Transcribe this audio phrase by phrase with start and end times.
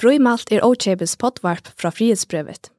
[0.00, 2.70] Frøymalt er Ochebes potvarp fra frihetsbrevet.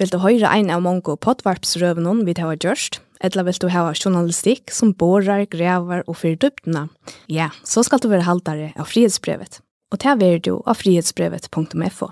[0.00, 4.72] Vil du høre ein av mange potvarpsrøvene vi har gjort, eller vil du ha journalistikk
[4.72, 6.88] som borer, grever og fyrer dyptene?
[7.28, 9.60] ja, så skal du være haltere av frihetsbrevet.
[9.92, 12.08] Og det er du av frihetsbrevet.fo.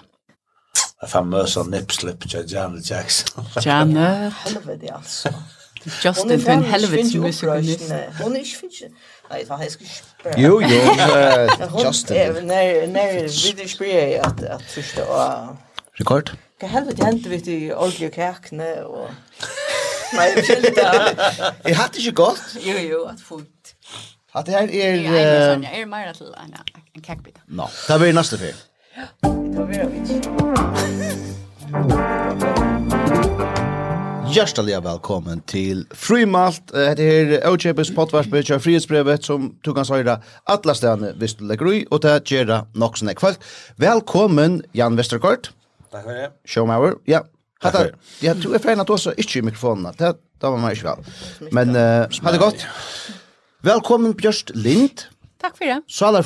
[1.03, 3.45] Det famösa nippslip til Janet Jackson.
[3.65, 4.33] Janet.
[4.45, 5.33] Helvete altså.
[6.05, 6.61] Justin, för en
[7.23, 7.93] musikalist.
[8.23, 8.93] Hon er ikke finnes.
[9.33, 10.41] Nei, Nej, fan, jag ikke spela.
[10.41, 12.17] Jo, jo, Justin.
[12.47, 13.23] När, när
[13.57, 15.57] vi spelar att, att första var...
[15.93, 16.31] Rekord?
[16.61, 19.09] Vad helvete hände vi till Olga Kärkne och...
[20.13, 20.81] Nej, det är lite...
[21.65, 22.57] Jeg hade ikke godt.
[22.61, 23.75] Jo, jo, att fullt.
[24.35, 24.95] At det her er...
[24.95, 26.27] Ja, jag är mer til
[26.95, 27.37] en kakbit.
[27.49, 28.55] Nå, det blir neste fyr.
[28.97, 29.79] Ja, det blir
[32.47, 32.59] det.
[34.33, 36.67] Hjärtliga välkommen till Frimalt.
[36.67, 41.73] Det här är Ochepes pottvarsbe, frihetsbrevet som du kan säga alla ställen visst du lägger
[41.75, 43.35] i och det gör det nog sån kväll.
[43.77, 45.51] Välkommen Jan Westerkort.
[45.91, 46.31] Tack för det.
[46.45, 46.95] Showmauer.
[47.05, 47.25] Ja.
[47.61, 47.87] Hatta,
[48.21, 49.95] ja, du är fan att också i mikrofonen.
[49.99, 50.05] Det
[50.41, 50.99] det var mig själv.
[51.51, 52.67] Men eh hade gott.
[53.61, 55.03] Välkommen Björst Lind.
[55.41, 55.83] Tack för det.
[55.89, 56.23] Sala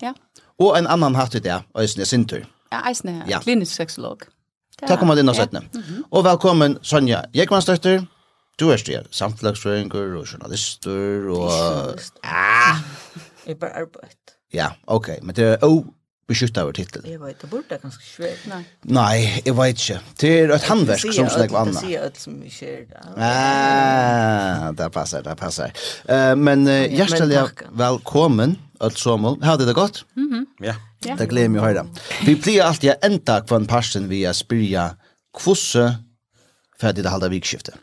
[0.00, 0.14] Ja.
[0.58, 2.46] Och en annan hatt det, Ösne Sintur.
[2.70, 4.22] Ja, Ösne, klinisk sexolog.
[4.86, 5.64] Takk om at inn og settene.
[6.14, 8.04] Og velkommen Sonja Jekmanstøtter.
[8.58, 12.00] Du er styr, samtlagsføringer og journalister og...
[12.22, 12.82] Ah!
[13.46, 14.34] Jeg bare arbeid.
[14.54, 15.16] Ja, ok.
[15.22, 15.86] Men det er også
[16.28, 17.06] beskyttet over titlen.
[17.10, 18.60] Jeg vet, det burde ganske svært, nei.
[18.84, 19.98] Nei, jeg vet ikke.
[20.20, 21.78] Det er et handverk som slik om annet.
[21.78, 23.04] Det sier alt som vi ser da.
[23.16, 25.74] Ah, det passer, det passer.
[26.04, 27.46] Uh, men uh, hjertelig
[27.78, 29.38] velkommen alt somul.
[29.42, 30.04] Hade det gott?
[30.16, 30.46] Mhm.
[30.62, 30.74] Ja.
[31.02, 31.86] Det gleder mig høyre.
[32.26, 34.90] Vi blir alltid enda kvann parsen vi er spyrja
[35.36, 35.96] kvosse
[36.80, 37.74] ferdig det halda vikskiftet.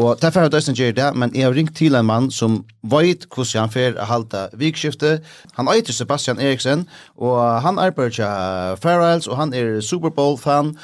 [0.00, 2.64] Og derfor har jeg døsten gjør det, men jeg har ringt til en mann som
[2.82, 5.24] vet hvordan han fer å halte vikskiftet.
[5.58, 10.76] Han heter Sebastian Eriksen, og han arbeider til Farrells, og han er Super Bowl-fan.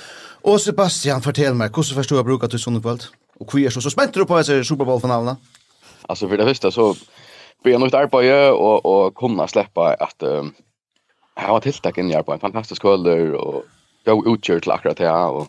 [0.45, 3.09] Og Sebastian, fortell meg, hvordan forstår jeg bruker til sånne kvalt?
[3.41, 5.37] Og hvor er så, så spenter du på etter Super Bowl-finalene?
[6.09, 6.97] Alltså för det första så
[7.66, 10.54] börja nytt arbete och och kunna släppa att um,
[11.37, 13.65] här var tilltag in i en fantastisk skolor och
[14.04, 15.47] gå utkört till akkurat det här och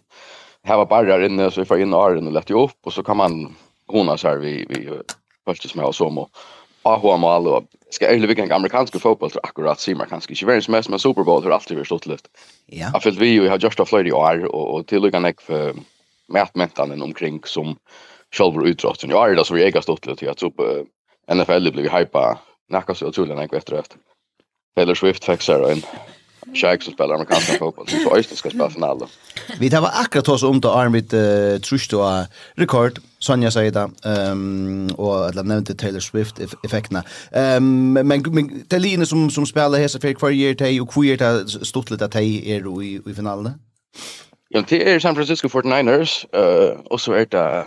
[0.63, 3.03] här var barrar inne så vi får in åren och lätt ju upp och så
[3.03, 3.56] kan man
[3.88, 4.89] hona så här vi vi
[5.45, 6.29] först som jag som och
[6.83, 10.89] Ahua Mal och ska ärligt vilken amerikansk fotboll så akkurat ser kanske inte världens mest
[10.89, 12.27] men Super Bowl har alltid varit stått lyft.
[12.66, 12.89] Ja.
[12.94, 15.73] Jag fyllt vi ju har just av Florida år och och till lika näck för
[16.27, 17.75] mätmentan omkring som
[18.38, 19.09] själva utrotten.
[19.09, 20.51] Jag är det så vi äger stått lyft att så
[21.33, 22.38] NFL blev hypa
[22.69, 23.97] näka så otroligt en efter efter.
[24.75, 25.83] Taylor Swift fixar en
[26.55, 29.07] Shaq som spelar amerikansk fotboll så Øystein skal spela final.
[29.59, 32.25] Vi tar akkurat oss om då arm vid uh, trust och
[32.57, 33.89] rekord Sonja sier det.
[34.05, 36.59] ehm um, og att nevnte Taylor Swift-effektene.
[36.63, 37.03] effekterna.
[37.35, 40.89] Ehm um, men men Taline som som spelar här så för kvar year till och
[40.89, 43.53] queer det stort litt at hej er i i finalen.
[44.49, 47.65] Ja, det är San Francisco 49ers eh uh, och så är det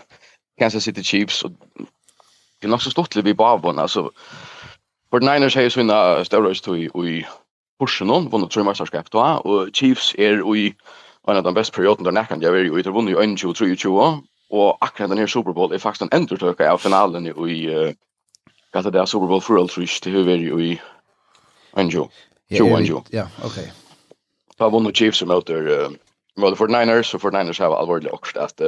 [0.58, 1.50] Kansas City Chiefs och
[2.60, 4.10] det är nog så stort vi bara vann alltså
[5.10, 7.26] för Niners har ju sina stora stå i i
[7.80, 10.74] pushen hon vann tre mästerskap då och Chiefs är i
[11.26, 13.90] en av de bästa perioden där näkan jag är ju det vann ju 22 23
[14.50, 17.94] och akkurat den här Super Bowl är faktiskt en entertöka av finalen i
[18.72, 20.80] Gat det Super Bowl för Ultra till hur är ju i
[21.72, 22.08] Anjo.
[22.48, 23.04] Jo Anjo.
[23.10, 23.72] Ja, okej.
[24.56, 25.90] Då vann Chiefs mot der
[26.36, 28.60] mot 49ers och 49ers har allvarligt också att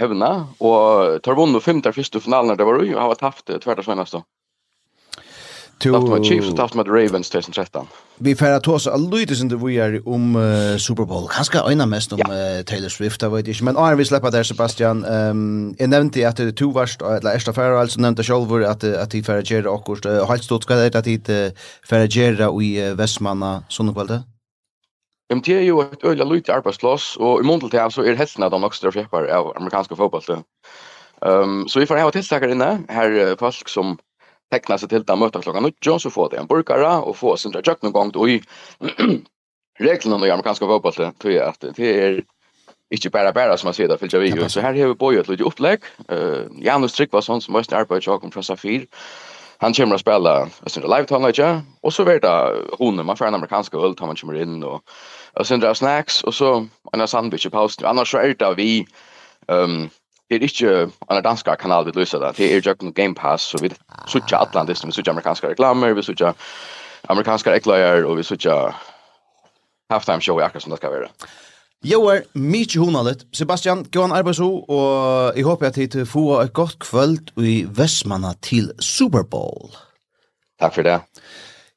[0.00, 3.88] hevna, og tar vunnet femte første finalen det var jo, og har taft tvert av
[3.88, 4.22] seneste.
[5.80, 5.92] To...
[5.92, 7.88] Taft med Chiefs og taft med Ravens 2013.
[8.24, 11.26] Vi færa til oss alltid som vi er om uh, Super Bowl.
[11.28, 12.28] Kanskje øyne mest om ja.
[12.58, 13.64] uh, Taylor Swift, jeg vet ikke.
[13.64, 15.04] Men Arne, vi slipper der, Sebastian.
[15.04, 18.84] Um, jeg nevnte at det er to varst, eller erste færa, altså nevnte selv at,
[18.84, 20.06] at de færa gjerra akkurat.
[20.06, 21.52] Uh, Helt stort, skal det at de
[21.88, 24.24] færa gjerra i uh, Vestmanna, sånne kvalitet?
[25.34, 28.52] MT er jo et øyla lite arbeidsplass, og i måned til så er helsen av
[28.54, 30.44] de nok større av amerikanske fotballet.
[31.22, 33.96] Um, så vi får hava tilstakar inne, her uh, folk som
[34.52, 37.64] tekna seg til det møter klokka 9, så får det en burkara og får sindra
[37.64, 38.40] jøk någon gång og i
[39.88, 42.20] reglene i amerikanske fotballet, tror jeg at det er
[42.94, 44.48] ikke bare bare som man sier det, fyllt jeg vi.
[44.48, 45.88] Så her har vi bøyet lite opplegg.
[46.06, 48.86] Uh, Janus Tryggvason, som mest arbeider tjokk om från Safir,
[49.58, 52.24] han kommer att spela sin live tal lite och så vart
[52.78, 54.82] hon man får en amerikansk öl tar man kommer in och
[55.32, 58.86] och sen drar snacks och så en sandwich i pausen annars så är det vi
[59.48, 59.90] ehm
[60.28, 62.32] Det är inte en dansk kanal vi löser det.
[62.36, 63.70] Det är ju Game Pass så vi
[64.06, 66.34] switchar Atlantis, vi switchar amerikanska reklamer, vi switchar
[67.02, 68.74] amerikanska reklamer och vi switchar
[69.88, 71.08] halftime show i akkurat som det ska vara.
[71.86, 73.20] Jo er mykje honalet.
[73.36, 77.60] Sebastian, gå an arbeid så, og jeg håper at hit få et godt kvöld i
[77.76, 79.70] Vestmanna til Super Bowl.
[80.60, 80.96] Takk for det.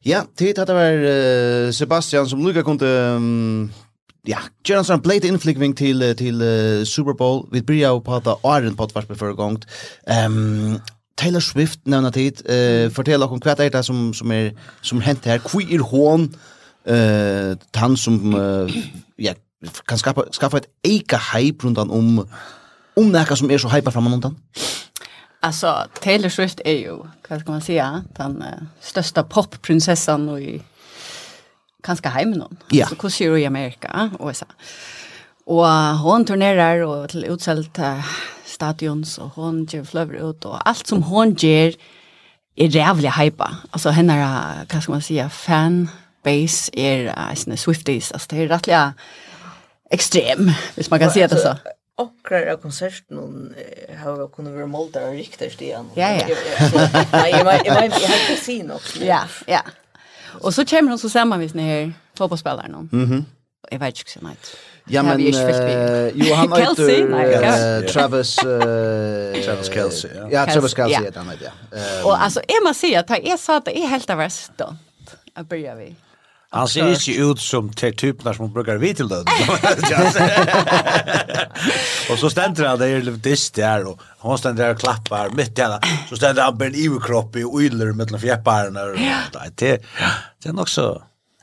[0.05, 3.67] Ja, tid at det var uh, Sebastian som lukka kunde um,
[4.25, 7.43] ja, gjøre en sånn blade innflikving til, til uh, Super Bowl.
[7.53, 9.67] Vi bryr jo på at det er en tvarspe før gongt.
[10.07, 10.79] Um,
[11.19, 12.41] Taylor Swift nevna tid.
[12.49, 15.43] Uh, fortell okkur hva er det som, som er som hent her.
[15.45, 16.31] Hvor er hon
[16.89, 18.79] uh, han som uh,
[19.21, 19.35] ja,
[19.85, 22.27] kan skapa, skapa ett eika hype runt om
[22.95, 24.35] om det som är så hypar framan undan?
[25.39, 26.97] Alltså, Taylor Swift är ju,
[27.29, 30.61] vad ska man säga, den uh, största popprinsessan i
[31.83, 32.57] kanske heimen någon.
[32.69, 32.85] Ja.
[32.85, 34.45] Alltså, hon ser i Amerika och så.
[35.45, 35.67] Och
[36.03, 38.05] hon turnerar och till utsålt uh,
[38.45, 41.75] stadions och hon ger flöver ut och allt som hon ger
[42.55, 43.57] är jävligt hypa.
[43.71, 45.89] Alltså henne, vad ska man säga, fan
[46.23, 48.11] base är uh, Swifties.
[48.11, 48.93] Alltså det är rättliga
[49.91, 51.55] extrem, hvis man kan se det så.
[51.97, 53.17] Akkurat av konserten
[53.97, 55.85] har kunnet kunnat vara og och riktigt igen.
[55.95, 56.35] Ja, ja.
[57.11, 57.31] Nej,
[57.65, 57.99] jag har inte
[58.41, 58.81] sett nok.
[59.01, 59.61] Ja, ja.
[60.41, 62.89] Och så kommer hon så samman med den här fotbollsspelaren.
[62.91, 63.23] Mm -hmm.
[63.71, 64.35] Jag vet inte hur
[64.91, 68.35] Ja, men jo, han heter Travis...
[69.45, 70.27] Travis Kelsey, ja.
[70.31, 71.51] Ja, Travis Kelsey heter han, ja.
[72.03, 74.75] Och alltså, jag måste säga att jag sa att det är helt av värst då.
[75.35, 75.95] Jag börjar vi.
[76.51, 79.27] Han ser ikke ut som til typen som brukar vi til lønn.
[82.09, 85.59] og så stender han der i dist der, og hon stender der og klappar mitt
[85.59, 85.77] i henne.
[86.09, 88.87] Så stender han bare en iverkropp i uyler mellom fjepparene.
[89.59, 89.77] Det,
[90.41, 90.89] det er nok så...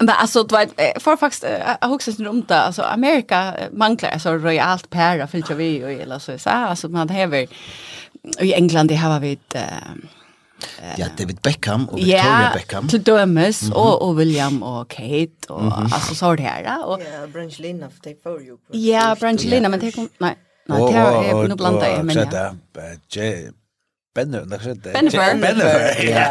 [0.00, 1.44] Men alltså det var för faktiskt
[1.80, 6.18] jag huxar sen runt det alltså Amerika manglar alltså royalt para för vi och eller
[6.18, 7.46] så så alltså man häver
[8.40, 9.56] i England det har vi ett
[10.98, 12.88] ja, David Beckham og Victoria yeah, Beckham.
[12.88, 13.76] till dömes mm -hmm.
[13.76, 15.94] och, och William och Kate och mm -hmm.
[15.94, 16.86] alltså så har det här.
[16.86, 18.56] Och, ja, Brangelina for det for ju.
[18.72, 20.34] Ja, Brangelina, men det kom, nej,
[20.68, 22.04] nej, det är nog blandat.
[22.04, 23.52] Och så där,
[24.16, 24.92] Bennefer, det er skjedde.
[24.96, 25.36] Bennefer.
[25.42, 26.26] Bennefer, ja.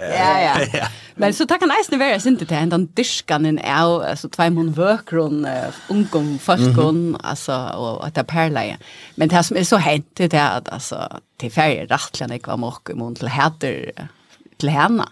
[0.00, 0.88] Ja, ja.
[1.20, 4.72] Men så takk han eisen være sin til henne, den dyrskanen er jo, altså, tveimund
[4.78, 5.44] vøkron,
[5.92, 8.78] ungom, folkon, altså, og at det er perleie.
[9.20, 11.04] Men det som er så hent, det er at, altså,
[11.42, 14.08] til ferie rattlen ikke var måk, men til heter
[14.58, 15.06] til henne.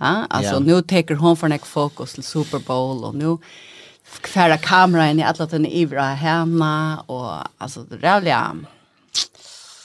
[0.00, 3.36] Ja, altså, nu teker hon for nek fokus til Super Bowl, og nu
[4.02, 8.64] færa kameran i alla atlaten ivra henne, og, altså, det er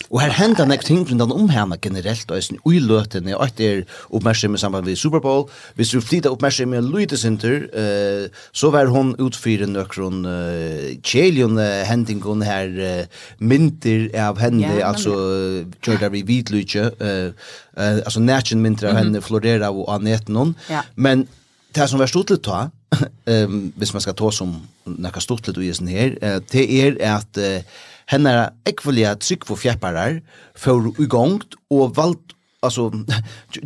[0.10, 3.84] Og her henda nek ting rundt om henne generelt, og sin uiløtene, og etter
[4.16, 5.48] oppmerksom i samband med Super Bowl.
[5.76, 11.84] Hvis du flytta oppmerksom med center uh, så var hon utfyrer nøkron uh, kjelion uh,
[11.88, 17.34] hendingon her uh, mynter av henne, ja, altså uh, kjørt av i hvitlykje, uh,
[17.78, 19.04] uh, altså nætjen mynter av mm -hmm.
[19.04, 20.56] henne florera og aneten hon.
[20.70, 20.82] Ja.
[20.96, 21.28] Men
[21.76, 22.70] det som var stort litt ta,
[23.28, 24.56] um, hvis man skal ta som
[24.86, 27.62] nekka stort litt i sin her, uh, det er at uh,
[28.08, 30.22] hennara ekvulia tryggvo fjepparar
[30.56, 32.34] for ugongt og valgt,
[32.64, 32.92] alltså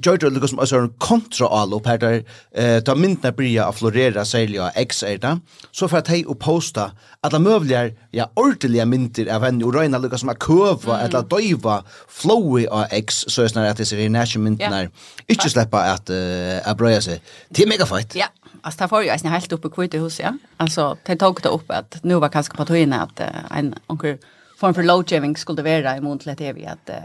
[0.03, 3.75] George Lucas liksom alltså en kontra all upp här där eh ta myndna börja att
[3.75, 5.39] florera sälja X är det
[5.71, 6.91] så för att hej och posta
[7.21, 11.05] alla möjliga ja ordentliga mynter av en Ryan Lucas som har kurva mm.
[11.05, 14.89] eller döva flowy av X så är det att det ser i nation myntnar
[15.27, 17.21] inte släppa att uh, abröja sig
[17.53, 18.25] till mega fight ja.
[18.61, 20.25] Alltså det var ju alltså helt uppe kvitt i huset.
[20.25, 20.37] Ja?
[20.57, 24.17] Alltså det tog det upp att nu var kanske på tojna att uh, en onkel
[24.59, 26.95] form för load skulle vara i mån till vi att uh,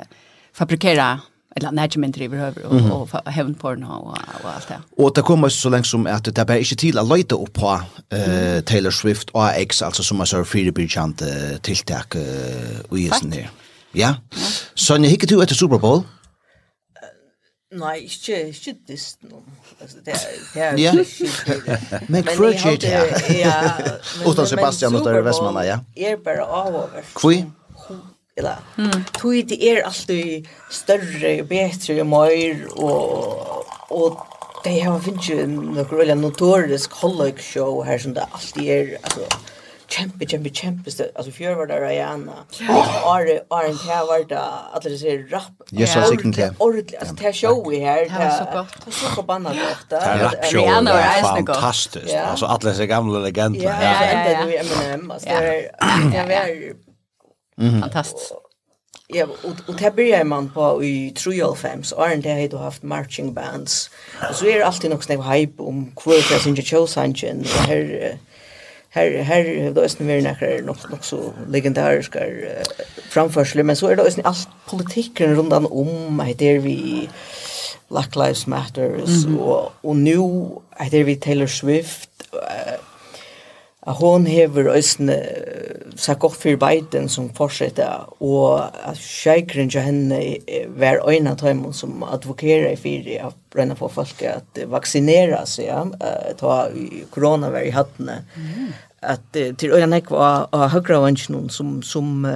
[0.53, 1.21] fabrikera
[1.57, 2.91] eller management driver över och mm -hmm.
[3.25, 5.03] och heaven porn och och allt det.
[5.03, 7.81] Och det kommer så länge som att det bara inte till att leta upp på
[8.15, 11.01] uh, Taylor Swift och X alltså som man så free bridge
[11.63, 12.17] tilltag
[12.89, 13.35] och i sen.
[13.93, 14.15] Ja.
[14.75, 16.03] Så ni hickar du efter Super Bowl?
[17.75, 19.43] Nei, ikke, ikke dist noen.
[19.81, 20.93] Altså, det er, det er ja.
[22.13, 23.01] men krøtje ikke, ja.
[23.35, 23.57] ja
[24.29, 25.81] Utan Sebastian og Dørre Vestmanna, ja.
[25.97, 27.03] er bare avover.
[27.19, 27.41] Kvi?
[28.37, 29.03] Eller, mm.
[29.19, 34.23] tog det er alltid større bedre mer, og, og
[34.65, 39.27] det har finnes jo noen notorisk holloik show her som det alltid er, altså,
[39.89, 41.11] kjempe, kjempe, kjempe sted.
[41.17, 42.33] Altså, fjør var det Rihanna.
[43.07, 44.41] Are, Are, det var det,
[44.77, 45.53] at det ser rapp.
[45.73, 46.49] Yes, jeg sikker det.
[46.61, 48.03] Ordentlig, altså, det er show her.
[48.05, 48.75] Det er så godt.
[48.85, 49.85] Det er så forbannet godt.
[49.91, 52.15] Det er rappshowen, det er fantastisk.
[52.15, 53.63] Altså, alle disse gamle legender.
[53.63, 54.29] Ja, ja, ja.
[54.29, 55.29] Det er jo Eminem, altså,
[56.11, 56.75] det er veldig...
[57.81, 58.43] Fantastisk.
[59.15, 62.85] Ja, og, og det byrjar man på i 3.5, og er det har du haft
[62.85, 63.91] marching bands.
[64.29, 67.65] Og så er det alltid nok snakk hype om hvor jeg synes hver kjøsangen, og
[67.71, 67.85] her...
[67.85, 68.17] hver
[68.97, 72.21] här här då är det mer nära något något så legendariska
[73.11, 77.09] framförsel men så är det också allt politiken runt om heter vi
[77.89, 80.17] Black Lives Matters och och nu
[80.91, 82.79] där vi Taylor Swift uh,
[83.87, 85.17] at hon hever øysene
[85.97, 90.19] sagt gott for Biden som fortsetter, og at kjeikeren til henne
[90.77, 95.69] var øyne av dem som advokerer i fire av brenne for folk at vaksinere seg,
[95.71, 95.85] ja,
[96.41, 96.57] ta
[97.15, 98.25] korona var i hattene.
[98.35, 102.27] Mm att till öjan ek var a högra vänchen som som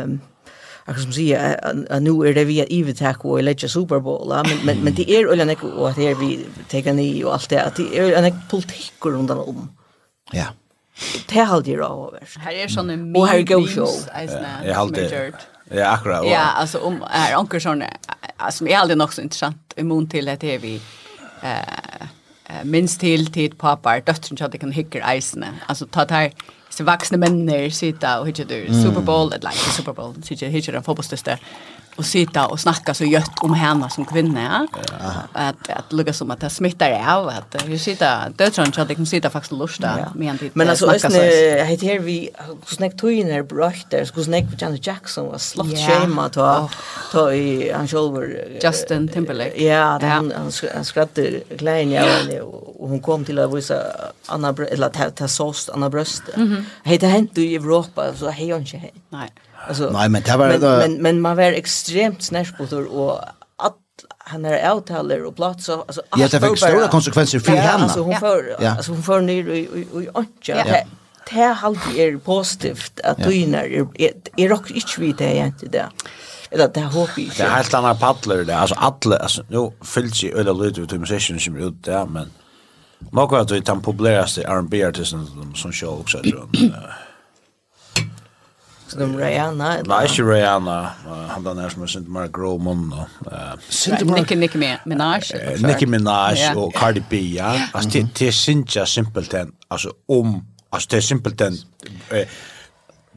[0.86, 1.54] Jag kan säga
[1.90, 5.10] att nu är det vi att Eve och Elijah Super Bowl men men men det
[5.10, 7.98] är öjan ek och att det är vi tar ni och allt det att det
[7.98, 9.70] är öjan ek politik runt om.
[10.32, 10.46] Ja.
[11.28, 12.28] Det håller ju av över.
[12.38, 13.16] Här är såna mm.
[13.16, 13.88] Och här är Go show.
[14.64, 15.32] Jag har alltid...
[15.72, 16.26] Ja, akkurat.
[16.26, 17.86] Ja, alltså om är anker såna
[18.50, 20.80] som är alltid också intressant i till att det är vi
[21.42, 22.06] eh
[22.64, 25.46] minst till tid pappa, döttern så att det kan hicker eisene.
[25.66, 26.30] Alltså ta tar
[26.68, 30.72] så vuxna människor sitta och hittar du Super Bowl eller like Super Bowl så hittar
[30.72, 31.38] den en fotbollstöster
[31.96, 34.68] och sitta och snacka så gött om henne som kvinna.
[35.00, 35.12] Ja.
[35.32, 38.88] Att att lugga som att det smittar av att vi sitter det tror jag att
[38.88, 40.50] det kan sitta faktiskt lusta med en tid.
[40.54, 41.12] Men alltså ösn
[41.66, 42.30] heter här vi
[42.66, 46.70] snack toiner brökt där skulle snack Janet Jackson var slott schema då
[47.12, 49.64] då i han shoulder Justin Timberlake.
[49.64, 50.32] Ja, han
[50.74, 52.04] han skratte klein ja
[52.42, 53.74] och hon kom till att visa
[54.26, 56.22] Anna eller ta ta sås Anna bröst.
[56.84, 58.90] Heter hänt i Europa så hej hon inte.
[59.08, 59.30] Nej.
[59.68, 63.18] Alltså, Nej, men, det var, men, men, men man var extremt snärsbotor och
[63.56, 63.76] att
[64.18, 67.84] han är outtaler och plats så alltså Ja, det fick stora konsekvenser för henne.
[67.84, 70.08] Alltså hon för alltså hon för ner i i
[70.42, 70.64] ja.
[71.30, 73.86] Det är alltid är positivt att du när
[74.36, 75.88] är rock inte vid det egentligen där.
[76.50, 77.30] Eller det hopp i.
[77.36, 80.92] Det är helt andra paddler det alltså alla alltså nu fylls sig öle lite ut
[80.92, 82.30] i musician som är ute där men
[83.12, 86.72] Nog att det är den populäraste R&B-artisten som show också tror jag.
[88.90, 89.68] Som Rihanna.
[89.86, 90.76] Nei, ikke Rihanna.
[91.30, 92.88] Han den her som er Sintemar Gråmon.
[93.68, 94.18] Sintemar...
[94.18, 95.30] Nicki, Nicki Minaj.
[95.62, 97.52] Nicki Minaj og Cardi B, ja.
[97.70, 100.40] Altså, det er Sintja simpelthen, altså om,
[100.72, 101.58] altså det er simpelthen,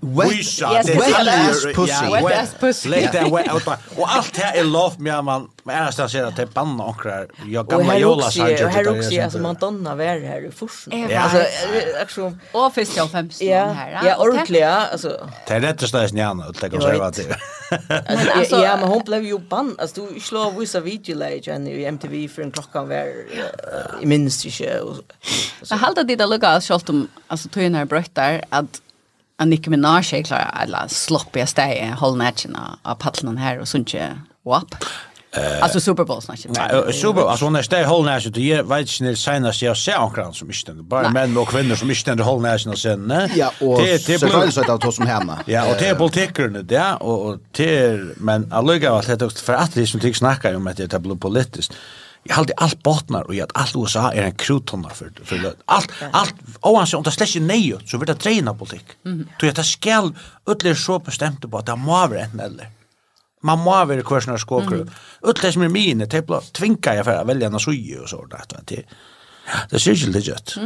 [0.04, 2.12] Visa, yes, det wet ass pussy.
[2.12, 2.90] Wet ass pussy.
[2.90, 3.68] Lägg that wet out.
[3.98, 6.84] Och allt det här är lov med man men annars där ser att det banna
[6.84, 7.28] och onkrar.
[7.46, 8.66] Jag gamla Jola sa ju.
[8.66, 11.18] Och här också alltså Madonna var här i Forsen.
[11.18, 11.38] Alltså
[12.00, 14.02] alltså och fisk av 15 här.
[14.06, 15.30] Ja, ordentligt alltså.
[15.48, 17.38] Det är rätt snäs njan att lägga sig vad det.
[18.36, 19.76] Alltså ja, men hon blev ju bann.
[19.80, 23.08] Alltså du slår vissa videolägen i MTV för en klockan var
[24.02, 24.84] i minst inte.
[25.70, 28.82] Jag hade det där lucka självt om alltså tog in här bröttar att
[29.44, 33.94] att Nicki Minaj är klar alla sloppiga steg håll nätchen av paddlen här och sånt
[34.46, 34.76] wap.
[35.36, 36.50] Eh alltså Super Bowl snackar.
[36.84, 40.34] Nej, Super alltså när steg håll nätchen det ger vet inte senast jag ser omkring
[40.34, 43.14] som inte bara män och kvinnor som inte håll nätchen och sen.
[43.36, 45.40] Ja, och det det blir så att ta som hemma.
[45.46, 49.74] Ja, och det är politikerna det och och till men alliga att det för att
[49.74, 51.74] det som tycks snacka om att det är politiskt
[52.24, 55.92] Jag hade allt bottnar och att allt USA är en kruttunna för för alt Allt
[56.12, 58.86] allt oavsett om det släcker nej så vill det träna politik.
[59.06, 59.28] Mm.
[59.40, 60.16] Då jag det skall
[60.48, 62.68] ödler så bestämt på att det må vara en eller.
[63.44, 64.90] Man må vara kvärsnar skåkor.
[65.24, 68.38] utler som är mine tepla tvinga jag för att välja en suje och så där
[68.38, 68.84] att det.
[69.70, 70.58] Det ser ju legit.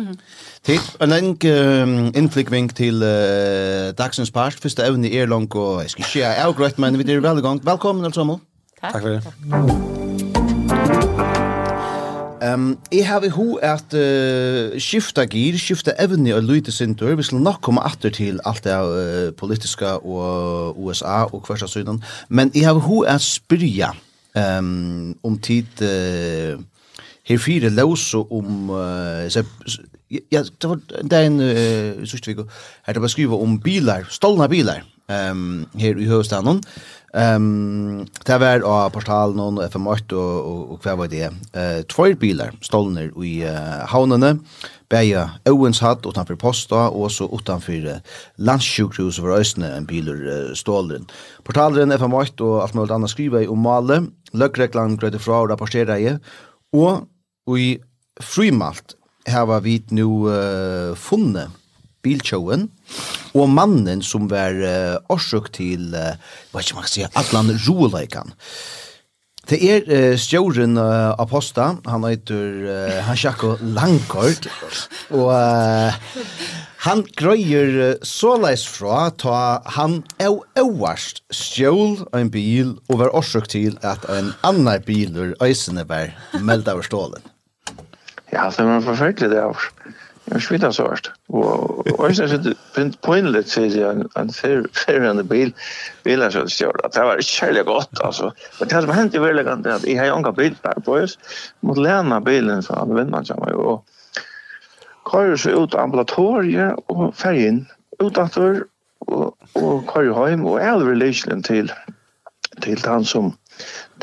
[0.63, 6.19] Til en innflikving til uh, Dagsens Park evne er i og och skal ska se
[6.19, 7.61] jag men vi er veldig igång.
[7.63, 8.41] velkommen allesammans.
[8.81, 8.93] Takk.
[8.93, 10.26] Tack för det.
[12.53, 17.15] Um, jeg har i ho at uh, skifta gir, skifta evne og lyte sintur.
[17.17, 22.03] Vi skal nok komme atter til alt det uh, politiska og USA og hversa synen.
[22.29, 23.91] Men jeg har i ho at spyrja
[24.35, 26.61] um, om tid uh,
[27.27, 29.43] her fire låse om uh, så,
[30.31, 30.79] ja, det var
[31.11, 32.45] den uh, sørste vik
[32.85, 36.61] her det var skriva om bilar, stolna bilar um, her i høvstaden.
[37.17, 41.29] Ehm det var av portalen og FM8 og og, og hva var det?
[41.55, 44.37] Uh, Tvær bilar stolner i uh, havnene.
[44.91, 48.01] Bæja Owens hatt utanfor posta og så utanfor uh,
[48.37, 51.07] landssjukhus for Østene en biler uh, stålen.
[51.47, 54.01] Portalen FM8 og alt mulig annet skriver om male.
[54.33, 56.15] Løkreklan grøyde fra og rapporterer i.
[56.75, 57.77] Og i
[58.21, 58.97] frimalt
[59.27, 61.49] har vi nu uh, funnet
[62.07, 62.69] biltjoen,
[63.35, 66.15] og mannen som var uh, årsøk til, uh,
[66.53, 68.31] hva skal man si, Atlan Roleikan.
[69.47, 74.49] Det er uh, stjåren uh, av posta, han heter uh, Hansjako Langkort,
[75.15, 75.93] og uh,
[76.83, 79.37] han grøyer uh, såleis fra ta
[79.77, 85.87] han au auast stjål en bil og var årsøk til at en annan biler øysene
[85.87, 86.11] var
[86.43, 87.23] meldt av stålen.
[88.33, 89.71] Ja, det var forferdelig det, avs.
[90.31, 91.11] Jag skvitar svårt.
[91.27, 94.29] Och jag syns att poänligt säger jag en
[94.85, 95.53] färgande bil
[96.03, 96.79] Bilen som stjärna.
[96.83, 98.33] Att det var kärlek gott alltså.
[98.59, 101.19] Men det som hänt i verkligen att jag har inga bilar på oss.
[101.59, 103.59] Mot lämna bilen så hade vänner som jag.
[103.59, 103.85] Och
[105.11, 107.65] kör så ut ambulatoriet och färg in.
[107.99, 108.63] Utanför
[108.99, 111.71] och, och kör hem och all relation till
[112.61, 113.33] till han som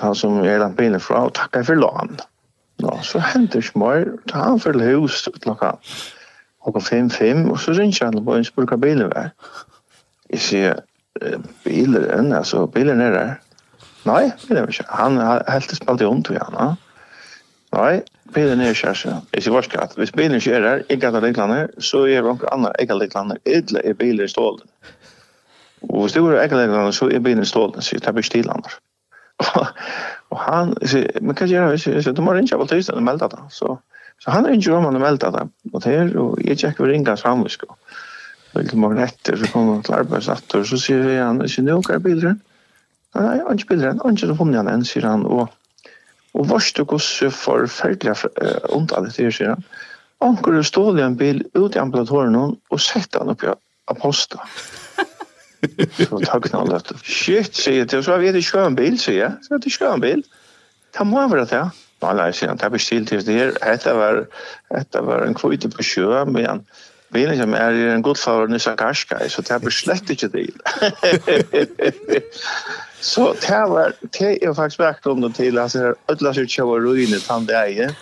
[0.00, 2.08] han som är den bilen från och tackar för lån.
[2.08, 2.16] Mm.
[2.76, 4.12] Nå, så henter mer.
[4.26, 5.76] ta han for hus klokka
[6.64, 9.30] klokka 5-5, og så ringer han på en spør hva bilen var.
[10.32, 10.80] Jeg sier,
[11.64, 13.34] bilen, altså bilen er der.
[14.04, 14.88] Nei, bilen er ikke.
[14.88, 16.76] Han har helt spalt i ondt, til han.
[17.74, 18.00] Nei,
[18.34, 19.20] bilen er ikke her.
[19.34, 22.22] Jeg sier varsk at hvis bilen ikke er der, ikke at det er så er
[22.22, 24.66] det noen andre ikke at det er liklander, eller er bilen stålen.
[25.88, 28.70] Og hvis det er ikke at så er bilen stålen, så tar vi stil andre.
[30.30, 31.82] Og han, sier, men hva gjør jeg?
[31.86, 33.42] Jeg sier, du må ringe på tøysten og melde det.
[33.54, 33.76] Så,
[34.24, 35.50] Så han ringer om han og meldte dem.
[35.72, 37.74] Og det er, og jeg tjekker vi ringa fram, vi sko.
[38.54, 41.90] Og til morgen etter, så kommer han til arbeidsatter, så sier jeg han, ikke nok
[41.92, 42.38] er bilren.
[43.18, 45.26] Nei, han ikke bilren, han ikke funnet han enn, sier han.
[45.28, 45.50] Og,
[46.38, 49.68] og varst du gos forferdelig uh, ondt det, sier han.
[50.24, 53.52] Anker du stål i en bil ut i ambulatoren og sette han opp i
[53.92, 54.40] aposta.
[55.98, 56.96] Så takk nå dette.
[57.04, 59.36] Shit, sier jeg til, så har vi ikke kjøren bil, sier jeg.
[59.44, 60.24] Så har vi ikke kjøren bil.
[60.94, 61.68] Det må være det, ja.
[62.04, 63.54] Nei, nei, sier han, det er bestilt til det her.
[63.62, 64.24] Dette var,
[64.74, 66.60] dette var en kvite på sjø, men
[67.14, 70.48] bilen som er en god favor nysa karskai, så det er slett ikke det.
[73.12, 76.50] så det var, det er faktisk vært om det til, altså det er ødla sier
[76.56, 77.96] kjøver ruine tann det eier.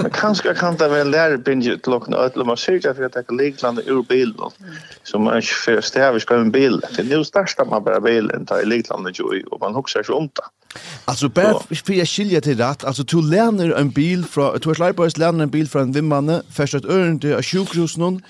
[0.00, 3.12] Men kanskje kan det være lære lærebindje til åkne ødla, man sier ikke at jeg
[3.16, 4.54] tar liklande ur bilen,
[5.04, 6.80] så man ikke får stavisk av en bil.
[6.96, 10.16] Det er jo størst man bare bilen tar i liklande jo, og man hukser ikke
[10.16, 10.48] om det.
[11.04, 12.84] Alltså bara för jag skiljer till rätt.
[12.84, 16.74] Alltså du lärner en bil från du har lärner en bil från en vimmanne först
[16.74, 18.22] att örn av sjukhus någon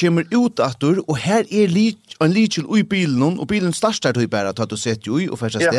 [0.00, 4.26] kommer ut attor och här är lit en litel i bilen och bilen startar du
[4.26, 5.74] bara att du sett ju och första steg.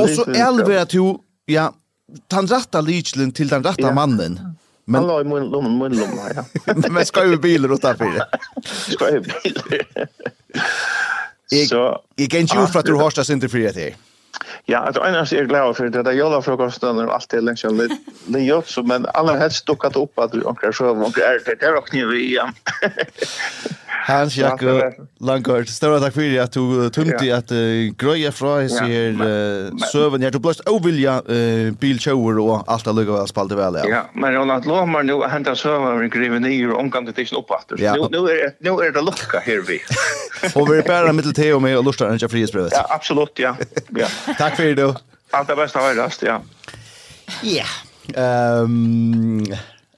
[0.00, 1.74] Och så elver du ja
[2.28, 4.56] den rätta litelen till den rätta mannen.
[4.84, 6.74] Men han la i mun lommen, mun lommen, ja.
[6.90, 8.24] Men ska ju bilen åt därför.
[8.90, 10.08] Ska ju bilen.
[11.68, 13.94] Så, jag kan ju för att du har stått inte för det.
[14.64, 17.64] Ja, att annars är jag glad för det där jolla frukosten och allt det längs
[17.64, 17.74] jag
[18.26, 21.88] det så men alla helst duckat upp att onkel så onkel är det där och
[21.88, 22.38] kniv.
[24.02, 27.52] Hans Jakob Langard, stora takk fyrir at du tumti at
[28.00, 29.14] grøya fra hans her
[29.92, 30.34] søven her.
[30.34, 31.20] Du blåst ovilja
[31.80, 33.78] biltjauer og alt er lukka spalte vel.
[33.90, 38.08] Ja, men Ronald lomar nu henta søven vi griver nyer og omgang til ikke Nu
[38.60, 39.78] Nu er det lukka her vi.
[40.58, 42.72] Og vi er bæra mittel til med og lustar hans frihetsbrevet.
[42.74, 43.54] Ja, absolutt, ja.
[44.38, 44.88] Takk fyrir du.
[45.32, 46.40] Alt er best av høyrast, ja.
[47.46, 47.68] Ja.
[48.18, 49.46] Ehm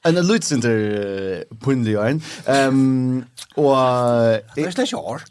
[0.05, 2.23] en lutsinter punlig ein.
[2.49, 3.25] Ehm
[3.57, 3.77] og
[4.57, 5.23] Det er ikke år.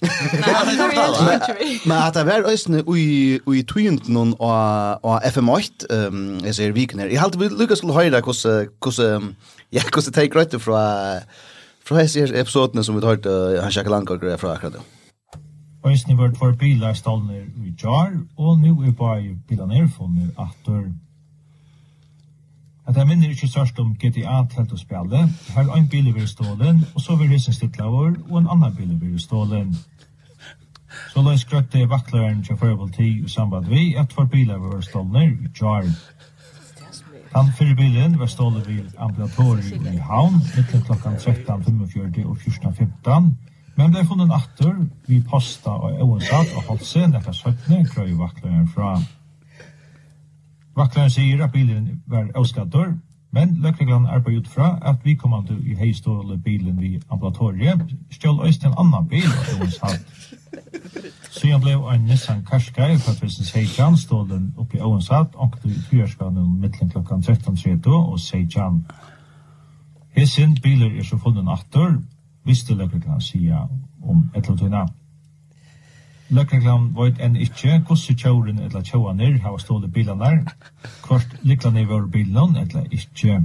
[1.87, 6.71] Men at det var øsne ui ui tøynt noen og og FM8 ehm jeg ser
[6.71, 7.11] vikner.
[7.11, 8.45] Jeg helt Lucas skulle høyra kos
[8.79, 8.99] kos
[9.73, 11.19] ja kos det take right fra
[11.83, 14.83] fra hesier episodene som vi hørte han sjekke langt og fra akkurat det.
[15.85, 20.87] Øsne vart for bilar stolner i jar og nu er bare bilar nerfunner atter
[22.87, 25.27] At jeg minner ikke sørst om GTA-telt å spille.
[25.55, 28.97] Her er en bil vil stålen, og så vil resen stille og en annan bil
[28.99, 29.71] vil stålen.
[31.13, 34.81] Så la oss grøtte vakleren til Førebol 10 i samband vi, at for biler ved
[34.81, 35.15] stålen
[35.45, 35.87] i Jar.
[37.33, 43.31] Han fyrir bilen var stålet vid ambulatori i Havn, mittel klokkan 13.45 og 14.15,
[43.75, 44.75] men ble funnet atter
[45.07, 48.99] vi posta og øvnsat og holdt seg nekka søkne, krøy vakleren fra.
[50.75, 52.93] Vaktlaren sier at bilen var avskattor,
[53.31, 57.81] men løkreglan arbeid ut fra at vi kom an i heiståle bilen vid ambulatoriet,
[58.11, 60.05] stjål øyst en annan bil av Jonas Hatt.
[61.31, 65.69] Så jeg ble en Nissan Qashqai fra Felsens Heijan stålen oppe i Åens Hatt, ångte
[65.69, 68.85] i fyrskanen mittlen klokkan 13.30 og Seijan.
[70.15, 71.97] Hesen biler er så funnen atter,
[72.45, 73.65] visste løkreglan sier
[74.01, 75.02] om et eller annet.
[76.33, 80.39] Løkreglan veit enn ikkje hvordan kjøren eller kjøaner har stålet bilanar,
[81.05, 83.43] kvart liklan i vår bilan eller ikkje.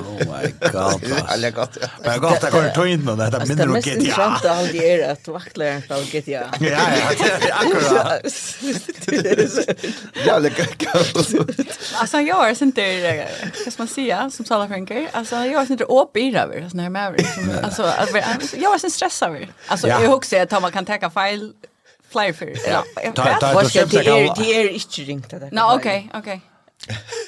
[0.00, 1.22] Oh my god.
[1.28, 1.78] Alla gott.
[2.04, 3.90] Men gott att gå till in och det där minner och GTA.
[3.94, 6.30] Det är inte allt det är att vackla på GTA.
[6.30, 6.78] Ja, ja,
[7.52, 8.22] akkurat.
[10.26, 11.28] Ja, lika gott.
[11.94, 13.28] Alltså jag är inte det
[13.64, 15.08] vad ska man säga som Sala franker.
[15.12, 17.26] Alltså jag är inte åp i det över sån här med
[17.62, 17.82] alltså
[18.56, 19.48] jag är så stressad över.
[19.66, 21.52] Alltså jag husar att man kan ta file
[22.12, 22.54] flyer för.
[22.70, 22.84] Ja.
[23.54, 25.48] Vad ska det är det är inte ringt det.
[25.52, 26.40] Nej, okej, okej.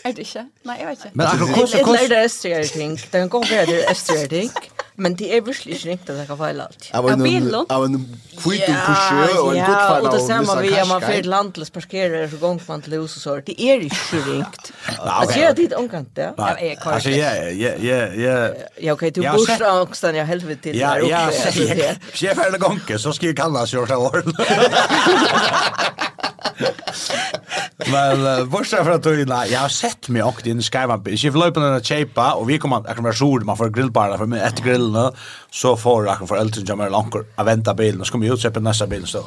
[0.04, 0.42] Er det ikke?
[0.68, 1.10] Nei, jeg vet ikke.
[1.14, 1.78] Men akkurat hvordan...
[1.78, 2.98] Jeg lærte østrigere ting.
[3.00, 4.50] Det er en god det til østrigere ting.
[4.96, 6.86] Men det er virkelig ikke riktig at jeg kan feile alt.
[6.96, 7.66] Av en kvitt og
[8.86, 12.36] pushe og en godt feil av det samme vi er man fyrir landløs parkerer så
[12.40, 13.34] gong man til hus og så.
[13.44, 14.72] Det er ikke riktig.
[14.96, 16.30] Altså, jeg har tid omkant det.
[16.38, 18.36] Altså, ja, ja, ja, ja.
[18.80, 21.12] Ja, ok, du bors av ångstan, ja, helvete til der oppe.
[21.12, 21.94] Ja, ja, ja.
[22.08, 24.00] Hvis jeg er ferdig gong, så skal jeg kalla oss i årsdag
[27.92, 31.10] Men uh, bortsett fra tøyna, jeg har sett meg åkt inn i Skyvamp.
[31.12, 34.16] Ikke for løpene denne kjeipa, og vi kom an, akkurat var sur, man får grillbara,
[34.20, 35.10] for meg etter grillene,
[35.52, 38.34] så får akkurat for eldre som er langt, jeg venter bilen, og så kommer vi
[38.34, 39.22] utsett på neste bilen stå,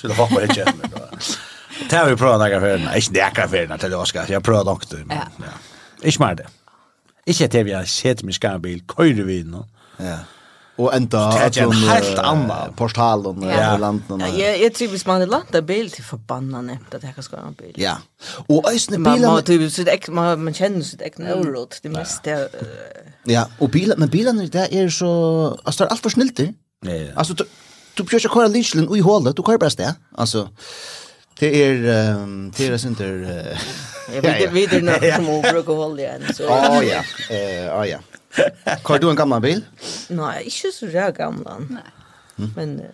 [0.00, 1.00] Så det hoppar ikke etter meg.
[1.88, 4.26] Det har vi prøvd några för ikke Inte det til för den till Oskar.
[4.28, 5.46] Jag provat men Ja.
[6.02, 6.34] Ja.
[6.34, 6.46] det.
[7.26, 9.64] Ikke til vi har sett meg mich gar Bild, keine Wien, ne?
[9.98, 10.18] Ja
[10.80, 13.76] och ända att en helt annan portalen ja.
[13.76, 14.04] landet.
[14.38, 17.74] Ja, jag trivs man i landet bil till förbannande att jag ska ha en bil.
[17.76, 17.96] Ja.
[18.46, 22.22] Och ösne bilar man typ så det man man känner sitt det är det mest
[22.22, 22.48] det
[23.24, 26.40] Ja, og bilen, men bilarna där är så alltså allt for snällt.
[26.40, 27.12] Ja.
[27.16, 27.44] Alltså du
[27.94, 29.94] du kör ju köra linjen i hålet, du kör bara stä.
[30.16, 30.48] Alltså
[31.40, 31.74] Det är
[32.58, 33.58] det är sånt där.
[34.14, 36.42] Jag vet inte vidare när som brukar hålla igen så.
[36.42, 37.02] Ja ja.
[37.36, 37.98] Eh å ja.
[38.86, 39.64] Kör du en gammal bil?
[40.08, 41.58] Nej, inte så där gamla.
[41.58, 41.82] Nej.
[42.38, 42.50] Mm.
[42.56, 42.86] Men uh...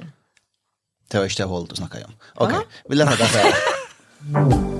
[1.09, 2.13] det var inte det hållet du snackade om.
[2.35, 2.67] Okej, okay.
[2.89, 3.55] vi lämnar det här.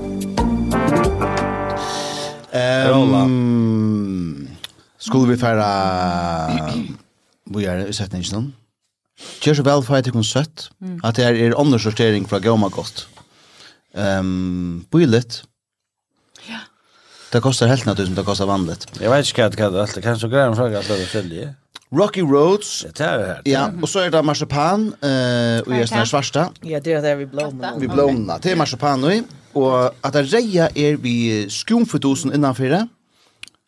[2.57, 4.49] Ehm
[4.99, 5.67] skulle vi fara
[7.45, 8.53] vi är i sättningen.
[9.41, 10.71] Kör så väl för att det sött.
[11.03, 13.09] Att det er er undersortering fra Gomagott.
[13.95, 15.01] Ehm um, på
[17.33, 18.87] Det kostar helt naturligt som det kostar vanligt.
[19.01, 20.03] Jag vet inte vad det kostar.
[20.03, 21.55] Kanske grejer en fråga att det följer.
[21.91, 22.87] Rocky Roads.
[22.97, 23.41] Det är det här.
[23.45, 26.51] Ja, och så är det marsipan eh och just den svarta.
[26.61, 27.73] Ja, det är det vi blomna.
[27.79, 28.39] Vi blomna.
[28.39, 32.89] Det är marsipan nu och att det reja är vi skumfotosen innanför det.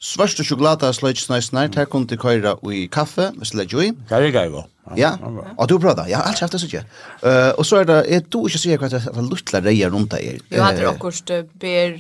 [0.01, 1.71] Svarta choklad är slöjt snäsnar.
[1.77, 3.93] Här kommer det köra i kaffe, hvis vi slägger i.
[4.09, 4.67] Kan det gå?
[4.97, 5.11] Ja,
[5.57, 6.87] og du prøvde, ja, alt kjæftet sikkert.
[7.23, 10.15] Uh, og så er det, jeg du ikke sier hva det er luttla reier rundt
[10.15, 10.41] deg.
[10.49, 11.97] Jo, hadde det akkurat ber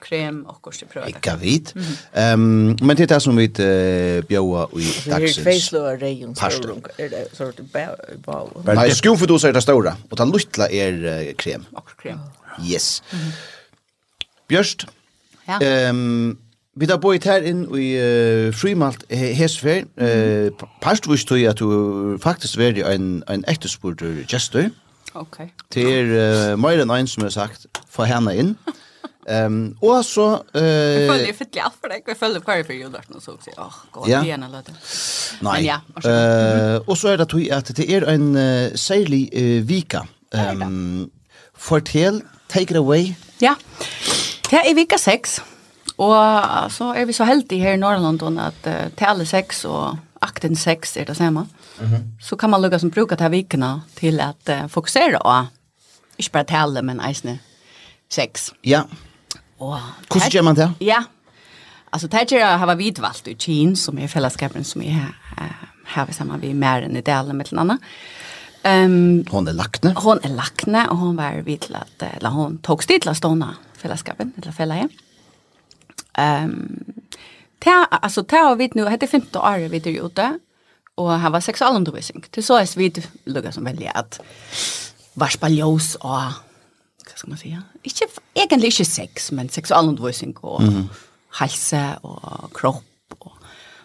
[0.00, 1.12] krem okkurst prøvde.
[1.12, 1.74] Ikke vidt.
[2.14, 5.06] Um, men det er det som vi uh, bjøa i dagsins.
[5.06, 8.52] Det er kveislå av reier rundt er det sort av.
[8.70, 11.66] Nei, skjum for du sier det store, og det luttla er krem.
[11.74, 12.22] Okkurst krem.
[12.66, 13.00] Yes.
[14.50, 14.86] Bjørst,
[15.46, 15.90] ja.
[15.90, 16.38] um,
[16.76, 19.88] Vi har bøyt her inn i uh, Frimalt Hesfer.
[19.98, 24.70] Uh, Parstvis tog at du faktisk var en, en ektespurter gestor.
[25.14, 25.42] Ok.
[25.74, 28.54] Til uh, mer enn en som har sagt, få henne inn.
[29.30, 30.28] Um, og så...
[30.54, 32.06] Uh, jeg føler jeg fytlig alt for deg.
[32.08, 34.22] Jeg føler hver periode at noen så sier, åh, gå ja.
[34.24, 34.74] igjen eller det.
[35.42, 35.58] Nei.
[35.58, 39.60] Men ja, uh, og så er det tog at det er en uh, særlig uh,
[39.68, 40.06] vika.
[40.34, 41.10] Um,
[41.54, 43.10] fortell, take it away.
[43.42, 43.54] Ja,
[44.50, 45.38] det er vika 6.
[45.38, 45.59] Ja.
[46.00, 50.56] Og så er vi så heldige her i Norrland at uh, tale 6 og akten
[50.56, 51.46] 6 er det samme.
[51.80, 52.02] Mm -hmm.
[52.20, 55.46] Så kan man lukka som brukar ta vikene til at uh, fokusere på,
[56.18, 57.38] ikke bare tale, men eisne
[58.10, 58.52] 6.
[58.64, 58.82] Ja.
[59.58, 60.74] Og, Hvordan gjør man det?
[60.80, 61.04] Ja.
[61.92, 65.06] Altså, det er har vi valgt i Kien, som er fellesskapen som jeg
[65.90, 67.78] har vi sammen med Mæren i delen med eller
[68.64, 69.92] Ehm Um, hon är lackne.
[69.96, 73.16] Hon är lackne och hon var vid till att, eller hon tog stil till att
[73.16, 74.88] ståna fällskapen, eller fälla
[76.12, 76.84] Ehm
[77.60, 80.38] ta alltså ta vi nu heter 15 år vi det ute
[80.94, 82.24] och han var sexualundervisning.
[82.30, 82.92] Det så är vi
[83.24, 84.20] lugga som väljer att
[85.14, 87.62] varspa ljus och vad ska man säga?
[87.82, 90.88] Inte egentligen inte sex men sexualundervisning och mm.
[91.38, 92.84] hälsa och kropp
[93.18, 93.32] och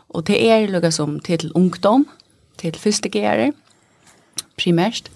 [0.08, 2.06] och det är lugga som till ungdom
[2.56, 3.54] till första gerar
[4.56, 5.10] primärt.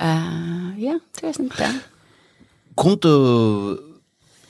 [0.00, 1.78] Eh uh, ja, det är sånt där.
[2.76, 3.91] Kunde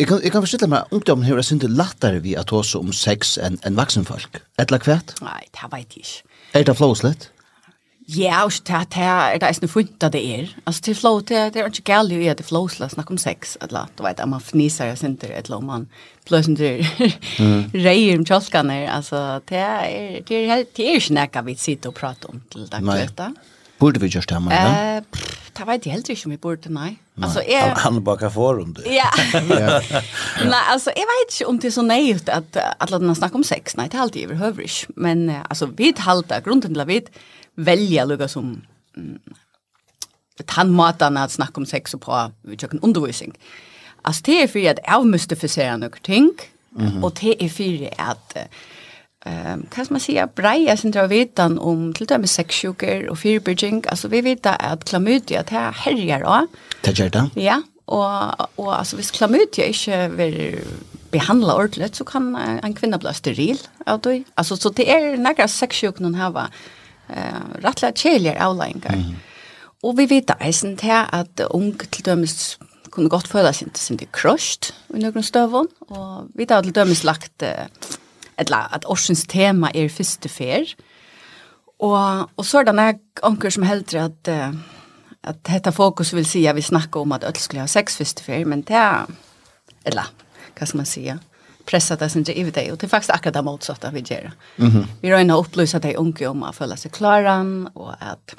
[0.00, 3.36] Jeg kan, jeg kan forstille meg, ungdommen har synte lattere vi at også om sex
[3.36, 4.40] enn en vaksenfolk.
[4.60, 5.14] Etla kvært?
[5.24, 6.38] Nei, det vet jeg ikke.
[6.52, 7.28] Er det flåslet?
[8.10, 10.48] Ja, og det, det er det ikke funnet det er.
[10.66, 13.18] Altså, det er flå, det, det er ikke galt i at det flåslet, snakk om
[13.20, 15.86] sex, eller du vet, om man fniser og synte, eller om man
[16.26, 16.82] pløsner
[17.38, 17.70] mm.
[17.86, 21.98] reier om kjolkene, altså, det er, det er, det er ikke noe vi sitter og
[22.00, 23.22] prater om til det kvært.
[23.22, 23.51] Nei.
[23.82, 24.98] Burde vi gjøre stemmer, ja?
[25.02, 26.92] Uh, det vet jeg helt ikke om vi burde, nei.
[27.18, 27.26] nei.
[27.26, 27.60] Altså, jeg...
[27.60, 28.86] Han, er han baka forum, det.
[28.88, 29.08] Ja.
[30.52, 33.46] nei, altså, jeg vet ikke om det er så nøyt at alle denne snakker om
[33.46, 33.76] sex.
[33.76, 34.94] Nei, det er alltid overhøver ikke.
[35.08, 37.00] Men uh, altså, vi halter, grunnen til at vi
[37.56, 38.54] velger lukka som
[38.96, 39.18] mm,
[40.46, 43.34] tannmatene at snakke om sex og på vi kjøkken undervisning.
[44.06, 46.30] Altså, det er for at jeg mystifiserer noen ting,
[46.72, 47.04] mm -hmm.
[47.04, 48.36] og det er for at...
[48.36, 48.46] Uh,
[49.24, 54.08] ehm kan man säga breja sin dra vetan om till döme sexsjuker och fyrbridging alltså
[54.08, 56.46] vi vet att klamydia det här härjar då.
[56.80, 57.30] Det gör det.
[57.34, 60.58] Ja, och och alltså hvis klamydia inte vill
[61.10, 64.24] behandla ordentligt så kan en kvinna bli steril av det.
[64.34, 66.48] Alltså så det är några sexsjuker hon har
[67.08, 68.94] eh rattla kjeljer avlengar.
[68.94, 69.16] Mm.
[69.82, 72.58] Och vi vet eisen här att ung till dömes
[72.92, 76.74] kunde gott føla seg ikke sin det crushed i noen støvån, og vi har til
[76.76, 77.44] dømes lagt
[78.38, 80.74] eller at årsens tema er første fer.
[81.82, 84.54] Og, og så er det nek anker som helt at, uh,
[85.22, 88.44] at dette fokus vil si at vi snakker om at øl skulle ha første fer,
[88.44, 89.06] men det er,
[89.84, 90.12] eller,
[90.56, 91.18] hva skal man sige,
[91.66, 94.32] pressa det sin driv det, och det är faktiskt akkurat det motsatta vi gör.
[94.56, 94.86] Mm -hmm.
[95.00, 98.34] Vi röjnar upplysa dig unge om att följa sig klaran och att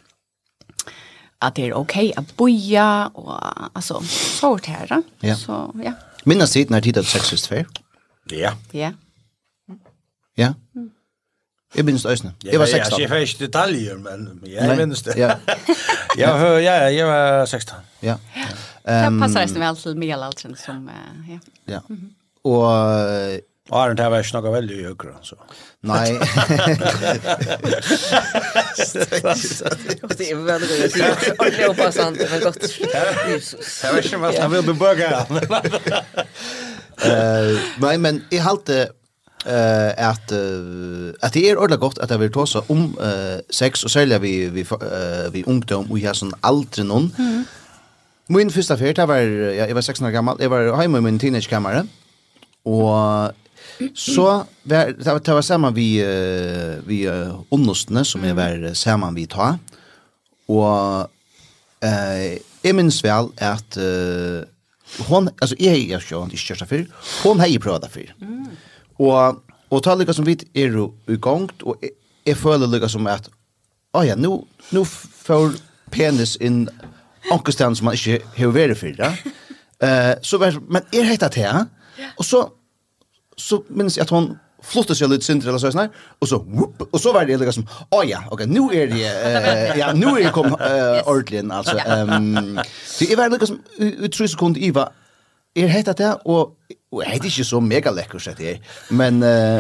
[1.40, 3.40] att det är okej att boja och
[3.78, 5.04] alltså så här.
[5.20, 5.36] Ja.
[5.36, 5.94] Så ja.
[6.24, 7.66] Minnas tid när tid av sexist fair?
[8.30, 8.52] Ja.
[8.72, 8.92] Ja.
[10.38, 10.54] Ja.
[10.76, 10.90] Mm.
[11.76, 12.34] Jeg minnes øsne.
[12.44, 13.02] Jeg var 16.
[13.02, 15.16] Jeg har ikke detaljer, men jeg minnes det.
[15.18, 15.36] Ja.
[16.18, 17.76] jeg, ja, jeg var 16.
[18.04, 18.16] Ja.
[18.36, 19.08] Ja.
[19.08, 20.90] Um, det passer nesten vel til middelalderen som...
[21.28, 21.40] Ja.
[21.74, 21.80] ja.
[22.44, 22.60] Og...
[23.72, 25.36] Og Arne, det var ikke noe veldig høyere, så.
[25.88, 26.10] Nei.
[30.18, 31.02] Det er veldig gøy å si.
[31.38, 32.66] Ordentlig oppassant, det var godt.
[33.32, 33.70] Jesus.
[33.80, 34.34] Det var ikke mye.
[34.36, 35.08] Jeg vil bebøke.
[37.86, 38.76] Nei, men jeg halte...
[38.84, 39.03] Uh,
[39.46, 43.84] eh att at at det er ordla godt at det vil tosa om uh, sex
[43.84, 47.14] og sälja vi vi uh, vi ungdom og hesen aldri noen.
[47.18, 47.46] Mm.
[48.30, 50.36] Min første affær det var ja, jeg var 16 år gammel.
[50.40, 51.86] Jeg var hjemme i min teenage kamera.
[52.66, 53.32] Og
[53.96, 59.16] så var det, det var sammen vi uh, vi uh, onnostene som jeg var sammen
[59.16, 59.58] vi ta.
[60.48, 61.10] Og
[61.84, 64.44] eh jeg minns vel at uh,
[65.08, 65.78] hon alltså jag
[66.12, 66.86] jag har inte kört för.
[67.24, 68.16] Hon har ju provat affär.
[68.22, 68.48] Mm.
[69.00, 70.76] Og, og ta lykka som vi er
[71.10, 73.30] i gongt, og jeg, jeg føler lykka som at,
[73.94, 75.58] oh ja, nu, nu får
[75.94, 76.68] penis inn
[77.32, 79.14] ankerstand som man ikke har vært for, ja.
[79.84, 81.66] Eh så var, men er hetta til, ja.
[82.16, 82.46] Og så,
[83.38, 84.30] så minns jeg at hun
[84.64, 85.90] flottet sig litt sindre eller sånn her,
[86.22, 89.04] og så, whoop, og så var det liksom, å oh, ja, ok, nu er det,
[89.26, 91.76] uh, ja, nu er det kom uh, ordentlig inn, altså.
[91.84, 94.88] Um, så jeg var liksom, ut tre sekunder, Iva,
[95.56, 96.56] er hetta til, og
[96.94, 98.60] Och det är inte så mega läckert det är.
[98.90, 99.20] Men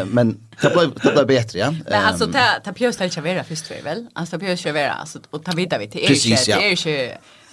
[0.09, 1.71] men det blev det blev bättre, ja.
[1.89, 4.07] Men alltså ta ta pjös till Chavera först för väl.
[4.13, 6.57] Alltså pjös Chavera alltså och ta vidare vi till ja.
[6.57, 7.11] Det är ju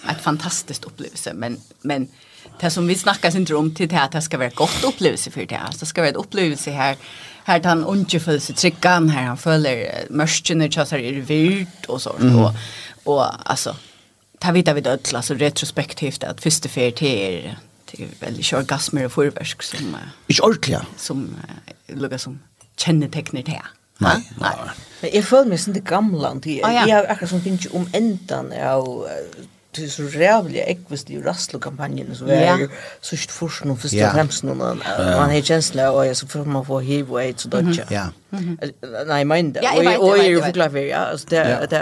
[0.09, 2.07] ett fantastiskt upplevelse, men men
[2.59, 5.45] det som vi snackar inte om till det att det ska vara gott upplevelse för
[5.45, 5.55] det.
[5.55, 6.97] Alltså det ska vara ett upplevelse här
[7.43, 12.01] här att han inte följer sig tryckan här han följer mörskene så är virt och
[12.01, 12.39] sånt mm.
[12.39, 12.51] och
[13.03, 13.75] och alltså
[14.39, 17.57] ta vidare vid öll alltså retrospektivt att första för till er
[17.91, 19.97] det är väl inte orgasmer och förverk som...
[20.27, 20.85] Inte ordentliga?
[20.97, 22.39] Som uh, lukar som
[22.77, 23.65] kännetecknar det här.
[23.97, 24.51] Nej, nej.
[25.01, 26.61] Men jag føler mig sånn det gamle an tid.
[26.65, 28.87] Jeg har akkurat sånn finnes om ändan av
[29.75, 32.55] det er så rævlig ekvist i rasselkampanjen som er ja.
[33.01, 36.65] sørst først noen først og fremst noen man har kjensla og jeg så får man
[36.67, 38.09] få hiv og AIDS så dodja ja.
[38.31, 41.81] Nei men det og jeg er forklart for ja altså det det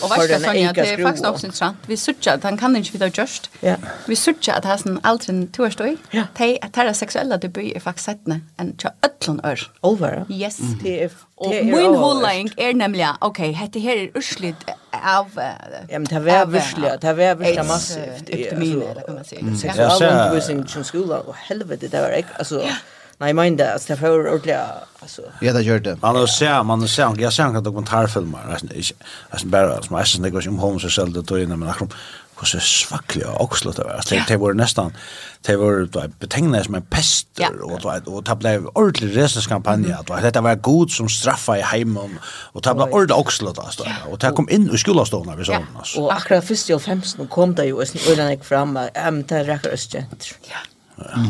[0.00, 2.92] og vet du Sonja det er faktisk også interessant vi sørger at han kan ikke
[2.92, 3.50] videre just.
[3.62, 3.76] Ja.
[4.06, 8.04] vi sørger at han aldri to år støy de at her seksuelle debut er faktisk
[8.04, 10.60] settende enn til ødlån ør over yes.
[10.82, 11.08] Det er
[11.40, 14.66] Og min holdning er nemlig, ok, dette her er urslitt
[15.04, 15.28] av
[15.88, 18.28] Ja, men det var virkelig, det var virkelig massivt.
[18.28, 19.56] Epidemien, eller kan man säga.
[19.56, 22.62] Sexualundervisning i skolan, och helvete, det var ikke, alltså...
[23.20, 24.56] Nej, men det alltså det var ordentligt
[25.00, 25.22] alltså.
[25.40, 25.96] Ja, det gör det.
[26.02, 28.94] Man har sett, man har sett, jag ser några dokumentärfilmer, alltså inte
[29.30, 31.88] alltså bara som är snägg om homosexuella det då innan men akrom
[32.46, 34.00] så svaklig och oxlot det var.
[34.10, 34.92] Det det var nästan
[35.46, 37.48] det var betegnat som en pest ja.
[37.62, 41.60] och då och det blev ordentlig reseskampanj att det detta var god som straffa i
[41.60, 45.66] hemmen och det blev ordentligt oxlot alltså och det kom in i skolaståna vi sån
[45.78, 46.00] alltså.
[46.00, 49.70] Och akkurat först i 15 kom det ju sen ölen gick fram äm det räcker
[49.70, 50.34] östet.
[50.50, 50.56] Ja.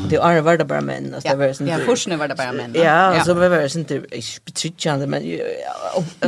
[0.09, 1.71] Det är var det bara män alltså det var sånt.
[1.71, 2.75] Ja, forskning var det bara män.
[2.75, 3.89] Ja, alltså det var sånt
[4.45, 5.23] betryckande men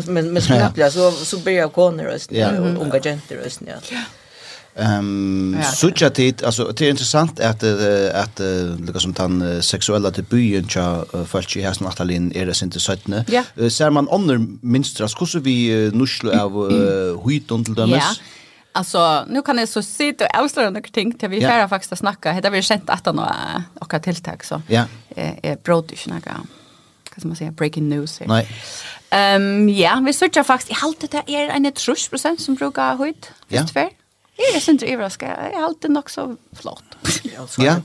[0.06, 0.42] men men
[0.90, 3.70] så så börjar koner och unga jenter och sånt.
[3.90, 3.98] Ja.
[4.76, 7.62] Ehm um, sucha tid alltså det är intressant att
[8.14, 8.40] att
[8.86, 13.24] liksom den sexuella debuten uh, falski här som Natalin är det inte sötne.
[13.70, 16.52] Ser man andra minstras hur vi nuschlo av
[17.28, 18.04] hit och till dömes.
[18.18, 18.24] Ja.
[18.74, 21.48] Alltså nu kan jag så se det avslöja några ting till vi ja.
[21.48, 22.32] färra faktiskt att snacka.
[22.32, 23.30] Det har vi känt att han och
[23.80, 24.62] och tilltag så.
[24.66, 24.84] Ja.
[25.16, 26.22] Eh är brott ju några.
[27.14, 28.26] Kan man säga breaking news här.
[28.26, 28.48] Nej.
[29.10, 33.30] Ehm ja, vi söker faktiskt i allt det är en 30 som brukar hit.
[33.48, 33.60] Ja.
[33.60, 33.90] Ungefär.
[34.38, 35.26] Jeg er sindri iverraska.
[35.26, 36.96] Jeg er alltid nok så flott.
[37.62, 37.76] Ja.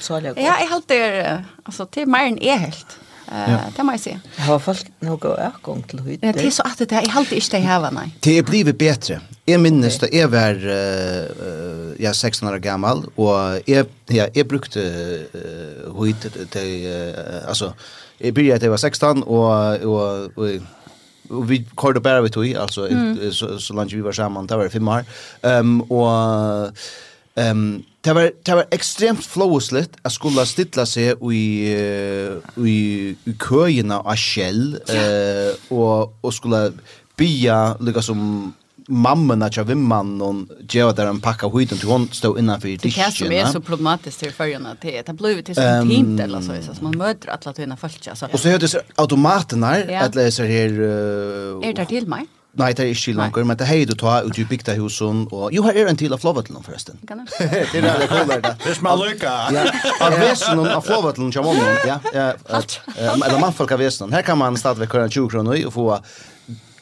[0.00, 2.98] så Ja, jeg er alltid, altså, til mer enn jeg helt.
[3.30, 3.58] Uh, ja.
[3.76, 4.12] Det må jeg si.
[4.42, 6.18] Har folk noe avgång til høyde?
[6.26, 8.08] Ja, det er så at det er, jeg halte ikke det her, nei.
[8.26, 9.20] Det er blivet bedre.
[9.46, 14.48] Jeg minnes da jeg var, uh, jeg er 16 år gammal, og jeg, ja, jeg
[14.50, 17.70] brukte uh, høyde til, uh, altså,
[18.20, 20.60] jeg begynte at jeg var 16, og, og, og
[21.30, 23.32] och vi körde bara vi tog alltså mm.
[23.32, 25.04] så, så långt vi var samman det var fem år.
[25.42, 26.72] Um, och
[27.34, 31.72] um, det var det var extremt flowsligt att skulle stilla sig i
[32.56, 36.72] i i köerna av Shell eh uh, och och skulle
[37.16, 38.52] bia lika som
[38.90, 40.34] mammorna tja vimman och
[40.68, 42.90] geva där en packa skiten till hon stod innanför disken.
[42.94, 45.88] Det här som är så problematiskt till förrjärna till att det blev till sån um,
[45.88, 48.08] team eller så, så man möter att låta hinna följt.
[48.32, 50.00] Och så hörde det automaterna ja.
[50.00, 50.80] att läsa här...
[50.80, 52.26] Uh, är det till mig?
[52.58, 55.52] Nei, det er ikke langer, men det er du tar ut i bygda husen, og
[55.54, 56.98] jo, her er en til av flovatelen, forresten.
[57.06, 58.56] det er det kommer da.
[58.58, 59.34] Det er smalt lykka.
[59.54, 59.68] Ja,
[60.02, 62.00] av vesen av flovatelen kommer ja.
[62.96, 64.10] Eller mannfolk av vesen.
[64.12, 65.86] Her kan man stadigvæk køre 20 kroner i, og få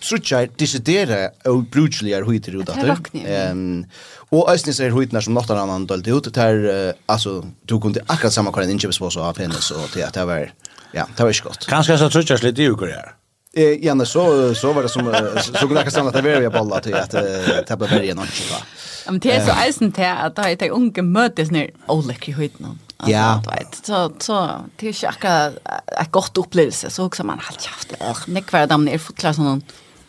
[0.01, 2.97] trutjar decidera og brutligar huitir ut atter.
[3.25, 3.85] Ehm
[4.31, 8.53] og æsni ser huitnar som noktan annan dalt ut der altså du kunde akkurat samma
[8.53, 10.51] kan inche besvor så penis og det det var
[10.95, 11.67] ja, det var skott.
[11.69, 13.15] Kanskje så trutjar slit i ukrar.
[13.55, 15.05] Eh Janne så så var det som
[15.55, 18.61] så kunde akkurat samma att det var jag bollar till att tabla bergen någon va.
[19.07, 22.71] Ja, men det är så eisen till att det är unge mötes ner olika huitnar.
[23.07, 23.43] Ja.
[23.47, 25.55] Vet, Så så det är ju akkurat
[26.01, 28.29] ett gott upplevelse så också man har haft.
[28.29, 29.63] Nej, kvar där när fotlar sån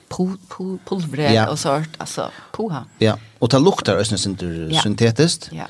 [0.10, 1.50] pul pul pulver ja.
[1.50, 2.86] och sort alltså poha.
[2.98, 4.82] Ja, och det luktar ösn synter ja.
[4.82, 5.50] syntetiskt.
[5.52, 5.68] Ja.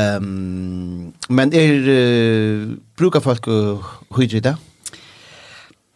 [0.00, 3.46] Ehm um, men är uh, brukar folk
[4.16, 4.56] hur det?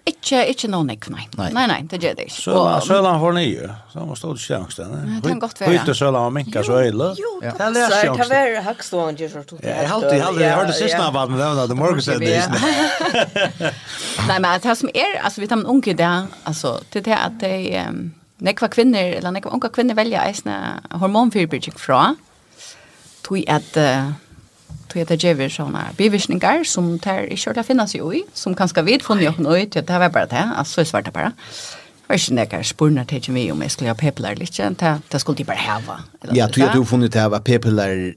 [0.04, 1.22] Ikke, ikke noen ikke, nei.
[1.38, 2.36] Nei, nei, nei det gjør det ikke.
[2.36, 4.98] Sølan, og, sølan får nye, så han må stå til sjangstene.
[5.08, 5.70] Det kan godt være.
[5.72, 7.06] Høyte sølan og minka så øyla.
[7.16, 8.26] Jo, det er lært sjangstene.
[8.34, 9.70] Det er hakstående gjør så tog det.
[9.70, 12.20] Jeg har alltid, jeg har hørt det siste av at det var det morgen siden
[12.20, 12.60] det ikke.
[14.28, 16.12] Nei, men det som er, altså vi tar med unge det,
[16.52, 17.54] altså, til det er at det
[18.44, 20.58] nekva kvinner, eller nekva unga kvinner velger eisne
[21.00, 22.10] hormonfyrbyrging fra,
[23.24, 24.12] tog at uh,
[24.94, 28.85] tog jeg det gjør sånne bivirkninger som tar ikke har finnes jo i, som kanskje
[28.87, 31.33] vi funnet jo noe til, det var bare det, altså jeg svarte bare.
[31.35, 35.20] Det var ikke noen spurner til meg om jeg skulle ha pepler litt, det det
[35.20, 35.98] skulle de bare heve.
[36.37, 38.14] Ja, tog jeg du funnet til at pepler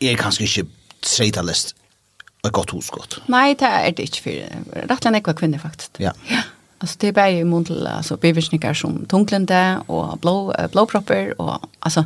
[0.00, 0.66] er kanskje ikke
[1.02, 1.74] treitalist
[2.44, 3.20] et godt hosgått.
[3.28, 6.00] Nei, det er det ikke for rettelig nekva kvinner faktisk.
[6.00, 6.14] Ja.
[6.30, 6.42] Ja.
[6.80, 11.58] Alltså det är bara i mun till alltså bivirkningar som tunglende och blå blåpropper och
[11.80, 12.04] alltså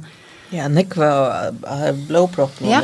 [0.50, 1.32] Ja, nekva
[2.08, 2.70] blåproppen.
[2.70, 2.82] Ja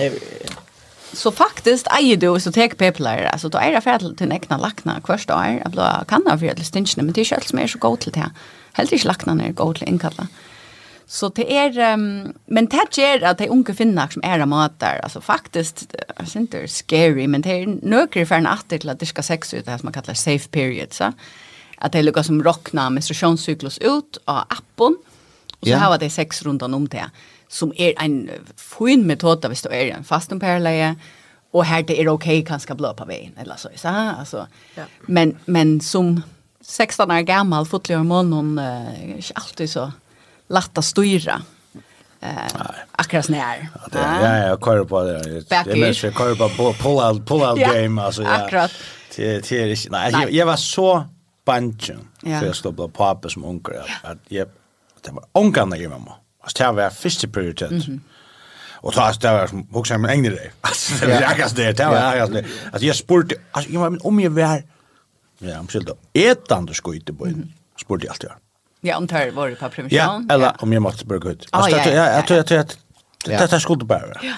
[1.12, 5.00] så faktiskt äger du så tek peplar alltså då är det för till näkna lackna
[5.06, 7.78] första år att blå kan det för till stinchen men det är som mer så
[7.78, 8.30] gott till det.
[8.72, 10.26] Helt inte lackna när gott till inkalla.
[11.06, 15.20] Så det är um, men det är att de unga finna som är matar alltså
[15.20, 18.46] faktiskt det är inte scary men det är nökrig för en
[18.90, 21.12] att det ska sex ut det här som man kallar safe period så
[21.78, 24.96] att det lukkar som rockna menstruationscyklus ut av appen
[25.60, 25.82] och så yeah.
[25.82, 27.10] har det sex runt om det
[27.48, 30.94] som är en fin metod där vi står i en fastum parallell
[31.50, 34.82] och här det är okej kan kanske blå på veien, eller så så alltså ja.
[35.00, 36.22] men men som
[36.60, 39.92] 16 år gammal fotlig hormon hon er ikke alltid så
[40.48, 41.42] lätt å styra
[42.20, 42.50] eh
[42.92, 43.68] akkurat när.
[43.92, 45.40] Ja, ja, jag kör på det.
[45.48, 48.44] Det är mest jag kör på pull out pull out game alltså ja.
[48.44, 48.72] Akkurat.
[49.16, 49.90] Det det är inte.
[49.90, 51.04] Nej, jag var så
[51.46, 51.90] bunch.
[52.22, 54.48] Så jag stod på pappa som onkel att jag
[55.00, 56.12] det var onkel när mamma.
[56.48, 57.70] Alltså det var första prioritet.
[57.70, 58.00] Mm -hmm.
[58.80, 60.52] Och så alltså det var som också min egen grej.
[60.60, 62.44] Alltså det var jag det, det var jag det.
[62.72, 64.62] Alltså jag spurte, alltså jag var men om jag var
[65.38, 65.92] Ja, om skilda.
[66.12, 68.30] Etande skoite på en Spurte jag alltid.
[68.80, 69.98] Ja, om tar var det på permission.
[69.98, 71.48] Ja, eller om jag måste börja ut.
[71.50, 72.78] Alltså jag jag tror jag tror att
[73.24, 74.18] det det skulle bara.
[74.22, 74.34] Ja.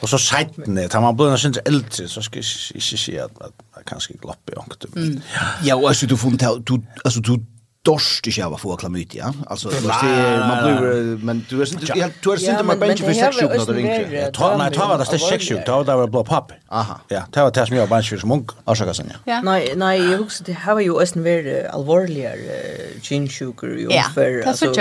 [0.00, 3.50] Och så sajtne, tar man blir nästan äldre så ska jag inte se att man
[3.86, 5.20] kanske glapp i ångtum.
[5.62, 7.46] Ja, och alltså du får inte, du, alltså du
[7.86, 9.32] dorst av å få Klamydia.
[9.46, 13.04] Altså, das är man blir men du är sint, ja, du är inte med bench
[13.04, 14.30] för sexual eller inte.
[14.34, 16.52] Ta nej ta var det sexual ta där det blå pop.
[16.68, 17.00] Aha.
[17.08, 18.50] Ja, ta var tas mig av bench för munk.
[18.64, 19.12] Alltså kan sen.
[19.24, 19.40] Ja.
[19.42, 22.58] Nej nej jag husker, det har ju ösn väl allvarligare
[23.02, 24.74] gene sugar ju för alltså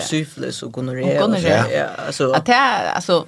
[0.00, 1.14] syfilis och gonorré.
[1.14, 2.54] Ja, alltså att det
[2.94, 3.26] alltså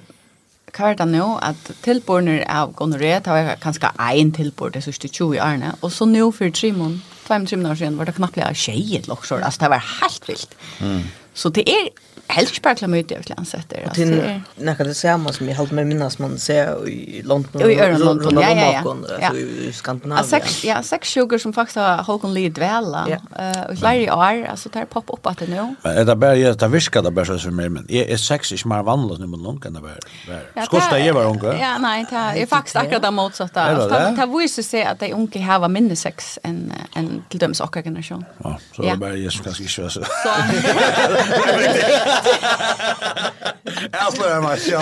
[0.75, 5.07] hva er det nå, at tilbordene av gonoré, det var kanskje en tilbord det siste
[5.07, 8.17] 20 årene, og så nå for tre måneder, tvei med tre måneder siden, var det
[8.17, 10.57] knappt litt av tjej, altså det var helt vilt.
[10.81, 11.05] Mm.
[11.35, 11.89] Så det är
[12.27, 13.85] helt spärkla mycket jag kan säga det.
[13.85, 17.71] Och det när det samme som jeg hållt med minnas man ser i London och
[17.71, 19.33] i London ja ja ja.
[19.33, 20.27] I Skandinavien.
[20.27, 23.07] Sex ja sex sugar som faktiskt har Håkon Lee dvälla
[23.39, 25.75] eh och flere år alltså där pop upp att det nu.
[25.83, 29.19] Det där bara det viskar det bara så mer men är sex är mer vanligt
[29.19, 30.65] nu men långt kan det var.
[30.65, 31.39] Skosta jag var ung.
[31.43, 33.61] Ja nej det är faktiskt akkurat det motsatta.
[33.61, 37.39] Alltså det vill ju se att de unga har var mindre sex än än till
[37.39, 38.25] dems och generation.
[38.43, 40.01] Ja så det bara är kanske så.
[43.91, 44.79] Jag slår mig så.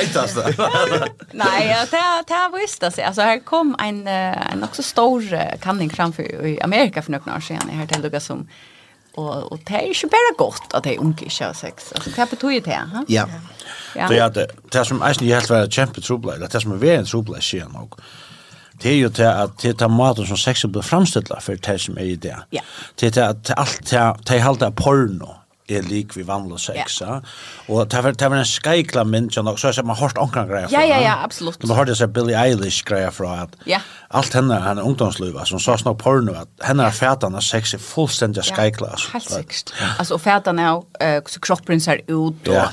[0.00, 0.54] Hittas det.
[1.30, 3.04] Nej, det det har visst sig.
[3.04, 7.60] Alltså här kom en en också stor kanning framför i Amerika för några år sedan.
[7.68, 8.48] Jag hörde Lucas som
[9.14, 11.92] och och det är ju bara gott att det unke kör sex.
[11.94, 13.04] Alltså det betyder det, ha?
[13.08, 13.28] Ja.
[13.94, 14.08] Ja.
[14.08, 16.40] Så jag det det som är ju helt väl kämpe trubbel.
[16.40, 18.02] Det är som är en trubbel scen också
[18.82, 21.98] det er jo til at det er maten som sex blir framstilla for det som
[21.98, 22.36] er i det.
[22.52, 22.64] Ja.
[23.00, 27.00] Det er at alt det er halda porno er lik vi vanlig sex.
[27.00, 27.20] Ja.
[27.68, 30.68] Og det var, det var en skeikla mynd, så jeg ser man hørt omkring greier
[30.68, 30.80] fra.
[30.80, 31.62] Ja, ja, ja, absolutt.
[31.66, 33.80] Man hørte seg Billie Eilish grejer fra at ja.
[34.10, 37.82] alt henne, henne ungdomsluva som sa snakk porno, at henne er fætan av sex er
[37.84, 38.94] fullstendig skeikla.
[38.96, 39.74] Ja, helt sikkert.
[39.78, 39.92] Ja.
[39.98, 42.70] Altså, og fætan er uh, kroppen ser ut, og ja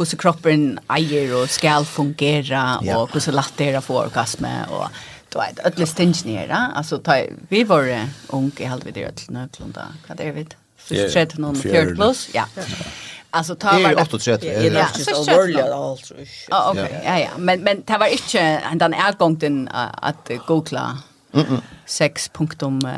[0.00, 2.98] hvordan kroppen äger och skal fungera ja.
[2.98, 4.88] och hur så lätt det är att få orgasme, och
[5.32, 7.20] du vet, ödle stingnere, altså ta,
[7.50, 7.86] vi var
[8.28, 10.46] ung i vi det ödle nøklunda, hva det er vi?
[10.90, 12.44] 13, 14 plus, ja.
[13.32, 14.46] Alltså ta var det 38.
[14.46, 16.14] Ja, det är så orliga alltså.
[16.50, 17.02] Ja, okej.
[17.04, 19.68] Ja, ja, men men det var inte den ergången
[20.02, 20.98] att googla
[21.32, 21.60] Mm -mm.
[21.86, 22.92] 6 punktum uh,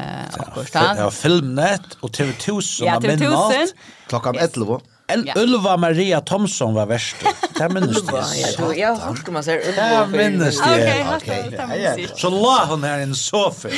[0.72, 3.68] ja, Filmnet och TV1000 Ja, TV1000
[4.09, 4.80] Klokka om 11
[5.13, 5.35] El ja.
[5.37, 7.17] Ulva Maria Thomson var värst.
[7.59, 8.25] Det minns det.
[8.59, 10.07] Ja, jag har hört om man säger Ulva.
[10.07, 11.07] Det minns det.
[11.17, 12.09] Okej, okej.
[12.17, 13.69] Så la hon här i en soffa.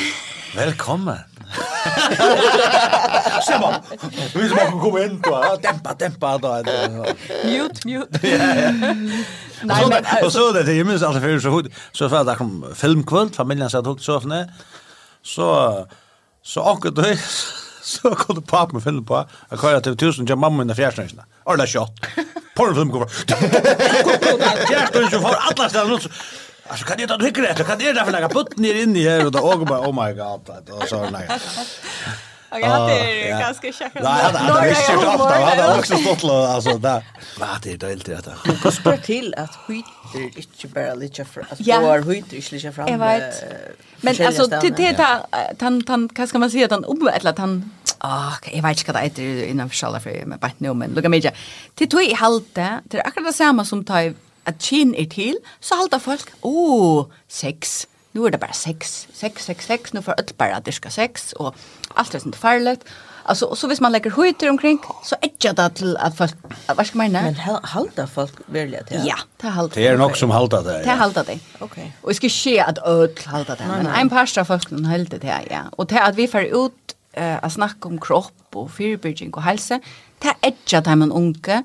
[0.55, 1.17] Välkommen.
[3.47, 3.81] Se bara.
[4.35, 5.57] Vi ska bara komma in då.
[5.61, 6.63] Dämpa, dämpa då.
[7.43, 8.19] Mute, mute.
[9.61, 13.29] Nej, men och så det jag minns alltså för så så för att kom filmkväll
[13.29, 14.51] familjen satt och soffan.
[15.23, 15.87] Så
[16.43, 17.19] så anker det
[17.85, 21.23] så kunde pappa papen og på Jag kallar til tusen til mamma i fjerstøysene.
[21.45, 22.07] Og det er kjøtt.
[22.91, 23.05] går.
[23.27, 25.09] kommer.
[25.11, 25.99] så får alla alle stedene.
[26.67, 27.63] Alltså kan det inte hyckla det?
[27.63, 30.69] Kan det därför lägga putten ner inne här och då åker bara oh my god.
[30.69, 31.27] Och så där.
[32.57, 34.03] Okej, han är ganska tjackad.
[34.03, 35.33] Nej, han hade visst kört ofta.
[35.33, 37.03] Han hade också stått och alltså där.
[37.39, 38.31] Vad det är inte detta.
[38.43, 42.71] Hur ska det till att skiter inte bara lite för att står skiter inte lite
[42.71, 42.87] fram.
[42.87, 43.43] Jag vet.
[44.01, 45.19] Men alltså till det där
[45.59, 48.91] han han vad ska man säga att han eller att han Ah, jag vet inte
[48.91, 51.33] vad det är innan för själva för med bara nu men lugga mig.
[51.75, 55.75] Till tog i halte, det är akkurat samma som tar att chin är till så
[55.75, 56.29] halta folk.
[56.41, 57.87] Oh, sex.
[58.11, 59.07] Nu är det bara sex.
[59.13, 59.93] Sex, sex, sex.
[59.93, 61.33] Nu får öll bara att det ska sex.
[61.33, 61.55] Och
[61.95, 62.85] allt är sånt farligt.
[63.27, 66.33] Alltså och så vis man lägger höjter omkring så är det till att folk
[66.75, 69.01] vad ska man Men halda folk verkligen det.
[69.05, 69.75] Ja, det halda.
[69.75, 70.83] Det är nog som halda det.
[70.83, 71.39] Det halda det.
[71.59, 71.97] Okej.
[72.01, 73.63] Och det ska ske att öll halda det.
[73.67, 75.61] Men en par straff folk den halda det ja.
[75.71, 79.79] Och det att vi får ut eh att snacka om kropp och förebygging och hälsa.
[80.19, 81.63] Det edgar det man unge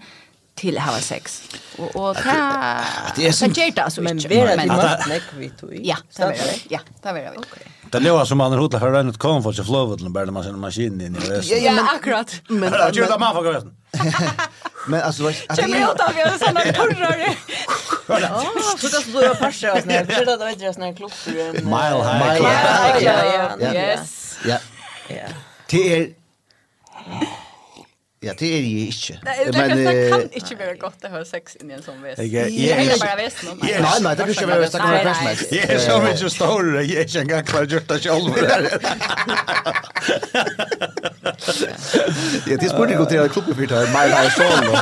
[0.61, 1.41] til å ha sex.
[1.79, 2.77] Og, och ta
[3.17, 5.75] det som ger det alltså men vi är det mest näck vi tog.
[5.75, 6.61] Ja, det var det.
[6.69, 7.33] Ja, det var det.
[7.37, 7.67] Okej.
[7.91, 11.01] Det lever som man hotlar för rent kom för sig flowet bara man sen maskin
[11.01, 11.45] in i det.
[11.45, 12.35] Ja, akkurat.
[12.49, 13.63] Men jag tror att man får gå.
[14.87, 17.35] Men alltså vad att det är av vi har såna torrare.
[18.09, 18.45] Ja,
[18.79, 21.53] så det så då passar oss när det vet jag såna klockor.
[21.53, 22.43] Mile high.
[23.05, 23.75] Ja, ja, ja.
[23.75, 24.39] Yes.
[24.45, 24.59] Ja.
[25.09, 25.29] Ja.
[25.67, 26.09] Det är
[28.23, 29.21] Ja, det er jeg ikke.
[29.47, 32.21] Det, men, det kan ikke være godt å ha sex inn i en sånn vest.
[32.21, 33.65] Jeg, er jeg, bare om nå.
[33.65, 34.75] Nei, nei, det kan ikke være vest.
[34.75, 35.49] Det kan være hvem som helst.
[35.57, 36.81] Jeg er så mye større.
[36.85, 38.29] Jeg er ikke engang klar gjort det selv.
[42.51, 43.87] Ja, det spurte ikke til at klubben fyrt her.
[43.95, 44.73] Nei, nei, så nå.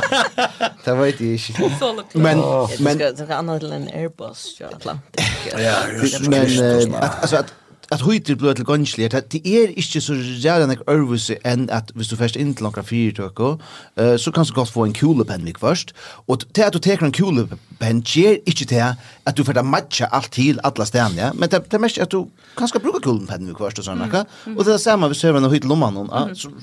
[0.85, 1.53] Det vet jeg ikke.
[2.19, 2.37] Men,
[2.83, 2.99] men...
[2.99, 5.23] Det skal annet til en Airbus, ja, Atlantik.
[5.57, 5.73] Ja,
[6.29, 6.45] men,
[7.21, 7.53] altså, at
[7.91, 11.91] at høytir blod til gonsli, at det er ikke så ræra nek ørvuse enn at
[11.95, 13.55] hvis du først inn til nokra fyrtøk, uh,
[14.17, 15.93] så kan du godt få en kulepenn vik først,
[16.27, 18.83] og til at du teker en kulepenn, gjer ikke til
[19.25, 21.31] at du fyrir matcha alt til alla stedan, ja?
[21.33, 22.27] men det, det er mest at du
[22.57, 24.55] kanskje bruka kulepenn vik først og sånn, mm.
[24.57, 26.53] og det er samme hvis høyver høyver høyver lomman, høyver så,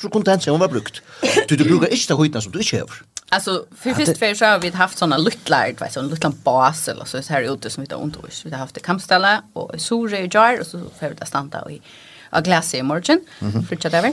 [0.00, 1.02] så høyver høyver var høyver
[1.48, 4.58] du høyver høyver høyver høyver høyver høyver høyver høyver Alltså för först för så har
[4.58, 7.94] vi haft såna luttlar, vet du, en liten bas eller så här ute som vi
[7.94, 8.44] har undervis.
[8.44, 11.72] Vi har haft kampställe och sore i jar och så får vi det stanta och
[11.72, 11.82] i
[12.30, 13.20] av glass i morgon
[13.68, 14.12] för där.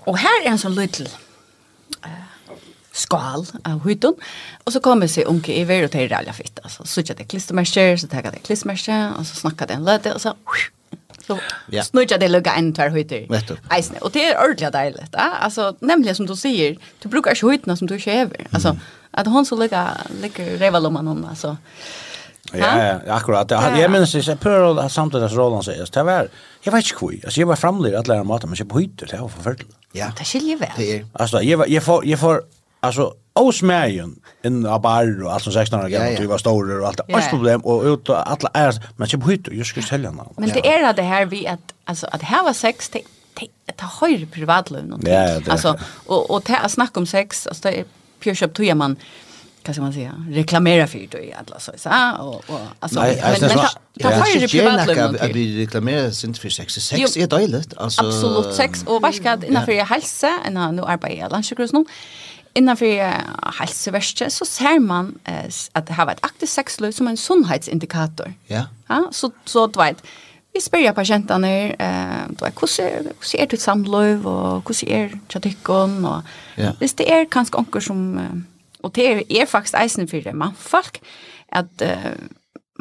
[0.00, 1.06] Och här är en sån liten
[2.04, 2.10] eh
[2.92, 4.14] skal av hytten.
[4.64, 6.84] Och så kommer sig unke i värdet till alla fitt alltså.
[6.84, 10.34] Så tjata klistermärke, så tagga det klistermärke och så snackade en löte och så
[11.26, 11.38] Så
[11.70, 11.84] yeah.
[11.84, 13.26] snurrar det lugga en tvär höjter.
[13.70, 13.98] Eisne.
[13.98, 15.08] Och det är ordentligt dejligt.
[15.12, 15.30] Ja?
[15.40, 18.46] Alltså, nämligen som du säger, du brukar inte höjterna som du inte över.
[18.50, 18.80] Alltså, mm.
[19.10, 19.90] att hon så lugga,
[20.22, 21.24] ligger revalumman hon.
[21.24, 21.56] Alltså.
[22.52, 23.50] Ja, ja, akkurat.
[23.50, 23.78] Ja.
[23.78, 26.28] Jag minns det, Pearl har samtidigt som Roland säger, det var,
[26.62, 29.06] jag vet inte hur, alltså jag var framlig att lära maten, men jag på hytter,
[29.06, 29.76] det var förfärligt.
[29.92, 30.12] Ja.
[30.18, 30.68] Det skiljer väl.
[30.76, 31.06] Det är.
[31.12, 32.42] Alltså, jag, jag, får, jag får
[32.82, 37.00] alltså Osmägen in a bar och alltså 16 år gammal du var stor och allt.
[37.12, 40.12] Alls problem och ut och alla är men typ hytt jag just sälja.
[40.36, 43.00] Men det är det här vi att alltså att här var sex det
[43.66, 45.14] det höjre privatliv någonting.
[45.48, 47.84] Alltså och och att snacka om sex alltså det är
[48.20, 48.96] pure up to man
[49.62, 50.12] kan man säga?
[50.30, 53.50] Reklamera för det i alla så så och och alltså men men
[54.00, 56.74] ta har ju privatliv att vi reklamerar sin för sex.
[56.74, 61.32] Sex är dåligt alltså absolut sex och vad ska innanför hälsa en nu arbetar jag
[61.32, 61.84] lunchkrus nu
[62.54, 67.16] Innanför för hälsoverket så ser man eh, att det har varit aktivt sexliv som en
[67.16, 68.34] sundhetsindikator.
[68.46, 68.64] Ja.
[68.88, 70.02] Ja, så, så du vet,
[70.52, 75.14] vi spyrja patientene, eh, du vet, hvordan er, hvordan er ditt samløv, og hvordan er
[75.28, 76.22] tjatikken, og
[76.56, 76.72] ja.
[76.78, 78.02] hvis det er kanskje onker som,
[78.82, 81.00] og det er, er faktisk eisen for det mannfolk,
[81.48, 82.12] at Eh,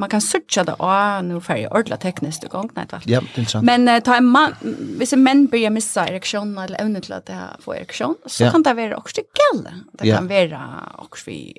[0.02, 3.04] man kan söka det och nu färg ordla tekniskt igång nej tack.
[3.06, 3.66] Ja, det är sant.
[3.66, 4.56] Men uh, ta en man
[4.98, 8.52] hvis en menn börjar missa erektion eller evne til at det får erektion så ja.
[8.52, 9.64] kan det være också gäll.
[10.00, 10.18] Det ja.
[10.18, 11.54] kan vara också vi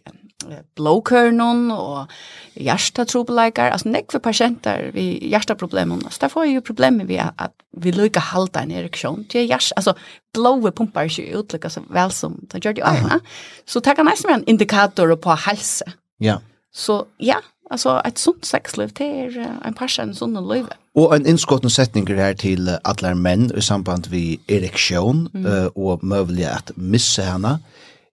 [0.74, 2.06] blåkörnon och
[2.54, 7.92] hjärtatrobelekar alltså nek för patienter vi hjärtaproblemen så där får ju problem med att vi
[7.92, 9.94] lycka halta en erektion Det är hjärt alltså
[10.34, 13.20] blåa pumpar ju ut så väl som det gör det ju.
[13.66, 15.84] Så det kan nästan vara en indikator på hälsa.
[16.18, 16.40] Ja.
[16.72, 17.36] Så ja,
[17.70, 20.66] Alltså ett sunt sexliv det är en passion sån liv.
[20.94, 25.68] Och en inskotten setning här till alla män i samband vi erektion mm.
[25.68, 27.58] och möjliga att missa henne.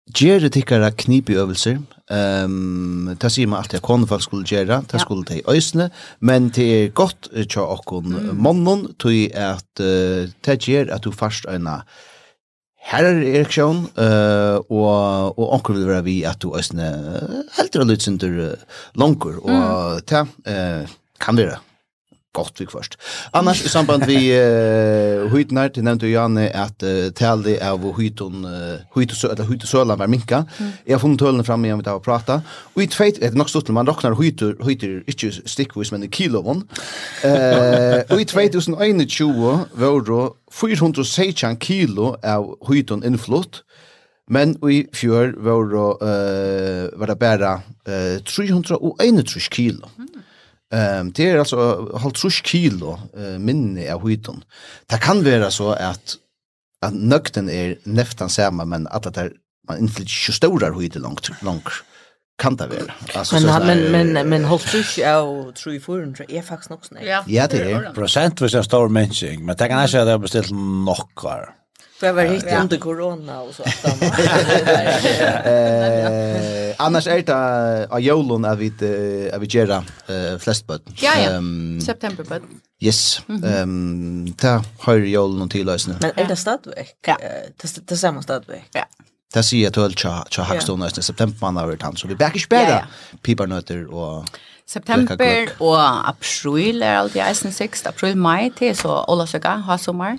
[0.10, 1.76] Gjør det tikkara knipeøvelser.
[2.10, 5.89] Um, det sier man alltid at konefall skulle gjøre, det skulle de øysene,
[6.20, 8.32] men det er godt tja okkon mm.
[8.41, 12.09] mannen, tog at uh, det gjør at du først øyne uh,
[12.89, 17.84] Her er ereksjon, uh, og, og anker vil være vi at du er helt og
[17.84, 20.05] litt lydsynter uh, langer, og mm.
[20.09, 21.59] ta, uh, kan være
[22.32, 22.97] gott vi först.
[23.32, 28.80] Annars i samband vi uh, hytnar till nämnde Janne att uh, tälde av hyton uh,
[28.95, 30.45] hytosö eller hytosölan var minka.
[30.57, 30.71] Mm.
[30.86, 32.41] Jag fann töllen fram igen vi tar och prata.
[32.73, 36.67] Och i tveit vet nog stort man räknar hytor hytor inte stickvis men i kilon.
[37.23, 43.63] Eh uh, och i 2021 var då 416 kilo av hyton inflott.
[44.32, 45.63] Men i fjör var,
[46.03, 49.89] uh, var det bara uh, 331 kilo.
[49.97, 50.09] Mm.
[50.74, 52.99] Ehm det är alltså halt trusch kilo
[53.39, 54.43] minne av hyton.
[54.86, 56.15] Det kan vara så att
[56.82, 59.32] att nökten är nästan samma men att det
[59.67, 61.70] man inte så stora hyton långt långt
[62.41, 62.93] kan det vara.
[63.15, 66.24] Alltså men, så, men, så, men men men halt trusch av tror ju förrän så
[66.28, 67.07] är faktiskt nog snäll.
[67.07, 67.24] Ja.
[67.28, 70.22] ja, det är procent för så stor människa men det kan jag säga att jag
[70.22, 71.49] beställt några.
[72.00, 74.02] Det var hit under corona och så att
[75.45, 78.68] Eh annars är det av jolon av vi
[79.34, 79.84] av vi gera
[80.39, 80.82] flest bud.
[80.95, 81.41] Ja ja.
[81.86, 82.41] September but.
[82.80, 83.22] Yes.
[83.45, 85.95] Ehm ta har jolon till lösna.
[86.02, 86.95] Men är det stadväck?
[87.08, 87.18] Ja.
[87.62, 88.70] Det det samma stadväck.
[88.74, 88.86] Ja.
[89.34, 92.41] Det sier jeg til Tja Hakstone i september man har vært han, så vi bækker
[92.41, 92.80] ikke bedre
[93.22, 94.26] pipernøtter og...
[94.70, 97.86] September og april er alltid eisen 6.
[97.86, 100.18] April, mai til, så Ola Søka ha sommer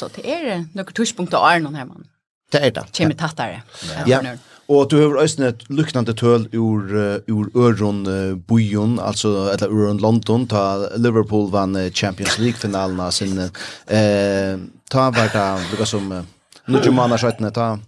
[0.00, 2.06] så det är noen tuschpunkter av Arnon her, man.
[2.52, 2.86] Det är det.
[2.92, 3.62] Kemi tattere.
[4.06, 4.22] Ja.
[4.70, 6.92] Och du har også et liknande töl ur
[7.26, 8.04] ur Öron
[8.48, 15.78] Bujon alltså eller Øron London ta Liverpool vann Champions League finalen sin Uh, ta var
[15.78, 17.78] det som uh, ju man har ta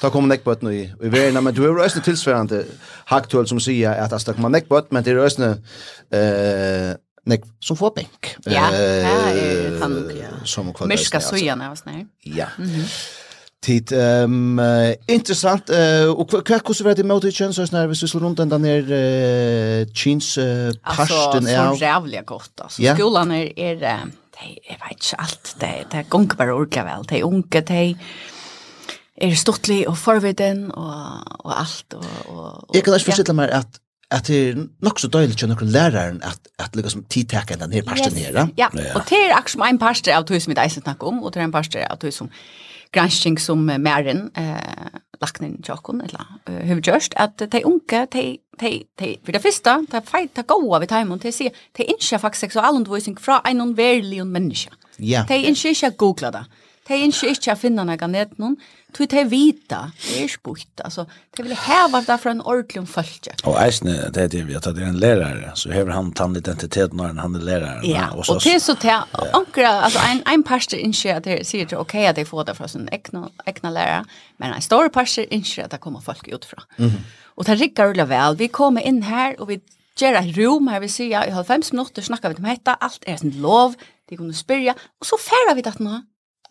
[0.00, 2.64] ta kommer näck på nu i verden, men du har ösnet tillsvarande
[3.04, 5.56] hacktöl som sier att det kommer näck på men det är også
[6.10, 6.96] eh
[7.30, 8.34] nek som får bänk.
[8.44, 9.80] Ja, det är
[10.20, 10.28] ja.
[10.44, 10.86] Som kvar.
[10.86, 11.90] Myska sujan alltså.
[12.22, 12.46] Ja.
[12.58, 12.84] Mhm.
[13.62, 14.60] Tid ehm
[15.06, 15.70] intressant
[16.16, 18.48] och vad hva, så vart det med i chans så när vi skulle runt den
[18.48, 20.38] där chins
[20.82, 21.58] pasten är.
[21.58, 22.82] Alltså så jävligt gott alltså.
[22.94, 23.80] Skolan är är
[24.70, 27.04] jag vet inte allt det det går bara ordla väl.
[27.08, 27.96] Det är unga det
[29.20, 31.04] er stortlig og forviden og,
[31.44, 31.94] og alt.
[31.94, 33.80] Og, og, og, jeg kan ikke forstille meg at
[34.10, 37.72] at det er nok så døylig til noen læreren at, at lykkes som tidtaker den
[37.72, 38.32] her parsten her.
[38.58, 38.94] Ja, ja.
[38.98, 41.34] og det er akkurat som en parster av tog som vi deisen snakker om, og
[41.34, 42.30] det er en parster av tog som
[42.90, 48.04] gransking som Mæren eh, lagt inn til åkken, eller uh, har gjørst, at de unge,
[48.14, 48.24] de,
[48.60, 52.18] de, de, for det første, de feit, de gode ved timen, de sier, de ikke
[52.22, 54.72] faktisk seksualundervisning fra en verlig menneske.
[54.98, 55.26] Ja.
[55.28, 56.44] De ikke ikke googla det.
[56.88, 58.56] De ikke ikke finne noen nett noen,
[58.90, 60.80] tog det vita, det är spukt.
[60.80, 63.34] Alltså, det vill häva det från en ordentlig följtje.
[63.44, 66.92] Och äsne, det är det vi tatt det en lärare, så häver han tann identitet
[66.92, 67.80] när han är lärare.
[67.86, 68.90] Ja, och, så, och det är så till
[69.32, 72.54] ankra, alltså en, en pastor inser att det säger att okej att det får det
[72.54, 74.04] från sin egna, egna lärare,
[74.36, 76.64] men en stor pastor inser att det kommer folk utifrån.
[76.78, 76.90] Mm.
[77.24, 79.60] Och det rikkar rulla väl, vi kommer in här och vi
[80.00, 83.04] gör ett rum här vi säger, i halv fem minuter snackar vi om detta, allt
[83.06, 83.74] är sin lov,
[84.08, 86.02] det kommer att spyrja, och så färrar vi det nu.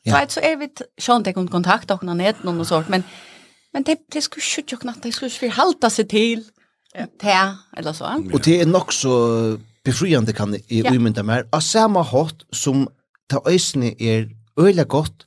[0.09, 0.17] Ja.
[0.17, 0.69] Right, så är vi
[1.01, 3.03] sånt jag kunde kontakta och nät någon sort men
[3.73, 6.43] men det det skulle ju inte knappt det skulle ju hålla sig till
[7.21, 7.55] ja.
[7.77, 8.23] eller så.
[8.33, 10.93] Och det är nog så befriande kan i ja.
[10.93, 11.47] umynda mer.
[11.51, 12.87] Och samma hot som
[13.29, 14.29] ta ösne är
[14.61, 15.25] öle gott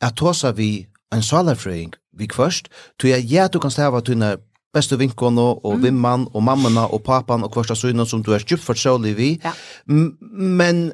[0.00, 2.70] att tosa vi en salarfröing vi först.
[2.96, 4.36] Du är ja du kan stäva tunna
[4.72, 5.82] bästa vinkono och mm.
[5.82, 9.40] vimman och mammorna och papan och första synen som du är djupt försålig vi.
[9.42, 9.52] Ja.
[10.30, 10.92] Men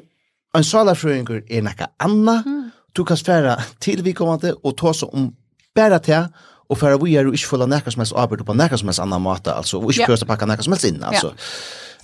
[0.57, 2.45] en salarfröing är något annat.
[2.45, 2.54] Mm
[2.97, 5.33] du kan sfæra til vi kommande og ta så om
[5.75, 6.27] bara te
[6.69, 8.99] och för vi är ju inte fulla näka som helst arbete på näka som helst
[8.99, 11.33] annan mat alltså och inte första packa näka som helst in alltså.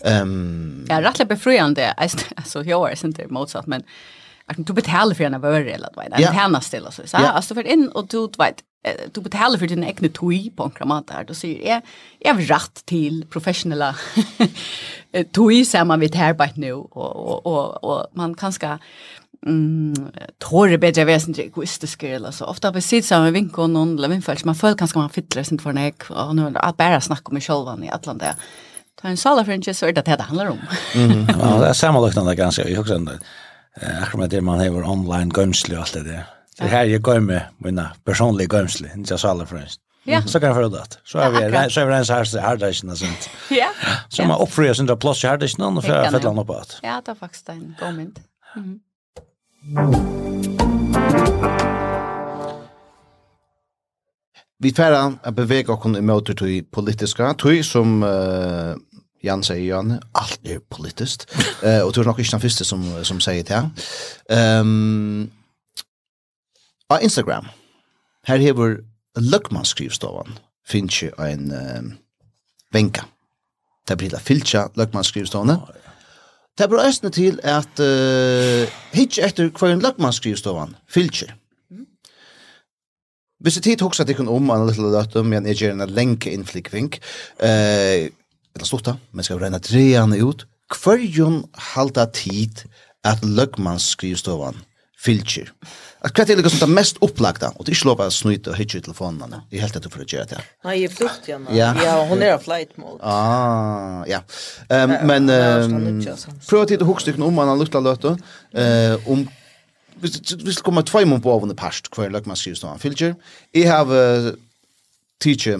[0.05, 3.83] Ehm Ja, rätt befriande alltså jag är inte motsatt men
[4.57, 6.31] du betalar för en vara eller vad det är.
[6.31, 7.01] Härna stilla så.
[7.05, 8.63] Så alltså för in och du vet
[9.11, 11.81] du betalar för din egna tui på en kramat där då säger jag
[12.19, 13.95] jag har rätt till professionella
[15.31, 18.77] tui samman vet här nu och och och, och man kanske
[19.47, 23.97] mm, tror det bättre väsen det egoistiska eller så ofta vi sitter samma vinkel någon
[23.97, 27.31] eller vinkel man får kanske man fittlar sin för nek och nu att bara snacka
[27.31, 28.35] om själva i alla det
[29.01, 30.59] ta en sala för inte så är det det handlar om
[30.95, 33.11] mm ja det er samma liknande ganska jag också ändå
[33.81, 36.23] eh med det man har online gömsle och allt det der.
[36.57, 40.21] det här går med mina personliga gömsle ikke sala för inte Ja.
[40.21, 40.97] Så kan jag förlåda det.
[41.03, 43.29] Så är vi så är vi ens här hardishen och sånt.
[43.49, 43.67] Ja.
[44.09, 46.79] Så man uppfriar sin plats i hardishen och för att fälla något.
[46.81, 48.19] Ja, det var faktiskt en god mynd.
[48.55, 48.79] Mm.
[49.61, 49.69] Vi
[54.73, 58.73] færa a bevega okkon i møter til politiska, tui som uh,
[59.21, 61.29] Jan sier, Jan, alt er politist,
[61.61, 63.61] uh, og du er nok ikke den første som, som sier det.
[64.33, 65.29] Um,
[66.89, 67.45] av Instagram,
[68.25, 68.81] her hever
[69.17, 71.83] Løkman skrivstavan, finnes jo en uh,
[72.73, 73.01] venka.
[73.85, 75.61] Det blir da fylkja Løkman skrivstavan,
[76.57, 81.31] Det er eisne til at uh, hitje etter hver en løgmann skrivstovan, fylkje.
[81.71, 81.85] Mm.
[83.41, 86.91] Hvis jeg tid hoksa tikkun om en lille løtum, men jeg gjør en lenke innflikving,
[87.43, 88.09] uh,
[88.51, 91.43] eller slutta, men skal regna dreane ut, hver jon
[91.73, 92.65] halda tid
[93.07, 94.59] at løgmann skrivstovan,
[94.99, 95.47] fylkje.
[95.47, 98.55] Fylkje Att kvätt är liksom det mest upplagda och det är slå bara snyta och
[98.55, 99.41] hitcha i telefonerna.
[99.49, 100.41] Det är helt att för att göra det.
[100.63, 101.47] Nej, i flykt igen.
[101.51, 101.75] Ja.
[101.83, 103.03] ja, hon är av flight mode.
[103.03, 104.23] Ah, ja.
[104.69, 106.05] Ehm um, men ehm
[106.49, 108.17] pröva till hugstycken om man har lukta löta
[108.53, 109.27] eh om
[110.43, 112.77] vi ska komma två mån på av under past kvar lök man syns då.
[112.79, 113.15] Filter.
[113.51, 114.33] I have a
[115.23, 115.59] teacher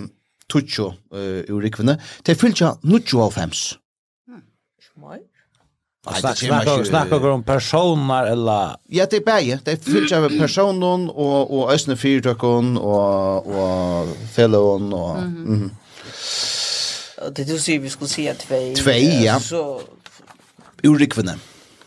[0.53, 2.01] Tucho eh ur rikvene.
[2.23, 3.49] Det fylgja 95.
[6.10, 8.76] Snakka vi om personer eller?
[8.89, 9.60] Ja, det er bare.
[9.66, 15.18] Det er fyllt av personen og, og Østene Fyrtøkken og, og Fellon og...
[15.24, 15.47] Mm -hmm.
[15.47, 15.72] Mm -hmm.
[17.36, 18.76] Det du sier vi skulle si at tvei...
[18.76, 19.39] Tvei, ja.
[19.39, 19.82] Så...
[20.88, 21.39] Urikvene.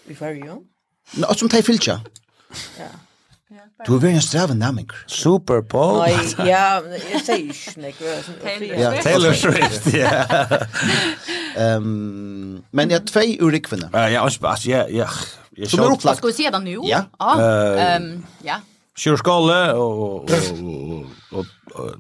[0.07, 0.61] I Færøyene?
[1.15, 1.99] Nå, som det er fyllt, ja.
[2.79, 2.89] Ja.
[3.87, 4.89] Du er en straven naming.
[5.07, 5.99] Super Bowl.
[6.01, 6.81] Nei, ja,
[7.13, 7.99] jeg sier ikke nek.
[8.81, 11.77] Ja, Taylor Swift, ja.
[11.77, 13.91] um, men jeg tvei ur rikvinne.
[13.93, 15.09] Ja, ja, altså, ja, ja.
[15.59, 16.19] Jeg Som er opplagt.
[16.19, 16.87] Skal vi se det nå?
[16.89, 17.05] Ja.
[17.21, 17.99] Ja.
[18.45, 18.57] ja.
[18.99, 20.31] Kjørskalle og, og,
[21.33, 21.95] og, og,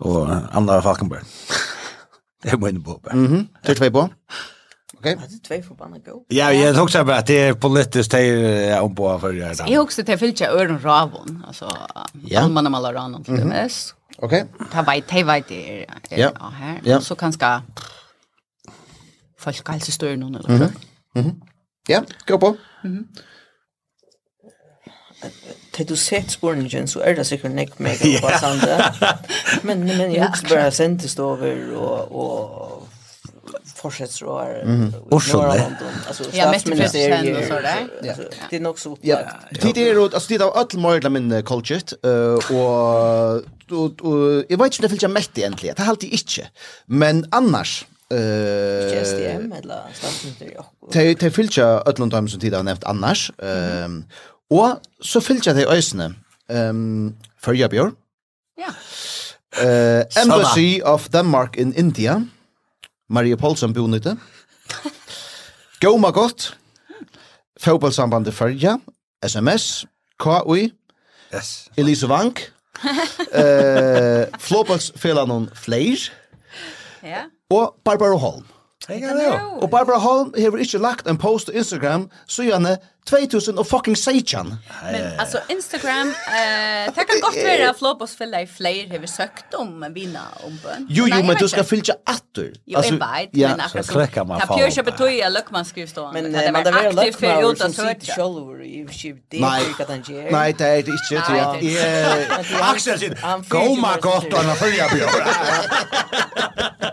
[0.00, 1.28] og Anna Falkenberg.
[2.40, 2.94] Det er mye på.
[3.12, 4.06] Mhm, Det er tvei på.
[4.08, 4.46] Ja.
[4.98, 5.14] Okej.
[5.16, 5.28] Okay.
[5.28, 6.24] Det två förbanna go.
[6.28, 9.70] Ja, jag också bara det är politiskt det är om på för det där.
[9.70, 11.70] Jag också det filcha öron ravon, alltså
[12.36, 13.94] allmänna malaran till det mest.
[14.18, 14.46] Okej.
[14.72, 15.86] Ta vet, ta vet det.
[16.08, 16.32] Ja.
[16.84, 17.62] Ja, så kanske
[19.38, 20.70] folkhälsostöd någon eller så.
[21.18, 21.40] Mhm.
[21.88, 22.56] Ja, gå på.
[22.84, 23.08] Mhm.
[25.76, 28.94] Det du sett spårningen så är det säkert näck mega passande.
[29.62, 32.79] Men men jag också bara sent stover och och
[33.82, 34.92] försättsråd mm.
[35.10, 35.22] och
[36.08, 37.88] alltså ja mest president og så där
[38.50, 39.18] det er nok så ja
[39.62, 41.92] det är råd alltså det är allt möjligt men kulturet
[42.50, 46.50] och og jeg vet ikke om det finns mest egentlig, det er alltid ikke.
[46.86, 50.92] men annars Eh SDM eller statsminister Jakob.
[50.92, 53.28] Te te fylgja öllum dæmum sum tíðar nevnt annars.
[53.38, 54.02] Ehm
[54.50, 56.08] og så fylgja tey øysne.
[56.50, 57.94] Ehm Førja Bjørn.
[58.58, 58.74] Ja.
[59.62, 62.18] Eh Embassy of Denmark in India.
[63.10, 64.16] Maria Paulsen bor nytte.
[65.80, 66.56] Gåma godt.
[67.60, 68.78] Fotbollsambandet Färja.
[69.22, 69.86] SMS.
[70.18, 70.70] KUI.
[71.34, 71.68] Yes.
[71.76, 72.52] Elise Vank.
[73.32, 76.12] eh, Flåbalsfelanon Fleir.
[77.02, 77.26] Ja.
[77.50, 78.46] Og Barbara Holm.
[78.88, 79.38] Hei, hei, hei.
[79.60, 83.96] Og Barbara Holm har ikke lagt en post på Instagram, så gjerne 2000 og fucking
[83.98, 84.54] Sachan.
[84.92, 89.54] Men alltså Instagram eh det tackar gott vara Flopos för dig fler har vi sökt
[89.54, 90.86] om en vinna om bön.
[90.90, 91.94] Jo jo men du ska fylla
[92.66, 94.48] jeg vet, ja men akkurat så kräcker man fan.
[94.48, 96.12] Kapjörs på toja Luckman skrivstå.
[96.12, 99.38] Men det man det är Luckman för utan sökt shoulder i ship det
[99.78, 100.30] kan han ge.
[100.30, 101.70] Nej det är inte det.
[101.70, 102.72] Ja.
[102.72, 103.14] Axel sin.
[103.48, 105.10] Go my god og han följer Björn.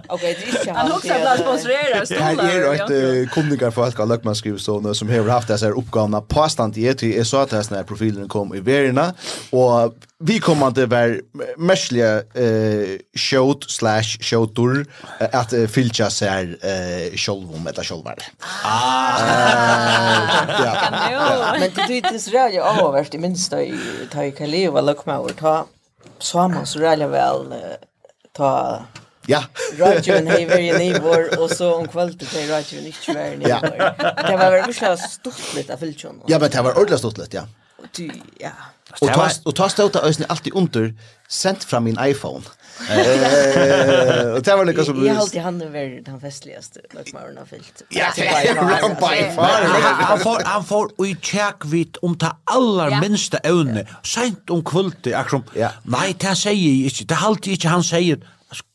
[0.09, 2.87] Okej, det är Han också blir sponsorerad stolar.
[2.87, 6.21] Det är ett kundigar för att Luckman skrivstå som har haft det så här oppgavene
[6.29, 9.11] påstand i etter jeg så at hesten her profilen kom i verina,
[9.55, 14.83] og vi kommer an til å være merslige eh, showt slash showtur
[15.21, 18.21] at uh, fylkja seg eh, sjolvom eller sjolvar.
[18.65, 19.17] Ah!
[20.57, 20.73] Ja.
[21.59, 25.65] Men det är inte så rævlig avvärst i minst da i Kaleva, lakma, og ta
[26.19, 27.45] samans rævlig vel
[28.37, 28.51] ta
[29.27, 29.43] Ja.
[29.77, 33.77] Roger hej very neighbor och så om kvällen till Roger inte very neighbor.
[34.27, 36.21] Det var väl så stort lite av filchen.
[36.27, 37.43] Ja, men det var ordentlig stort lite, ja.
[37.95, 38.51] Du, ja.
[39.01, 40.93] Og ta og ta ståta ösn alltid under
[41.29, 42.43] sendt fra min iPhone.
[42.89, 47.45] Eh, och det var lika som Jag har alltid han över den festligaste lockmaren har
[47.45, 47.83] fyllt.
[47.89, 48.05] Ja,
[48.81, 49.63] Ron by far.
[50.01, 54.93] Han får han får i check vid om ta allra minsta evne sent om kvällen
[55.15, 55.43] akkurat.
[55.83, 57.03] Nej, det säger jag inte.
[57.03, 58.17] Det halt inte han säger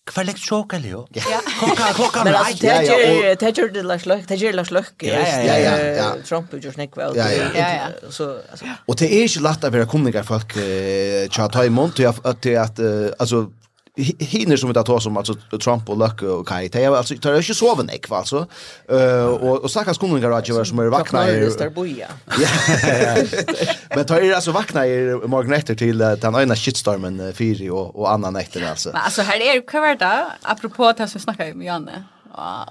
[0.03, 0.79] Kvar lekt sjoka
[1.15, 1.39] Ja.
[1.61, 2.63] Klokka klokka med eitt.
[2.63, 5.05] Men altså, det det det lars løk, det gjør lars løk.
[5.07, 6.07] Ja ja ja.
[6.27, 7.15] Trump gjør snakk vel.
[7.17, 7.89] Ja ja.
[8.11, 8.67] Så alltså.
[8.87, 12.81] Och det är ju lätt att vara kommuniker folk eh chatta i mont til at,
[13.19, 13.47] altså,
[13.97, 17.15] hinner som vi tar oss om alltså Trump och Luck och Kai det är alltså
[17.15, 18.47] det är ju så vanligt kvar alltså
[18.89, 21.51] eh och och stackars kommuningar rådgivare som är vakna i
[22.39, 22.49] Ja.
[23.97, 28.13] Men tar er alltså vakna i morgon efter till den ena shitstormen fyri och och
[28.13, 28.91] annan nätter alltså.
[28.93, 32.05] Men alltså här är hur var det apropå det som snackar om Janne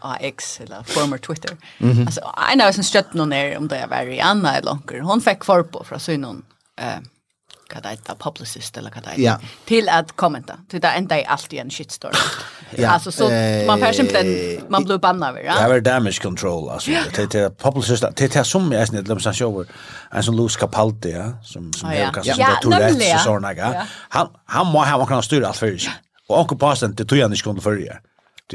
[0.02, 1.58] och X eller former Twitter.
[2.06, 2.22] Alltså
[2.54, 4.92] en av oss en någon är om det är Anna eller långt.
[5.02, 6.46] Hon fick förpå från synon
[6.82, 7.00] eh
[7.74, 9.38] vad det heter, publicist eller vad det heter, ja.
[9.66, 10.54] till att kommenta.
[10.70, 12.14] Til det enda i alt i en shitstorm.
[12.78, 12.90] ja.
[12.90, 13.30] Alltså så
[13.68, 15.68] man får simpelthen, man blir banna over, ja?
[15.68, 16.92] Det er damage control, alltså.
[16.92, 17.04] Ja.
[17.16, 19.66] det til publicist, det det som jeg snitt, lømmer seg sjåver,
[20.16, 22.12] en som Louis Capaldi, ja, som, som oh, ja.
[22.12, 22.56] er ja.
[22.62, 23.72] Tourettes og sånne, ja.
[23.72, 25.94] ja Han, han må ha, man kan styre alt fyrir seg.
[26.30, 28.00] Og onker påstand, det tog han ikke kunne fyrir.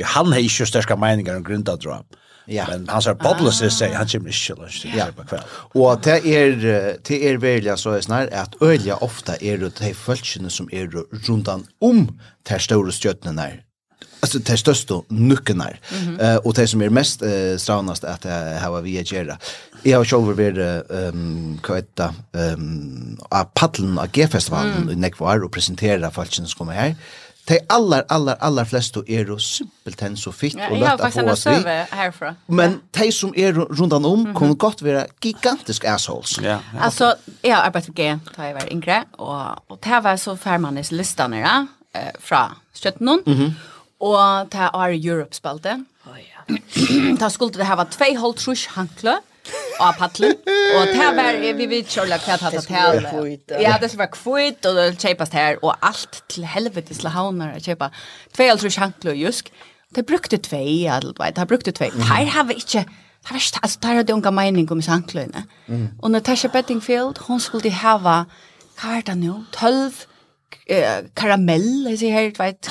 [0.05, 2.17] Han har ikke størska meningar om grunda drap.
[2.47, 2.65] Ja.
[2.69, 5.07] Men han sa publicist säger han kommer inte ja.
[5.17, 5.41] på kväll.
[5.51, 6.51] Och det är
[7.03, 10.87] det är välja så er snar att ölja ofta är det de folkene som är
[11.27, 11.49] runt
[11.81, 13.63] om de store stjärnorna där.
[14.21, 15.65] Alltså de största nyckelna.
[15.65, 16.37] Mm -hmm.
[16.37, 19.39] och det som är mest uh, stranast att ha uh, vi att göra.
[19.83, 24.91] Jag har själv varit um, kvätta um, av paddeln av G-festivalen mm.
[24.91, 26.97] i Nekvar och presentera folkene som kommer här
[27.49, 31.25] de allar, allar, allar fleste er jo simpelthen så fitt ja, og løtt at få
[31.31, 31.75] oss vi.
[31.95, 32.33] Herfra.
[32.49, 33.03] Men ja.
[33.05, 34.35] de som er rundan om mm -hmm.
[34.35, 36.39] kunne godt være gigantisk assholes.
[36.43, 36.81] Ja, ja.
[36.81, 40.37] Altså, jeg har arbeidet med G da jeg var yngre, og, og det var så
[40.37, 43.53] færmannes listene ja, eh, fra Skjøttenån, mm -hmm.
[44.01, 45.85] og det er Europe-spalte.
[46.07, 46.55] Oh, ja.
[47.21, 49.17] da skulle det ha vært tvei holdt trus hankle,
[49.81, 50.35] av paddlen.
[50.77, 53.53] Og det var, vi vet ikke inte ordentligt vad det här kvitt.
[53.61, 57.57] Ja, det skulle vara kvitt og det köpas her, og alt til helvete til havner
[57.57, 57.67] å kjøpe.
[57.67, 57.91] köpa.
[58.37, 59.51] Två eller tre og jusk.
[59.95, 60.57] Det brukte två,
[60.97, 61.85] eller det brukte två.
[61.85, 62.87] Her har vi ikke...
[63.27, 65.43] Det var ikke, altså, der hadde unga mening om sanklöjna.
[65.67, 65.89] Mm.
[66.03, 68.25] Och Natasha Bettingfield, hun skulle hava,
[68.81, 69.93] hva er det nå, tølv
[70.69, 72.71] eh, karamell, sier her, du vet,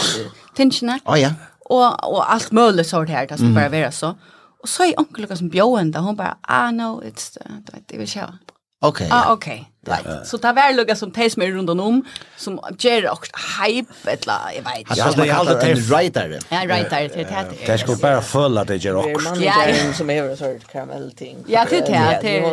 [0.56, 1.00] tinsjene.
[1.20, 1.34] ja.
[1.66, 4.12] og, og alt mulig sånt her, det skulle bare være så.
[4.12, 4.35] Mm
[4.66, 8.00] Og så er onkel Lucas som bjøen da, hun bare, ah no it's the, det
[8.00, 8.34] vill jag.
[8.82, 9.08] Okej.
[9.12, 9.48] Ah ok,
[9.88, 10.28] Right.
[10.28, 12.06] Så där var Lucas som teis med rundt om
[12.38, 15.04] som ger også hype eller jeg vet inte.
[15.04, 16.40] Alltså det är alltid en writer.
[16.52, 17.68] Ja, writer det heter.
[17.68, 19.06] Det ska bara fulla det ger och.
[19.42, 19.54] Ja,
[19.94, 21.38] som är så karamell ting.
[21.48, 22.52] Ja, det heter det.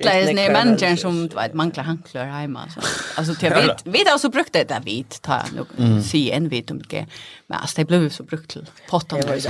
[0.00, 2.60] Eller är det manager som du vet mangler hankler hjemme.
[2.74, 2.80] så.
[3.16, 6.82] Alltså det vet vet alltså brukt det där vit ta nu se en vet om
[6.90, 7.06] det.
[7.46, 9.46] Men alltså det blev så brukt till Anders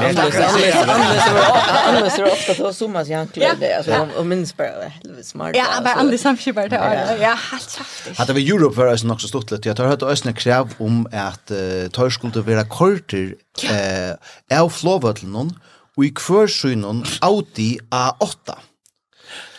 [1.86, 5.50] Annars är ofta så summas jag det Alltså och minns bara helvete smart.
[5.54, 6.76] Ja, men Anders han försöker det.
[7.20, 8.18] Ja, helt kraftigt.
[8.18, 9.68] Hade vi Europe för oss också stort lite.
[9.68, 11.46] Jag har hört ösna krav om att
[11.92, 13.34] tar skulle vara korter
[14.50, 15.58] eh av flowvattlen
[15.96, 18.54] och i kvörsynnon Audi A8.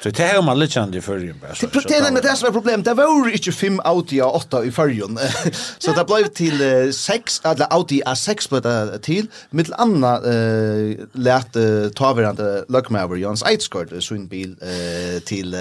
[0.05, 1.39] Så det har man litt i förrjun.
[1.41, 2.85] Det är det som är problemet.
[2.85, 5.19] Det var inte fem Audi A8 i förrjun.
[5.79, 9.27] Så det blev till sex, eller Audi A6 blev det till.
[9.49, 15.59] Mitt andra äh, lät äh, taverande lökmäver Jans Eidsgård sin bil äh, till äh,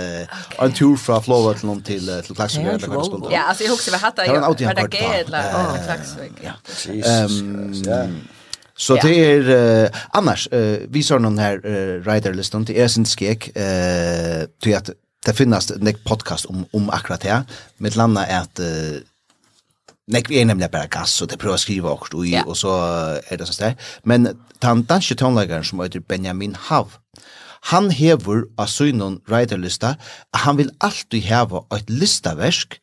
[0.59, 2.67] en tur från Flåva till någon till, äh, till Klaxvig.
[3.31, 4.23] Ja, alltså jag husker vi hatta.
[4.23, 4.29] det.
[4.29, 4.91] Var en Audi-hankort.
[4.91, 6.15] Det var en Audi-hankort.
[6.87, 8.21] Det var en
[8.77, 9.49] Så det er,
[9.87, 14.75] uh, annars, uh, vi så noen her uh, riderlisten, det er sin skek, uh, til
[14.75, 14.91] at
[15.25, 18.99] det finnes en podcast om, om akkurat det, med landa er at uh,
[20.11, 22.43] nek vi er nemlig bare gass, og det prøver å skrive akkurat, og, ja.
[22.45, 22.75] og så
[23.31, 23.89] er det sånn der.
[24.05, 24.29] Men
[24.65, 26.99] den danske tonleggeren som heter Benjamin Hav,
[27.73, 29.95] han hever av synon riderlista,
[30.37, 32.77] han vil alltid heva et listaversk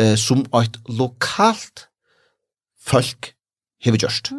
[0.00, 1.86] eh, som et lokalt
[2.82, 3.35] folk
[3.84, 4.30] har vi gjort.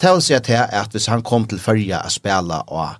[0.00, 2.92] Det vil si at, at hvis han kom til førje å spela og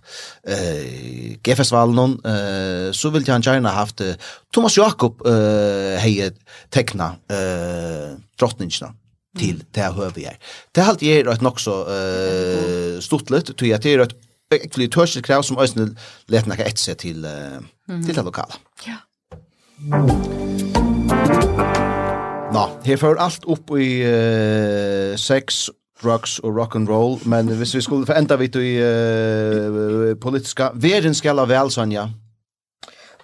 [0.48, 4.14] uh, G-festivalen, uh, så ville han gjerne haft uh,
[4.54, 6.30] Thomas Jakob uh, hei
[6.72, 8.94] tekna uh, drottningene
[9.38, 9.68] til mm.
[9.74, 10.36] det høver her.
[10.74, 14.16] Det er alltid er et nok så uh, stort litt, tror jeg til et
[14.52, 15.88] ekvelig tørst krav som også
[16.32, 18.60] lett nok etter seg til, uh, til det lokale.
[18.88, 19.00] Ja.
[22.52, 25.62] Nå, her får alt opp i uh, 6
[26.02, 30.70] drugs og rock and roll, men hvis vi skulle for enda vidt i uh, politiska,
[30.74, 32.08] veren skal ha vel, Sonja?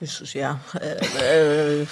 [0.01, 0.55] Jesus, ja.
[0.75, 1.89] Uh, uh,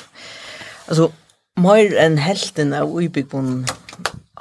[0.89, 1.11] altså,
[1.57, 3.66] mer enn helten av uibyggbunnen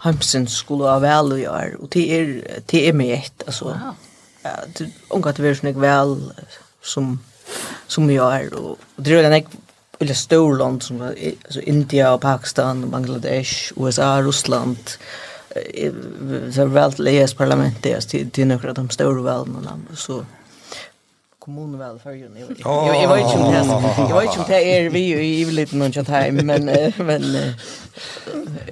[0.05, 2.33] Hamsen skulle ha vel å gjøre, og det er,
[2.71, 3.71] det er med ett, altså.
[3.71, 4.01] Wow.
[4.45, 6.11] Ja, det unga at det er sånn vel
[6.85, 7.15] som,
[7.89, 9.47] som jeg er, og, og det er en ek
[9.99, 14.77] eller stor land som alltså India och Pakistan och Bangladesh, USA, Ryssland
[16.53, 19.39] så valt läs parlamentet till till några av de stora
[19.91, 20.25] och så
[21.39, 24.89] kommunval för ju Jag Jag vet inte om det jag vet inte om det är
[24.89, 26.65] vi i lite någon chat här men
[26.97, 27.35] men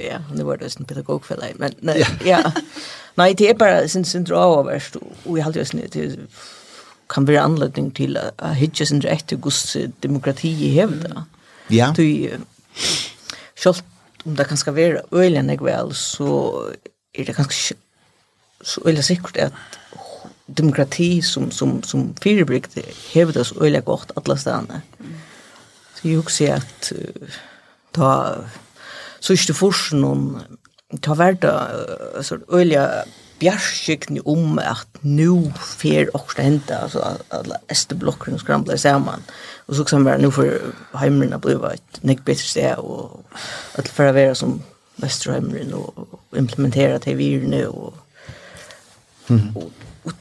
[0.10, 2.52] ja, det var det en pedagog för dig men nej, ja.
[3.16, 5.96] Nej, det är bara sin dra över så vi har ju snitt
[7.08, 11.26] kan vara anledning till att hitcha sin rätt till demokrati i hävda.
[11.68, 11.94] Ja.
[11.96, 12.32] Du
[13.56, 13.84] Schalt
[14.24, 16.62] om det kan ska vara öligen jag väl så
[17.14, 17.76] är det ganska
[18.62, 19.54] så öligen säkert att
[20.46, 22.78] demokrati som som som fyrbrykt
[23.14, 24.82] hävdas öligen gott alla stanna.
[25.96, 26.92] Så jag också att
[27.92, 28.36] ta
[29.20, 30.40] så är det forsen om
[31.02, 31.70] ta värda
[32.22, 32.90] så öligen
[33.44, 39.24] bjärskikni om att nu fer också hända alltså alla ästeblocken skramlar samman
[39.66, 40.62] och så kan vara nu för
[40.94, 43.24] hemmen bli ett nick bättre stä og
[43.76, 44.62] at för att vara som
[44.96, 45.38] västra
[45.74, 47.94] og implementera det vi nu og
[49.28, 49.56] mm.
[49.56, 49.72] och,
[50.04, 50.14] och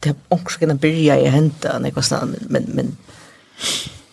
[0.00, 2.96] det också kan börja i henta nekva sånt men men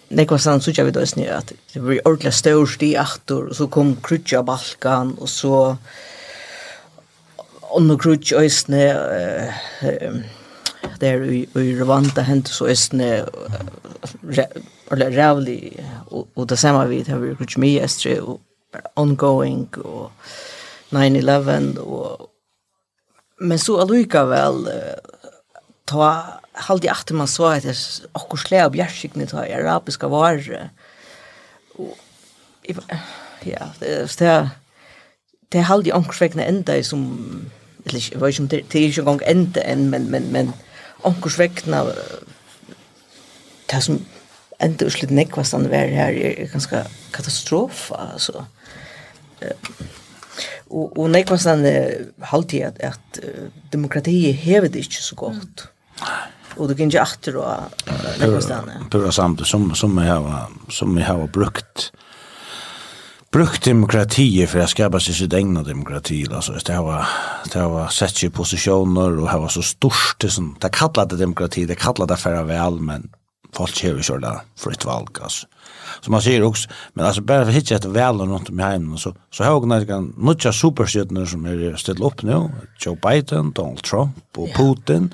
[0.09, 3.67] Nekva sann så vi då snö att det var ordentligt störst i aktor och så
[3.67, 5.77] kom krutja balkan och så
[7.71, 8.83] Onno Grudge Øysne,
[11.01, 13.25] der i i Rwanda hent så Øysne,
[14.91, 18.41] eller rævlig, og og det samme vi, det har vi Grudge Mie Østre, og
[18.95, 20.11] ongoing, og
[20.93, 22.31] 9-11, og
[23.39, 24.67] men så allikevel,
[25.87, 26.11] ta
[26.67, 27.75] halde i man så at det
[28.17, 30.69] okkur sle av bjergskikkene ta arabiska vare.
[31.77, 31.93] Og,
[33.45, 34.49] ja, det, det,
[35.53, 37.05] det halde i anker vegna enda som
[37.87, 40.53] eller jeg vet ikke om det er ikke engang enda enn, men men men
[41.03, 41.83] onkurs väckna
[43.71, 44.05] det som
[44.59, 48.45] ända uslit nekvastan var här är ganska katastrof alltså
[50.67, 51.65] och och nekvastan
[52.19, 53.19] halti at, att
[53.71, 55.67] demokratiet hever det ikke så gott
[56.57, 57.53] Og det kan ju åter och
[58.19, 61.91] nekvastan pura samt som som jag har som jag har brukt
[63.31, 67.07] brukt demokrati för att skapa sig sitt egna demokrati alltså det har
[67.53, 71.75] det har sett sig positioner och har så stort det som det kallade demokrati det
[71.75, 73.09] kallade för väl men
[73.53, 75.47] folk kör ju sådär fritt val alltså
[76.01, 78.97] som man säger också men alltså bara för hitcha ett väl runt om i hemmen
[78.97, 82.49] så så högna kan nutcha superstjärnor som är ställt upp nu
[82.79, 85.13] Joe Biden, Donald Trump och Putin.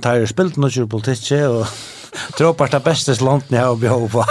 [0.00, 1.66] Tar ju spelat nutcha politik och
[2.36, 4.24] tror på det bästa landet ni har behov på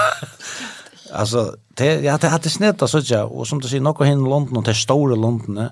[1.14, 4.58] Alltså det jag hade hade snett så tjå och som du säger något hin London
[4.58, 5.70] och det stora London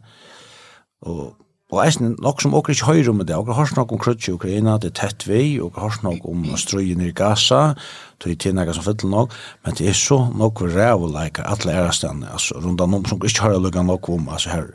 [1.01, 1.33] och
[1.71, 4.77] och är nok som också ikke om det, och har snakk om krutch i Ukraina,
[4.77, 7.75] det er tett och har snakk om strøyen i Gaza,
[8.19, 9.31] till er tinnega som fyller nok,
[9.63, 13.41] men det är så något rävo like alla är ærestene, alltså runt om som inte
[13.41, 14.67] har lugga något om, alltså här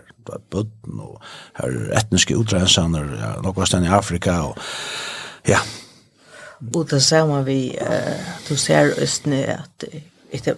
[0.50, 1.20] bøtten, og
[1.54, 4.56] her etniske utrensaner, ja, nok var i Afrika, og
[5.48, 5.58] ja.
[6.74, 8.16] Og det samme vi, uh,
[8.48, 9.84] du ser østene at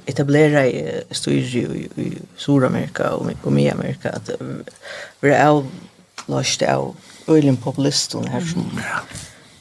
[0.07, 4.31] etablera i styr i, i Sydamerika och, och Mellanamerika att
[5.21, 5.67] vi er av
[6.27, 6.97] låst av
[7.29, 8.65] ölen populisten her som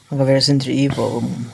[0.08, 1.50] man kan være sindri i på om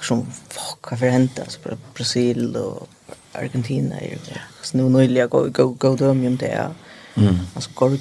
[0.00, 2.88] som fuck har forhentet altså alltså Brasil og
[3.34, 4.18] Argentina er ju
[4.62, 6.68] så nu nyligen gå gå gå döm om det ja
[7.14, 7.38] Mm.
[7.54, 8.00] Alltså Gorg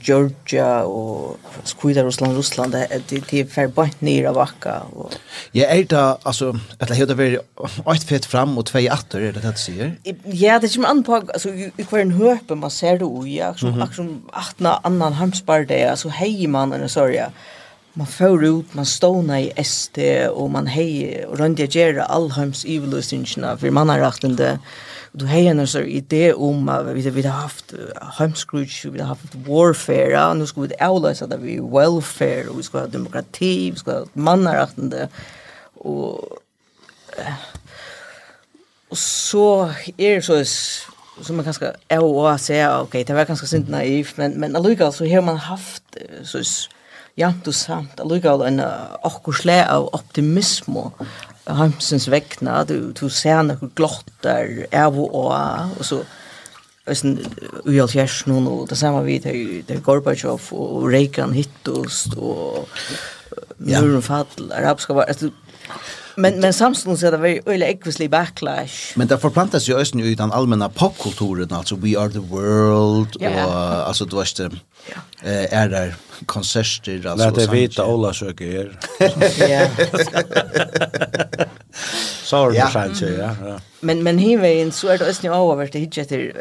[0.00, 5.14] Georgia och Skida Russland Russland det det är förbant ner av vacka och
[5.52, 7.38] Ja, är det alltså att det heter väl
[7.94, 9.96] ett fett fram och två åter är det det säger.
[10.24, 13.54] Ja, det är ju an på alltså i kvar en hörpe man ser det ja,
[13.54, 17.16] som mm som åtta annan hamspar det alltså hej man eller sorry.
[17.16, 17.30] Ja
[17.94, 19.98] man får ut, man ståna i ST
[20.32, 24.54] og man hei og rundt jeg gjør allheims iveløsningene for man har rett det
[25.12, 27.74] Och då har en sån idé om att vi har haft
[28.18, 32.62] hemskrutsch, vi har haft warfare, och nu ska vi avlösa det vi welfare, och vi
[32.62, 35.08] ska ha demokrati, vi ska ha mannarättande.
[35.74, 36.38] Och,
[38.88, 40.44] och så är det så
[41.24, 44.56] som man kanske är och säger, okej, okay, det var ganska synd naivt, men, men
[44.56, 46.40] alldeles så har man haft så
[47.16, 48.60] jant og samt, allikevel en
[49.04, 50.92] akkursle av optimismo
[51.46, 56.02] hamsens vekna, du, du ser noen glotter, av og av, og så
[56.90, 57.14] Østen,
[57.70, 62.66] i Alkjersen og det samme vi, det er Gorbachev og Reagan hittost og
[63.62, 65.12] Muren Fadl, arabiska var,
[66.16, 68.98] Men men samstundes så det var öle ekvisli backlash.
[68.98, 73.46] Men det förplantas ju östen i den allmänna popkulturen alltså we are the world ja,
[73.46, 75.94] och alltså du vet eh är där
[76.26, 78.78] konserter alltså Lät det vita Ola söker er.
[79.48, 79.68] ja.
[82.22, 83.60] Så det sant ja.
[83.80, 86.32] Men men hur en så är det östen ju över det hitje till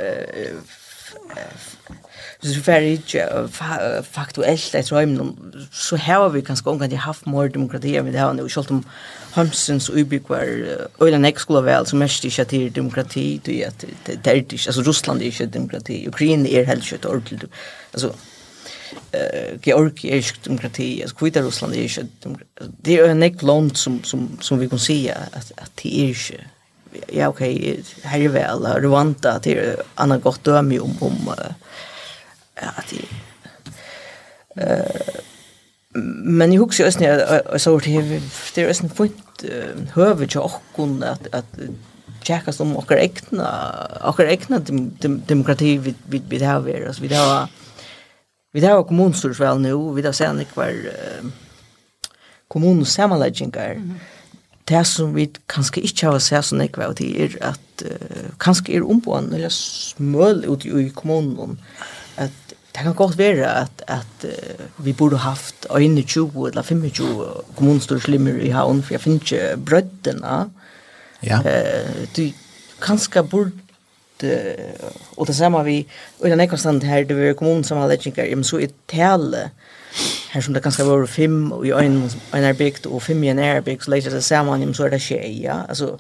[2.43, 5.35] så fer faktuellt jag tror jag
[5.71, 8.83] så heva vi kanskje omgang til haft mer demokrati, än det har nu kjolt om
[9.31, 10.47] Hamsens ubygvar
[11.01, 14.83] øyla nek skulle vel som mest ikke til demokrati du at det er ikke altså
[14.87, 17.49] Russland er ikke demokrati Ukraina er helt ikke ordentlig
[17.93, 18.11] altså
[19.13, 22.07] eh Georgi er ikke demokrati altså Kvita Russland er ikke
[22.85, 26.47] det er nek land som som som vi kan se at at det er ikke
[27.13, 31.33] ja okej här är väl Rwanda det är annan gott döme om om
[32.55, 33.05] att det
[34.55, 35.30] eh
[35.93, 38.21] men jag huxar ösn jag så det
[38.55, 39.43] det är en fint
[39.93, 41.59] höver till och kun att att
[42.23, 43.45] checkas om och räkna
[44.01, 44.19] och
[44.57, 47.47] dem, demokrati vid vid vid här vi alltså vi har
[48.53, 51.31] vi har kommunstyrsval nu vi har sen uh,
[52.47, 53.81] kommun sammanläggningar
[54.63, 58.77] det som vi kanskje ikke har sett sånn ikke var til er at uh, kanskje
[58.77, 61.59] er omboen eller smøl ut i kommunen
[62.17, 62.31] at
[62.71, 68.53] Det kan godt være at, at uh, vi burde haft 21 eller 25 kommunstorslimmer i
[68.55, 70.37] havn, for jeg finner ikke brøddene.
[71.23, 71.41] Ja.
[71.43, 72.31] Uh, du
[72.81, 73.51] kanskje burde
[75.17, 75.79] og det samme vi
[76.19, 79.49] og den ekva stand her det var kommunen som hadde ikke men så er tale
[80.31, 82.03] her som det kanskje var fem og i en,
[82.33, 84.85] en er bygd og fem i en er bygd så legger det sammen men så
[84.85, 85.95] er det skje ja altså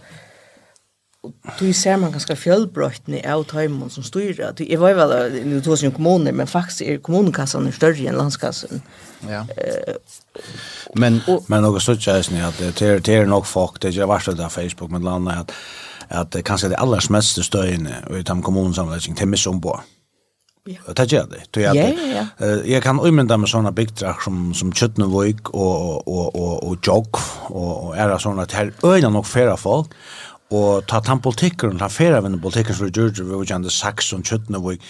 [1.23, 4.55] og du ser man ganska fjällbrötni av tajmon som styrer.
[4.57, 8.17] Du, jeg var vel nu två sin kommuner men faktisk er kommunkassan større större än
[8.17, 8.81] landskassan.
[9.29, 9.45] Ja.
[10.95, 14.07] Men men något så tjäs ni att det är det är nog folk det jag
[14.07, 15.51] varsel där Facebook med landa att
[16.07, 19.79] att kanske det allra mest stöjne i de kommunsammanläggning till Missombå.
[20.65, 20.93] Ja.
[20.93, 21.43] Det gör det.
[21.51, 22.47] Det är ja, ja.
[22.65, 27.97] Jag kan umynda med såna bigdrag som som Kötnevik och och och och jog och
[27.97, 29.89] är såna här öarna nog färra folk
[30.51, 34.81] Og ta han politikkeren, ta feravinne politikkeren som for Georgia, vi var og Saxon, Kjøtnevig,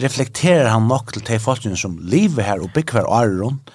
[0.00, 3.72] reflekterer han nok til de folkene som lever her og bygger året rundt.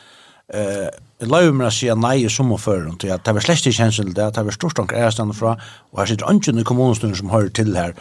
[0.54, 3.64] Uh, jeg la jo meg å si nei i sommerføren, til at det var slett
[3.64, 5.54] ikke kjensel det, det var stort anker jeg fra,
[5.94, 7.96] og her sitter ønsken i kommunestunden som hører til her.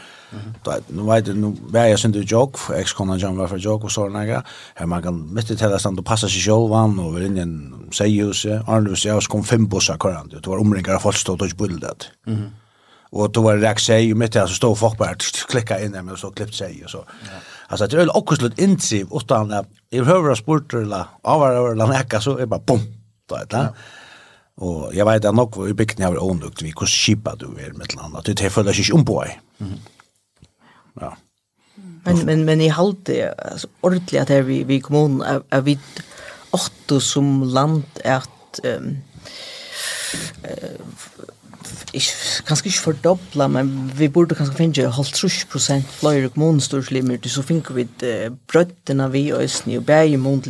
[0.67, 3.87] da Nå vet jeg, nå var jeg synd i jog, ekskonan Jan var fra jog
[3.87, 4.43] og sånn sånne,
[4.75, 7.47] her man kan mitt i tellestand og passe seg selv, han og var inne i
[7.47, 11.55] en seihuse, Arnløs, jeg kom fem busser kvarandre, det var omringer av folk stod og
[11.55, 12.13] ikke bildet det.
[13.15, 15.15] Och då var det räck sig ju mitt alltså stod folk bara
[15.49, 17.05] klicka in dem och så klippt sig och så.
[17.69, 21.87] Alltså det är väl också slut intensiv utan att i höra sporter eller av eller
[21.87, 22.81] näka så är bara bom.
[23.29, 23.75] Då är det.
[24.57, 27.95] Och jag vet att nog i bygden har ondukt vi kus skipa du är med
[27.95, 29.25] land att det för det sig om på.
[31.01, 31.17] Ja.
[32.05, 35.79] Men men men i halte, alltså ordentligt att vi vi kommunen är, är vi
[36.51, 38.97] åtta som land är att um,
[41.95, 42.11] ich
[42.47, 47.77] kanskje ikke fordobla, men vi burde kanskje finne halvt trus prosent flere kommunestorslimmer, så finner
[47.77, 50.43] vi uh, brøttene vi og Østene, og bæg i mån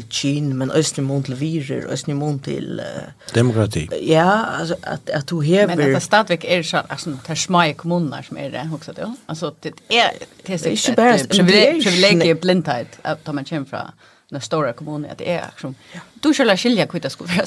[0.54, 2.40] men Østene i mån til Virer, mån.
[2.44, 3.88] Uh, Demokrati.
[4.02, 5.66] Ja, also at, at du hever...
[5.66, 8.92] Men at det stadigvæk er schon altså, det er små kommuner som er det, også,
[8.98, 9.12] ja?
[9.28, 10.10] also det er...
[10.46, 11.18] Det er ikke bare...
[11.28, 13.92] Privilegiet blindhet, at man kommer fra
[14.30, 15.74] den store kommunen, at det er, liksom...
[16.24, 17.46] Du skulle skilja kvittet skulle være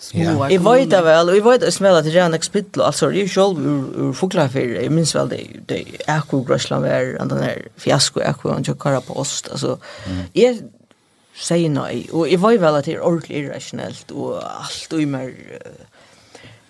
[0.00, 0.48] Små.
[0.50, 1.28] Jag vet det väl.
[1.28, 3.58] Jag vet att smälla Jan Expitlo altså det är själv
[3.96, 8.20] ur fåglar för jag minns väl det det är kul Grösland var den der fiasko
[8.20, 9.78] jag kunde inte köra på oss alltså
[10.34, 10.58] är
[11.34, 15.34] säger nej och jag vet väl att det är ordentligt irrationellt och allt och mer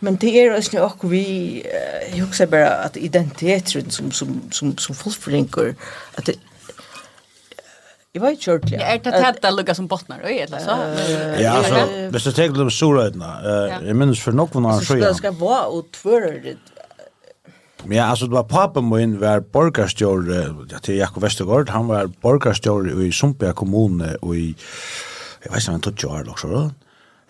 [0.00, 1.66] Men det är ju noe vi,
[2.12, 5.74] vi jag också bara att identiteten som som som som fullfrinkor
[6.14, 6.36] att det
[8.12, 8.62] Jag var ju kört.
[8.70, 10.70] Ja, är det att det som bottnar öj eller så.
[11.42, 11.74] Ja, alltså,
[12.10, 12.70] hvis du tänker på
[13.44, 14.84] Eh, jag minns för någon annan sjö.
[14.84, 16.54] Så ska vara och tvörre
[17.90, 23.04] Ja, alltså det var pappa min var borgarstjore, ja, till Jakob Westergaard, han var borgarstjore
[23.06, 24.54] i Sumpia kommun och i,
[25.42, 26.70] jag vet inte, han tog ju år också då.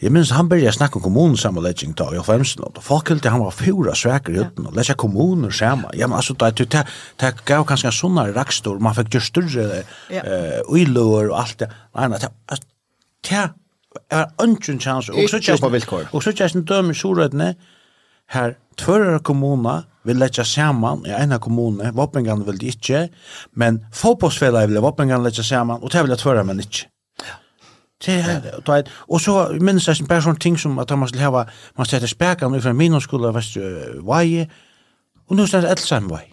[0.00, 3.50] Jeg minns han började snakka om kommunsammanläggning då i 50 och folk helt han var
[3.50, 5.90] fyra sväker i utan och läsa kommuner samma.
[5.92, 6.86] Ja men alltså det det
[7.16, 11.70] det gav kanske såna rakstor man fick ju större eh oilor och allt det.
[11.96, 12.18] Nej nej
[13.28, 13.50] det
[14.08, 16.08] är ungen chans och så Ikke på villkor.
[16.10, 17.54] Och så just döm sjurödne
[18.28, 23.08] her, tvåra kommuner vil lägga samman i ena kommune, vapengan vil det ikke,
[23.52, 26.86] men fotbollsfälla vill vapengan og det vil jeg tvåra men ikke.
[27.18, 27.34] Ja.
[28.06, 28.38] Ja.
[29.08, 31.46] Og så minnes jeg bare sånne ting som at man skulle hava,
[31.78, 33.58] man setter spekan ut fra minusskola vest
[34.06, 34.46] vei,
[35.28, 36.26] og nå stedet alt sammen vei.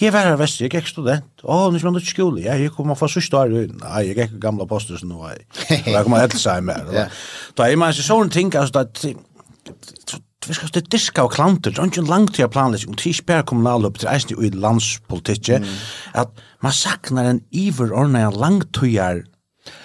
[0.00, 1.44] Jeg var her vest, jeg gikk student.
[1.44, 2.42] Åh, nå skal man ikke skole.
[2.44, 3.52] Ja, jeg kom fra sørste år.
[3.78, 5.36] Nei, jeg gikk gamla poster som nå vei.
[5.78, 7.14] Og jeg kom alt sammen her.
[7.56, 8.84] Da er man sånne ting, altså,
[10.48, 13.12] vi skal stå diska og klanter, det er ikke langt til å planlegge, og det
[13.12, 15.68] er bare kommunale opp til eisen i landspolitikk,
[16.18, 19.22] at man saknar en iverordnet langtøyere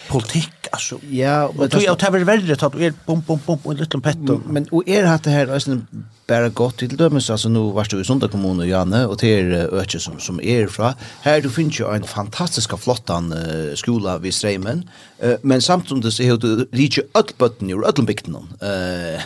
[0.07, 0.99] politikk, alltså.
[1.09, 3.99] Ja, men du jag tar väl värre at du är bom bom bom och lite
[3.99, 4.41] petto.
[4.45, 5.81] Men och är det här alltså
[6.27, 9.69] bara gott till dömes alltså nu vart du i Sunda kommune, och og til er
[9.71, 10.93] øke som som är fra.
[11.21, 14.83] Här du finns ju en fantastisk flottan uh, skola vid Streimen,
[15.23, 18.05] Uh, men samtidigt så har du rike öll bötten ur öll.
[18.61, 19.21] Eh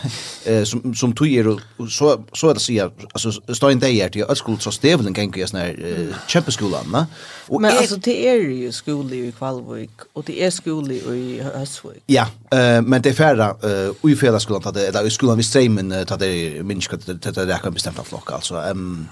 [0.50, 4.60] uh, som som tog er så så att säga alltså står inte där til öll
[4.60, 7.06] så stävlen kan ju sånne her uh, kämpeskolan.
[7.50, 12.02] Men alltså det är ju skolor i Kvalvik och det är skole i Høsvik.
[12.08, 16.62] Ja, eh men det färra eh i färdskolan hade eller i skolan vid Strömmen hade
[16.62, 18.54] minska det det där kan bestämt att flocka alltså.
[18.54, 19.08] Ehm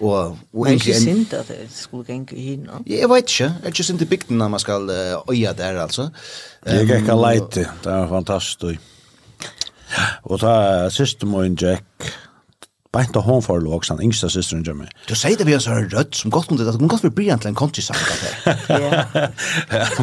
[0.00, 2.68] og og egentlig en sint at det skulle gænge hin.
[2.86, 3.54] Ja, jeg vet ikke.
[3.64, 4.90] Jeg just in the big når man skal
[5.30, 6.08] øya der altså.
[6.66, 7.60] Jeg gikk leite.
[7.84, 8.80] Det var fantastisk.
[10.22, 11.84] Og ta siste og Jack
[12.98, 14.92] Beint av hon for låg, den yngsta systeren gjør meg.
[15.06, 17.14] Du sier det vi har så rødt som godt kunne det, det kunne godt være
[17.14, 17.98] briljant til en kontisang.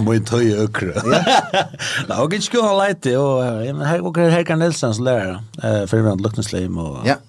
[0.06, 0.94] Må jeg tøye økre.
[1.04, 3.42] Nei, og ikke skulle ha leit det, og
[3.90, 5.42] her går Herkan Nilsen som lærer,
[5.92, 7.20] fyrirvendt Luktensleim, og ja.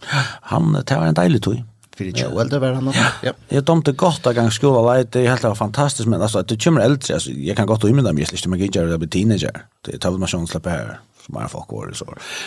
[0.53, 1.59] han, det var en deilig tøy
[1.97, 2.93] för det jag det var han.
[3.23, 3.33] Ja.
[3.49, 6.81] Jag tomte gott att gång skola lite det är helt fantastiskt men altså, det kommer
[6.81, 9.65] eldre, altså, jeg kan godt umynda och slik, mig just ikke inte det, blir teenager.
[9.85, 12.05] Det tar väl man sånn slipper her, som er folk går så.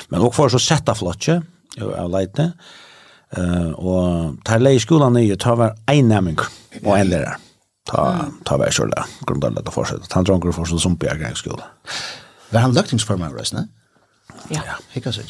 [0.10, 1.42] Men också for så sätta flotje,
[1.82, 2.52] av lite.
[3.38, 6.40] Uh, og tar leie skolan nye, tar var ein nærming
[6.82, 7.38] og en lærer.
[7.90, 10.10] Ta, ta vær kjøla, grunnlegget og fortsette.
[10.14, 11.60] Han dronker fortsatt som bjerg i.
[12.50, 13.68] Var han løktingsformann, røsne?
[14.50, 14.62] Ja,
[14.94, 15.26] jag kan säga.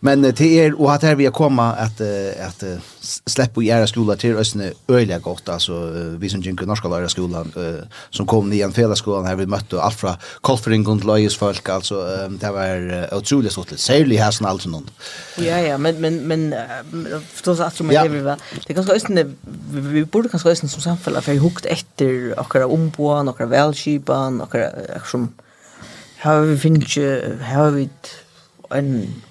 [0.00, 2.00] Men det är och att här vi komma att
[2.48, 2.64] att
[3.26, 7.52] släppa i era skola till ösne öliga gott alltså vi som gick norska lära skolan
[8.10, 11.68] som kom i en fela skolan här vi mötte allt från Kolfring och Lois folk
[11.68, 11.94] alltså
[12.40, 14.90] det var otroligt stort särskilt här sån alltså någon.
[15.36, 16.54] Ja ja, men men men
[17.32, 18.38] förstås att som det var.
[18.66, 19.24] Det kanske ösne
[19.70, 24.70] vi borde kanske ösne som samfälla för hukt efter och några ombån, några välskipan, några
[25.04, 25.32] som
[26.18, 27.88] har vi finns ju har vi
[28.70, 29.22] en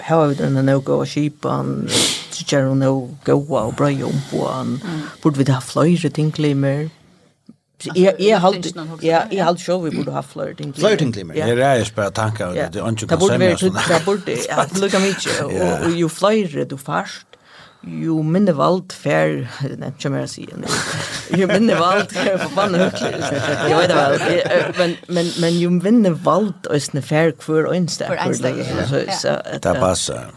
[0.00, 1.88] har vi den no go skipan
[2.30, 4.80] tjero no go og brøy om på han
[5.22, 6.88] burde vi ha fløyre ting glimmer
[7.96, 8.74] Ja, ja, halt.
[9.02, 10.74] Ja, ja, halt show vi borde ha flirting.
[10.74, 11.34] Flirting glimmer.
[11.34, 13.38] Ja, det är bara tankar det är inte kan säga.
[13.38, 14.80] Det borde ja borde.
[14.80, 15.84] Look at me.
[15.84, 17.29] Och ju flyr du fast
[17.82, 19.46] Jo minne vald fer,
[19.80, 20.42] nei, kjem jeg å si.
[21.40, 23.30] Jo minne vald fer på vannet høytlig.
[23.70, 28.10] Jeg vet det men, men, men jo minne vald øsne fer hver øynste.
[28.10, 28.52] Hver øynste,
[29.24, 29.38] ja.
[29.64, 30.28] Det passer.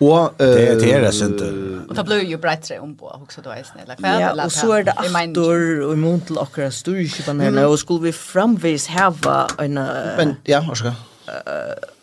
[0.00, 1.40] Og det det är synd.
[1.88, 4.72] Och det blir ju bättre om på också då är snälla kväll Ja, och så
[4.72, 9.74] är det attor och emot till akra styrkipan här och skulle vi framvis häva en
[9.74, 10.92] Men ja, varsågod.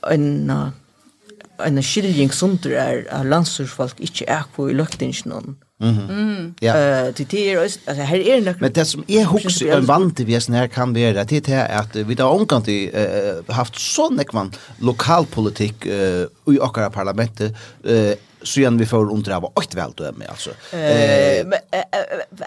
[0.09, 0.51] En
[1.65, 5.57] en skiljing sundur er at landsursfolk ikke er på i løgtingsjonen.
[5.79, 6.11] Mm -hmm.
[6.11, 6.53] mm.
[6.61, 7.07] Ja.
[7.07, 9.87] Uh, til det er også, altså her er nok Men det som jeg husker en
[9.87, 13.79] vant vi er her kan være det er at vi da omkant i uh, haft
[13.79, 17.55] så nekvan lokalpolitikk uh, i okkara parlamentet
[17.85, 18.11] uh,
[18.43, 20.49] så igen vi får under av åt väl då med alltså.
[20.49, 21.59] Eh men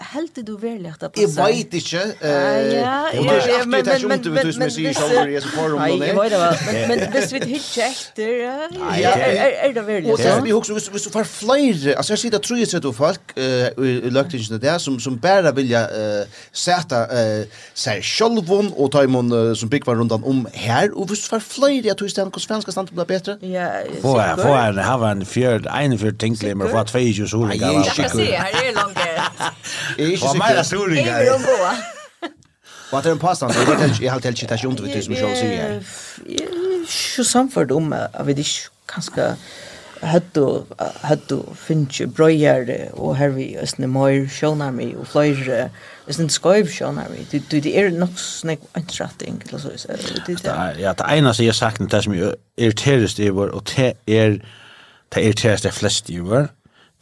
[0.01, 1.41] helt du väl att passa.
[1.41, 2.13] Jag vet inte.
[2.21, 2.31] Eh
[2.79, 6.39] ja, men men men men men men men
[6.87, 8.27] men men visst vi hitch efter.
[8.27, 10.11] Ja, är det väl.
[10.11, 11.95] Och vi också vi så för flyr.
[11.95, 15.81] Alltså jag ser det tror jag så folk eh löktingen där som som bara vilja
[15.81, 21.11] eh sätta eh sig självon och ta imon som big var runt om här och
[21.11, 23.37] visst för flyr jag tror jag den svenska standarden blir bättre.
[23.47, 23.69] Ja.
[24.01, 27.65] Får får han ha en fjärd en för tänkle men för 22 så lika.
[27.65, 28.97] Nej, jag ser här är långt.
[29.97, 31.19] Är inte mer mycket storingar.
[31.19, 31.77] Är de goda?
[32.91, 33.51] Vad är en pastan?
[33.55, 35.83] Jag vet inte, Jeg har helt shit att jag inte vet Jeg mycket jag säger.
[36.87, 39.35] Så samförd om av det kanske
[40.03, 40.63] hattu
[41.03, 42.07] hattu finnju
[42.93, 45.69] og her vi øsne møyr sjónar mi og fløyr
[46.09, 49.69] øsne skøyv sjónar mi du du det er nok snakk interesting eller så
[50.79, 52.13] ja det eina som jeg sagt det som
[52.57, 54.39] irriteres det var og det er
[55.13, 56.49] det er tjæst det flest giver,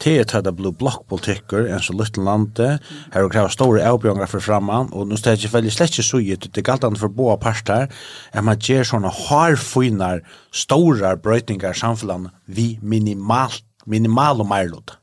[0.04, 2.78] det er det blå blokkpolitikker, en så lytte lande,
[3.14, 6.20] her og krever store avbjørnger for framman, og nå stedet ikke veldig slett ikke så
[6.24, 7.86] gitt, det er galt an for båa parter,
[8.32, 13.54] at man gjør sånne harfunar, store brøytningar i samfunnet, vi minimal,
[13.86, 14.96] minimal og meirlod.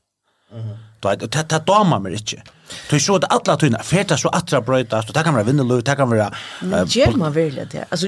[0.52, 0.72] Mm.
[1.00, 2.44] Det, det, det damer meg ikke.
[2.44, 2.59] Mm
[2.90, 5.96] Du så att alla tunna feta så attra bröta så det kan vara vindelö det
[5.96, 7.86] kan vara Men ger man verkligen det.
[7.90, 8.08] Alltså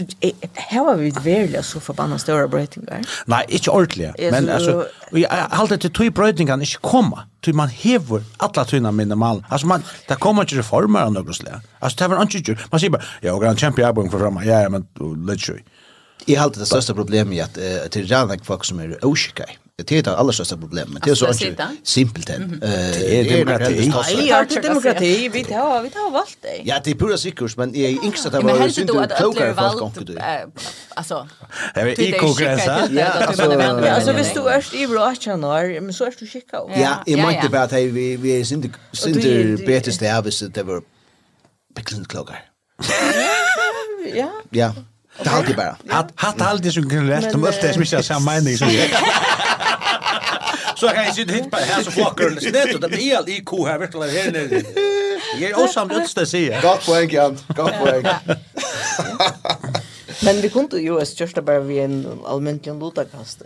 [0.53, 3.01] här har vi väl så förbannat stora brötingar.
[3.25, 4.31] Nej, inte ordentligt.
[4.31, 7.23] Men alltså vi håller till två brötningar inte komma.
[7.39, 9.45] Du man hever alla tunna minimal.
[9.49, 11.61] Alltså man det kommer inte reformer av något slag.
[11.79, 14.45] Alltså det var inte man säger bara ja, grand champion jag för framåt.
[14.45, 15.57] Ja, men let's show.
[16.25, 17.53] Jag håller det största problemet är att
[17.91, 19.49] det är folk som är oskickade.
[19.87, 21.03] Det är det allra största problemet.
[21.03, 22.59] Det är så inte simpelt än.
[22.59, 23.73] Det är demokrati.
[23.73, 25.29] Nej, Ja, det är demokrati.
[25.29, 26.61] Vi tar, vi tar valt det.
[26.63, 29.17] Ja, det är pura sikkert, men jag är yngst att det var synd du att
[29.17, 30.19] klokare folk gånger du.
[30.95, 31.27] Alltså,
[31.73, 32.87] det är i konkurrensa.
[32.91, 33.51] Ja, alltså,
[33.95, 36.57] alltså visst du är i Rötjan år, men så är du skicka.
[36.75, 40.81] Ja, jag måste bara att vi vi är synd synd bättre stävis att det var
[41.75, 42.37] beklant klokare.
[44.15, 44.31] Ja.
[44.49, 44.73] Ja.
[45.23, 45.75] Det halde bara.
[46.15, 48.89] Hatt alltid som kunne lett om öfte som ikke har samme mening som jeg.
[50.81, 53.29] Så kan jag sitta hit på här så fuckar den snett och det blir all
[53.29, 54.61] IQ här verkligen här nere.
[55.39, 56.61] Jag är osamt att det säga.
[56.61, 58.05] Godt poeng, Jan, Godt poeng.
[60.23, 63.41] Men vi kunde ju as just bara vi en allmäntlig lutakast.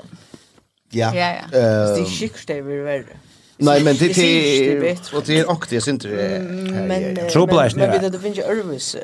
[0.89, 1.15] Ja.
[1.15, 1.57] Ja ja.
[1.59, 3.05] Det är sjukt det vi är.
[3.57, 6.07] Nei, men det är och det er är också det syns inte.
[6.87, 8.01] Men trubblar snära.
[8.01, 8.95] Men det finns ju Örvis.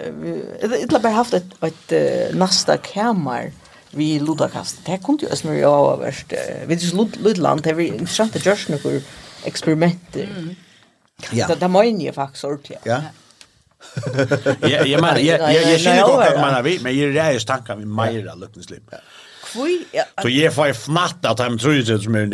[0.62, 1.92] Det har bara haft ett ett
[2.36, 3.52] nästa kammar
[3.98, 4.84] vi ludakast.
[4.86, 6.36] Det kunne jo snurre av värst.
[6.68, 9.02] Vi er ludland, det er interessant å gjøre noen
[9.50, 10.30] eksperimenter.
[11.36, 11.48] Ja.
[11.48, 12.86] Det mener jeg faktiskt ordentligt.
[12.86, 13.02] Ja.
[14.62, 17.90] Ja, jeg mener, jeg skjønner ja hva du mener vi, men ja reier tanker med
[17.90, 18.84] meira lukkenslim.
[19.92, 22.28] ja Så jeg får fnatt at de tror det som er.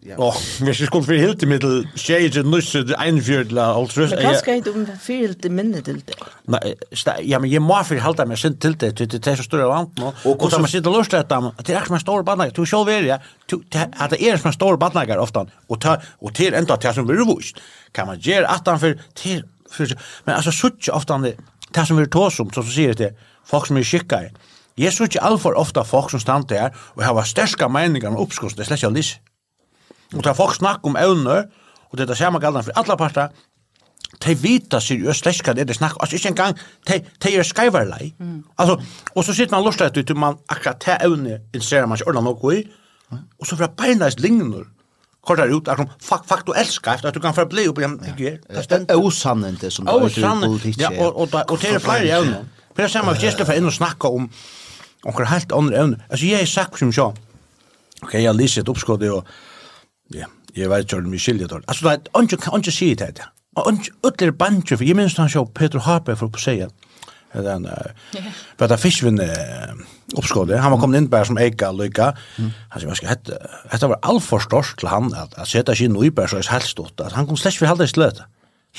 [0.00, 0.16] Ja.
[0.16, 4.00] Och vi skulle för helt i middel shade nusse det en fjärdla alltså.
[4.00, 6.14] Men vad ska inte om fjärd i minnet till det?
[6.42, 6.76] Nej,
[7.22, 9.98] ja men jag måste för hålla mig sen till det till det så stora vant
[9.98, 10.12] nu.
[10.24, 11.52] Och så man sitter lust att dem.
[11.64, 12.52] Det är man stor badnagar.
[12.54, 13.20] Du ska välja.
[13.96, 17.16] Att det är man stor badnagar ofta och ta och till ända till som vill
[17.16, 17.56] vust.
[17.92, 19.44] Kan man ge attan för till
[20.24, 21.36] men alltså så ofta det
[21.72, 24.32] det som vill ta som så säger det folk som är skickar.
[24.74, 28.56] Jag såg all för ofta folk som stannar där och har starka meningar om uppskost.
[28.56, 28.92] Det släcker jag
[30.16, 31.44] Og da folk snack om evner,
[31.90, 33.28] og det er det samme för for alle parter,
[34.24, 36.58] de vita seriøst slett hva det er det snakk, altså ikke engang,
[36.88, 38.14] de, de er skreiverlei.
[38.18, 38.44] Mm.
[38.58, 38.80] Altså,
[39.14, 42.24] og så sitter man lust etter til man akkurat te evne ser man seg ordentlig
[42.24, 42.64] noe i,
[43.40, 44.64] og så fra beinleis ligner,
[45.28, 48.68] kortar ut att du elskar efter att du kan förbli upp igen tycker jag.
[48.68, 50.74] Det är osannligt som det är.
[50.82, 52.34] Ja och och och det är fler ju.
[52.74, 54.30] För jag samma just för att och snacka om
[55.02, 57.14] om helt andra evne Alltså jag är sagt som så.
[58.02, 59.24] Okej, jag läser ett uppskott och
[60.14, 60.26] Ja,
[60.56, 61.64] jeg vet ikke om vi skiljer det.
[61.68, 63.32] Altså, det er ikke, ikke si det her.
[63.56, 66.68] Og ikke ytterligere bandje, for jeg minns han sjå Peter Harper for på seg,
[67.34, 67.66] eller han,
[68.56, 69.26] for det er fiskvinne
[70.16, 73.40] oppskåde, han var kommet inn bare som eika lykka, han sier, hva skal hette,
[73.72, 76.76] hette var alfor størst til han, at jeg sette ikke noe bare så er helst
[76.76, 77.00] stått.
[77.04, 78.24] at han kom slett for halde i sløte.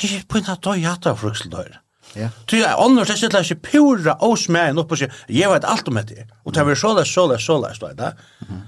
[0.01, 1.81] Jeg er på en tatt døy hatt av frukseldøyre.
[2.15, 2.29] Ja.
[2.47, 5.95] Tu är annars det är så pura osmägen upp och säger jag vet allt om
[5.95, 6.27] det.
[6.43, 8.13] Och det är så där så där så där så där.
[8.39, 8.61] Mhm.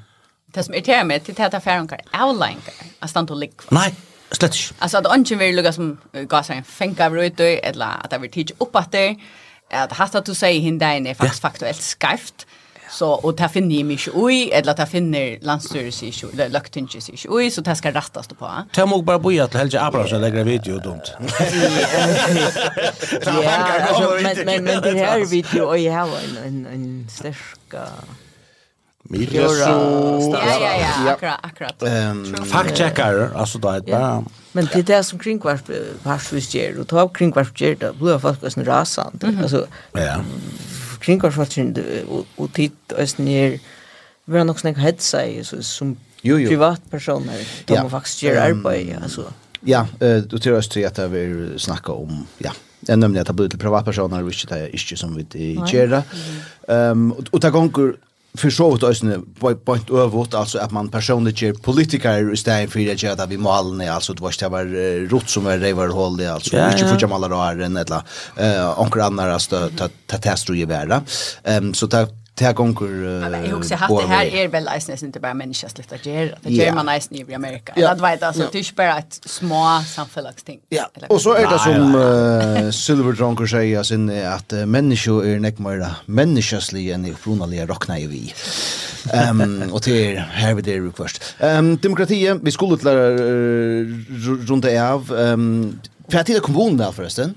[0.53, 3.53] Det som irriterar mig till att affären kan avlänka att stanna och ligga.
[3.69, 3.95] Nej,
[4.31, 4.75] slett inte.
[4.79, 8.31] Alltså att ungen vill lugga som gasar en fänka av röjt eller att det vill
[8.31, 9.15] tidigt upp att det
[9.71, 12.47] att hasta att du säger hinda in är faktiskt faktuellt skarft.
[12.89, 17.15] Så och ta finner ni mig oj eller det finner landstyrelsen i eller löktinge sig
[17.29, 18.51] oj så det ska rattas då på.
[18.73, 21.01] Ta mig bara boja till Helge Abrahamsson lägger video dumt.
[23.25, 26.07] Ja, men men men det här video och jag har
[26.45, 27.73] en en stark
[29.11, 30.33] Miljöråd.
[30.33, 31.83] Ja, ja, ja, akkurat, akkurat.
[31.83, 34.23] Um, Faktcheckar, alltså då är bara...
[34.51, 35.71] Men det är det som kringvarp
[36.03, 39.27] parsvis ger, och ta av kringvarp ger det, blir folk östen rasande.
[39.27, 39.41] Mm.
[39.41, 40.21] Alltså, ja.
[40.99, 41.57] kringvarp folk
[42.09, 43.59] och, och titt östen ner
[44.25, 46.49] vi har nog snäcka hetsa i, så, som jo, jo.
[46.49, 47.89] privatpersoner, de ja.
[47.89, 49.33] faktiskt ger arbete, alltså.
[49.61, 52.51] Ja, du tror jag att jag vill snacka om, ja,
[52.87, 56.03] Jag nämnde att det blir till privatpersoner, vilket är inte som vi gör.
[56.67, 57.93] Ehm, och ta gånger
[58.33, 62.91] för så vitt ösne point övervåt alltså att man personligt ger politiker i stället för
[62.91, 64.65] att göra vi målen alltså det var det var
[65.09, 67.77] rot som var det var håll det alltså ja, inte för att då är en
[67.77, 68.01] eller
[68.35, 71.03] eh onkel andra stöd ta ta ju värda
[71.43, 72.07] ehm så ta
[72.41, 75.95] det här gånger jag också haft det här är väl nice inte bara människa sluta
[75.95, 77.73] göra det gör man nice i Amerika.
[77.75, 77.95] Ja.
[77.95, 81.95] det vet alltså det är bara ett små samfällagsting ja och så är det som
[81.95, 87.99] uh, Silver Drunker säger sin att uh, människor är näck mer människasliga i upprunaliga rockna
[87.99, 88.33] i vi.
[89.13, 94.65] Ehm och det är här vi det först ehm demokrati vi skulle till uh, runt
[94.65, 95.15] av.
[95.19, 95.79] Ehm
[96.11, 97.33] för att det kommunen undan förresten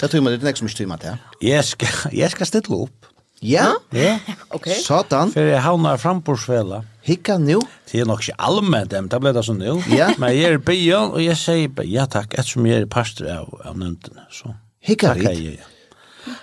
[0.00, 1.16] Jag tror man det är nästa mycket timmar till.
[1.40, 3.03] Jag ska, jag ska ställa upp.
[3.46, 3.74] Ja?
[3.90, 4.18] Ja.
[4.48, 4.74] Okej.
[4.74, 5.32] Satan.
[5.32, 6.84] För jag havnar framborsvela.
[7.02, 7.58] Hicka nu.
[7.92, 9.82] Det är nog inte allmänt dem, det blev det som nu.
[9.90, 10.10] Ja.
[10.18, 13.60] Men jag är i bion och jag säger ja tack, eftersom jag är pastor av,
[13.64, 14.14] av nämnden.
[14.30, 14.54] Så.
[14.80, 15.60] Hicka rit.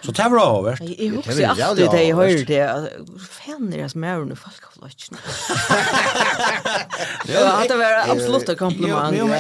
[0.01, 0.81] Så det var avvært.
[0.85, 2.61] Jeg husker alltid det jeg hører det.
[3.21, 5.17] Fan er det som er under folkavløkken.
[7.27, 9.15] Det var absolutt et kompliment.
[9.17, 9.39] Jo, men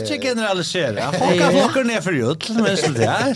[0.00, 1.10] ikke generalisere.
[1.16, 3.34] Folk har flokker ned for jød, minst det er.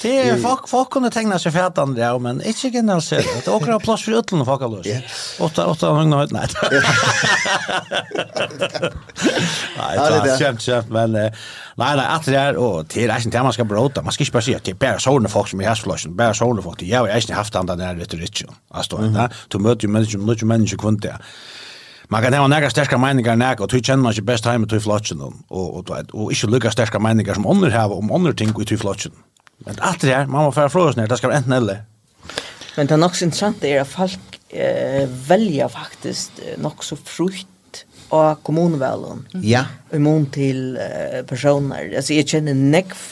[0.00, 3.26] Det er folk, folk kunne tegna seg fætan det, men ikke generalisere.
[3.40, 5.02] Det er akkurat plass for jødlen og folkavløkken.
[5.44, 7.70] Åtta, åtta, åtta, åtta, åtta,
[9.80, 11.30] Nei, det er kjent, kjent, men nei,
[11.80, 14.36] nei, at det er, og det er ikke det man skal bråta, man skal ikke
[14.38, 16.82] bare si at det er bare sånne folk som er hästflashen, bare sånne folk.
[16.82, 18.48] jeg har inte haft andra der retorikken.
[18.70, 19.30] Altså, mm.
[19.48, 21.18] du möter ju människor, mycket människor kvunt där.
[22.08, 24.80] Man kan ha några sterska meningar näka, och du känner man sig bäst hemma till
[24.80, 28.54] flatsen, och, och, och, och inte lukka sterska meningar som andra har om andra ting
[28.60, 29.12] i till flatsen.
[29.58, 31.84] Men allt det här, man må färra fråga sig det ska vara enten eller.
[32.76, 37.84] Men det er nok så interessant er at folk eh, väljer faktiskt nok så frukt
[38.08, 39.26] av kommunvalen.
[39.32, 39.64] Ja.
[39.90, 39.96] Mm.
[39.96, 41.90] I mån till eh, personer.
[41.96, 43.02] Altså, jeg kjenner nekv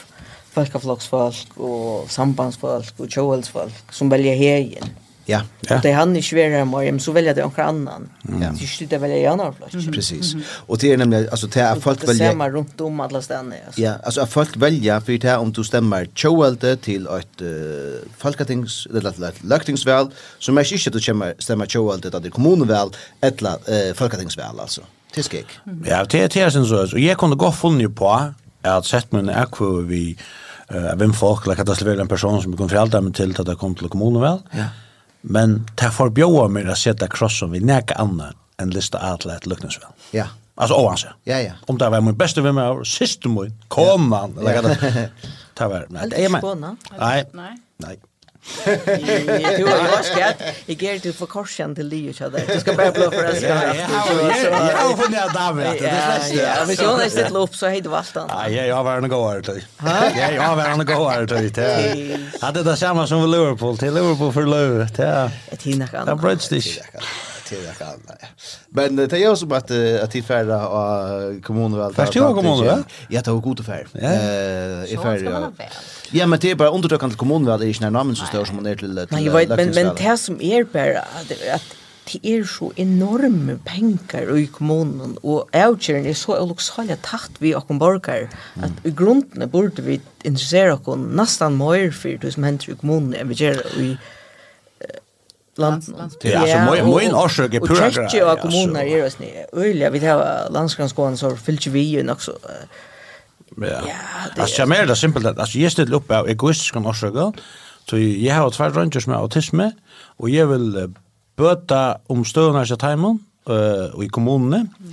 [0.55, 4.97] folkafloksfolk og sambandsfolk og tjoelsfolk som velger hegen.
[5.29, 5.41] Ja.
[5.69, 5.77] ja.
[5.77, 8.09] Og Det er han inte svärare mer, men så velger det noen annan.
[8.41, 8.51] Ja.
[8.57, 9.87] Det slutter velger jag några plats.
[9.93, 10.37] Precis.
[10.69, 12.25] Og det er nemlig, altså, det er folk väljer.
[12.25, 13.81] Det stämmer rundt om alle stedene, altså.
[13.81, 18.87] Ja, altså, at folk väljer for det om du stemmer Joelte til et uh, folketings,
[18.95, 20.09] eller et løktingsvel,
[20.39, 24.81] så som ikke inte att stemmer stämma til et kommunevel, eller uh, folketingsvel, altså.
[25.15, 25.47] Det skik.
[25.67, 25.85] Mm.
[25.87, 26.99] Ja, det är det syns så.
[26.99, 30.03] Jag kunde gå funnit på at sett med en ekko vi
[30.75, 33.35] uh, vem folk, like at det ein en person som kom kunne forhalte dem til
[33.39, 34.43] at det kom til kommunen vel.
[34.55, 34.69] Ja.
[35.23, 39.91] Men det forbjøver meg å cross krossen vi nek anna enn lista atlet vel.
[40.13, 40.29] Ja.
[40.59, 41.13] Alltså oanse.
[41.25, 41.53] Ja ja.
[41.67, 44.39] Om det var min bästa vän med system kom man.
[44.39, 45.11] Eller det.
[45.59, 46.09] Det var nej.
[46.11, 46.31] Det är.
[46.99, 47.25] Nej.
[47.33, 47.57] Nej.
[47.77, 47.99] Nej.
[49.59, 50.43] Du har jo også skat.
[50.69, 52.55] Jeg ger dig for korsen til dig så där.
[52.55, 53.55] Du skal bare blå for att ska.
[53.55, 55.85] har och för när där vet du.
[55.85, 56.43] Det släpps.
[56.43, 58.31] Ja, men jag har sett lopp så hej det vart han.
[58.39, 59.65] Nej, jag var en goar till.
[59.85, 62.29] Ja, jag var en goar till.
[62.41, 64.97] Hade det samma som Liverpool till Liverpool för Lövet.
[64.97, 66.07] Det Ett hinna kan.
[66.07, 66.63] Det bröts det
[67.49, 68.01] till jag kan.
[68.69, 69.71] Men det är ju som att
[70.05, 71.95] att tillfärda av kommuner väl.
[71.95, 72.85] Fast jag kommuner va?
[73.09, 73.87] Jag tar god affär.
[73.95, 75.23] Eh i färd.
[75.23, 75.53] Ja,
[76.11, 78.57] ja, men det är bara undertryck till kommuner väl är inte namn så stor som
[78.57, 79.07] man är till.
[79.11, 81.01] Nej, jag vet men men det som är bara
[81.55, 81.65] att
[82.13, 87.81] det er så enorme penger i kommunen, og avgjøren er så oloksalig tatt vi okken
[87.83, 88.31] borgere,
[88.65, 93.19] at i grunden burde vi interessere okken nesten mer for det som hender i kommunen
[93.19, 93.99] enn vi gjør i kommunen
[95.59, 95.87] lands.
[96.21, 98.33] det är så mycket mycket orsak är pura grejer.
[98.33, 99.47] Och kommuner är ju nye.
[99.53, 102.33] Öliga vi har landskapsskolan så fyllt vi ju också.
[103.57, 103.67] Ja.
[103.67, 103.81] Ja,
[104.37, 107.33] det Alltså mer det simpelt att alltså just det uppe av egoistiska orsaker.
[107.91, 109.61] Så jag har två röntgen med autism
[110.19, 110.95] och jag vill
[111.37, 114.57] bøta om støvnar i teimen uh, og i kommunene.
[114.57, 114.93] Mm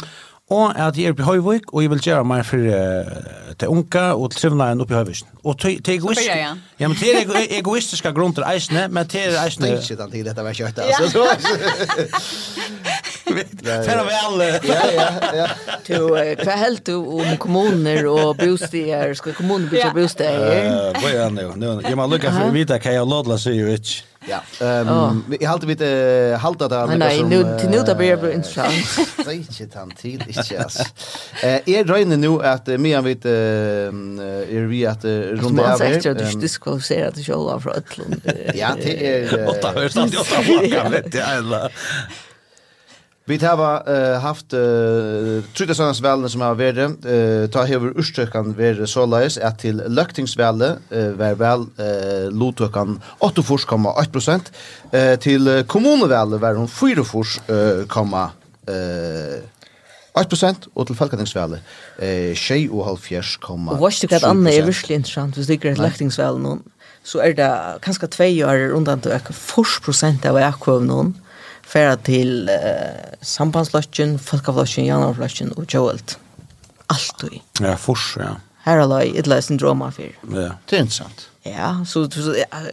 [0.50, 4.04] og at jeg er på Høyvøk, og jeg vil gjøre meg for uh, til unga
[4.14, 5.32] og til trivnaren oppe i Høyvøk.
[5.44, 6.30] Og til egoistisk...
[6.30, 9.68] Ja, ja, men til ego egoistiske grunter eisene, men til eisene...
[9.68, 11.26] Det er ikke den tid dette var kjøtt, altså.
[13.66, 14.42] Færa vel!
[14.70, 15.48] Ja, ja, ja.
[15.88, 20.94] Du, hva held du om kommuner og bostier, skal kommuner bygge bostier?
[21.02, 21.80] Hva er det nå?
[21.82, 24.04] Jeg må lukke for å vite hva jeg lodla sier jo ikke.
[24.28, 24.66] Ja.
[24.66, 26.98] Ehm jag håller uh, hålla det här.
[26.98, 28.74] Nej, nu till nu där blir det intressant.
[29.26, 30.84] Nej, inte han till inte alltså.
[31.44, 35.82] Eh är röjne nu att mer vid är vi att runda av.
[35.82, 38.22] Jag tror att du skulle se att det själva från Ötlund.
[38.54, 41.70] Ja, det är åtta hörs att jag tar fucka vet jag.
[43.28, 46.78] Vi har uh, haft uh, Trudesøndagsvælene som har vært,
[47.10, 54.14] uh, ta hever urstøkken vært såleis, at til løktingsvælet uh, var vel uh, lotøkken 8,8
[54.14, 54.52] prosent,
[54.94, 59.42] uh, til kommunevælet var hun 4,8 uh,
[60.16, 61.60] 8% og til folketingsvalet
[61.98, 65.86] uh, 6,5 Og hva er det annet er virkelig interessant hvis det ikke er et
[65.90, 66.64] lektingsvalet noen
[67.06, 67.50] så er det
[67.86, 71.16] kanskje tvei år rundan til 4 prosent av akkøv noen
[71.76, 76.18] færa til uh, sambandsløtjen, folkefløsken, janarfløsken og kjølt.
[76.94, 77.42] Alt i.
[77.60, 78.36] Ja, fors, ja.
[78.66, 80.14] Her er det et eller syndroma for.
[80.32, 80.52] Ja.
[80.70, 81.28] Det er interessant.
[81.46, 82.64] Ja, så, så ja,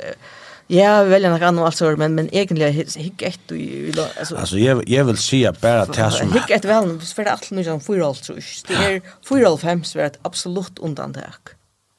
[0.73, 5.05] Ja, väl en annan alltså men men egentligen hick ett du alltså alltså jag jag
[5.05, 8.25] vill se bara det som hick ett väl för det alltså nu som för allt
[8.25, 8.33] så
[8.69, 11.43] det är för allt hems vart absolut undantag.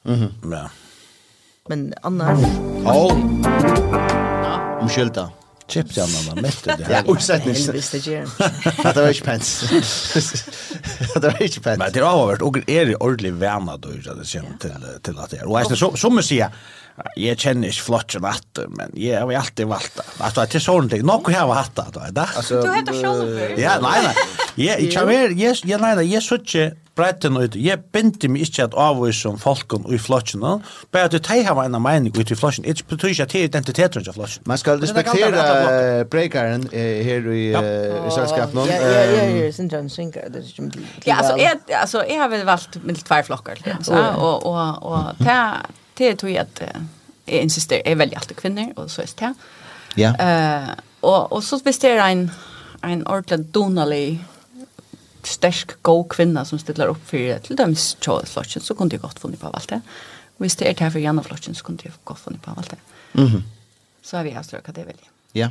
[0.02, 0.32] Mhm.
[0.50, 0.70] Ja.
[1.68, 2.38] Men annars.
[2.84, 3.12] Oh.
[4.42, 5.30] Ja, omskylda.
[5.68, 7.10] Chips ja man mätte det här.
[7.10, 7.52] Och sett ni.
[7.52, 9.64] Det var inte pens.
[11.14, 11.78] Det var inte pens.
[11.78, 14.70] Men det har varit och är det ordentligt värna då så det ser till
[15.02, 15.42] till att det.
[15.42, 16.50] Och alltså så som man säger
[17.16, 20.02] jag känner inte flott en att men jag har alltid valt det.
[20.18, 22.20] Alltså att det är sånt det nog jag har hatt det då.
[22.20, 23.60] Alltså du heter Schulberg.
[23.60, 24.14] Ja, nei, nei.
[24.56, 27.56] Jeg, jeg, jeg, jeg, yes, nei, nei, jeg så ikke bretten ut.
[27.58, 30.44] Jeg binte meg ikke at avvise om folken i flottjen.
[30.94, 32.64] Bare at du det har en mening ut i flocken.
[32.64, 34.46] Det betyr ikke at det er identiteten til flocken.
[34.46, 40.38] Man ska respektera breakaren her i i sällskapet Ja, Ja, ja, ja, syndrom synker det
[40.38, 40.70] är
[41.04, 43.58] Ja, alltså jag alltså jag har väl valt med två flockar.
[43.82, 45.56] Så och och och ta
[45.94, 46.62] det tror jag att
[47.24, 49.34] jag insisterar är väldigt alltid kvinnor och så är det.
[49.94, 50.16] Ja.
[50.16, 50.68] Eh
[51.00, 52.30] och och så visst är en
[52.82, 54.24] en ordentlig donalig
[55.22, 59.18] sterk god kvinna som ställer upp för till dem Charles Flotchen så kunde jag gott
[59.18, 59.80] funnit på allt det.
[60.36, 62.76] Visst är det här för Janne Flotchen så kunde jag gott funnit på allt det.
[63.20, 63.42] Mhm.
[64.02, 64.96] Så har vi här strökat det väl.
[65.32, 65.50] Ja.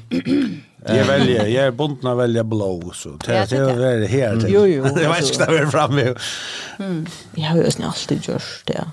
[0.86, 3.10] Jag väljer, jag är bunden att välja blå så.
[3.10, 4.49] Det är det är det.
[4.49, 4.84] Jo jo.
[4.95, 6.15] Det var inte där framme.
[6.80, 7.06] Mm.
[7.36, 8.86] Jag har ju alltid gjort det.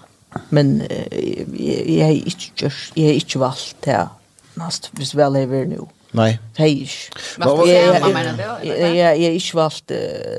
[0.51, 4.03] Men jeg har ikke gjort, jeg har ikke valgt det
[4.61, 5.89] nast, hvis vel jeg vil nå.
[6.19, 6.31] Nei.
[6.57, 7.21] Det har jeg ikke.
[8.67, 9.93] Jeg har ikke valgt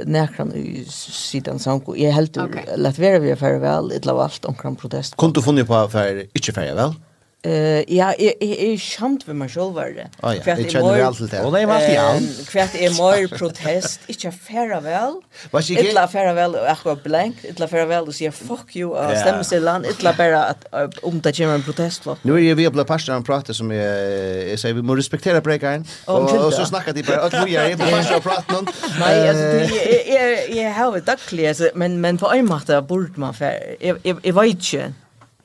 [0.07, 1.95] nærkran i siden Sanko.
[1.95, 2.39] Jeg har helt
[2.75, 4.49] lett være vi er ferdig vel, jeg har valgt
[4.81, 5.15] protest.
[5.15, 6.97] Kunne du funnet på at jeg ikke ferdig vel?
[7.43, 10.09] Eh ja, är är skämt för mig själv var det.
[10.43, 11.41] För att det var alltid det.
[11.41, 12.27] Og det var alltid han.
[12.45, 15.15] Kvært er mer protest, inte affära väl.
[15.51, 15.79] Vad sig?
[15.79, 19.43] Illa affära vel, og akkurat blank, illa affära vel, og sier fuck you och stämma
[19.43, 20.65] seg land, illa bara att
[21.03, 22.17] om det kommer en protest va.
[22.21, 25.85] Nu är vi på pastor och pratar som är säger vi måste respektera breakaren.
[26.05, 28.67] Och så snackar de bara att vi är på pastor och pratar någon.
[28.99, 29.69] Nei, alltså det
[30.07, 33.77] jeg, jeg har det dagliga men men på en måte burde man færre.
[33.81, 34.93] Jeg, jeg, jeg vet ikke.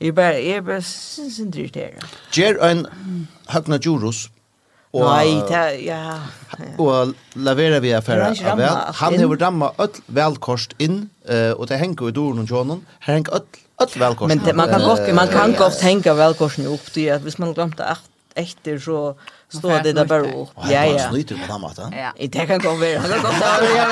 [0.01, 2.09] Jeg bare, jeg bare synes ikke det er.
[2.35, 2.83] Gjer en
[3.49, 4.27] høgna djurus,
[4.93, 5.97] og, Nei, det, ja,
[6.57, 6.67] ja.
[6.79, 8.45] og laverer vi affæra av vel.
[8.47, 9.19] Ramma, Han inn.
[9.19, 11.09] hever ramma öll velkost inn,
[11.57, 12.79] og det henger i doren og tjånen.
[13.05, 14.31] Her henger öll, öll velkost.
[14.31, 17.83] Men det, man kan godt, man kan godt henge velkorsen opp, det, hvis man glemte
[17.85, 18.01] at
[18.37, 19.17] efter så
[19.49, 20.49] står det där bara upp.
[20.55, 20.99] Ja, ja.
[20.99, 21.93] Han snyter på den maten.
[21.97, 23.01] Ja, det kan gå vidare.
[23.01, 23.87] Han kan komma vidare.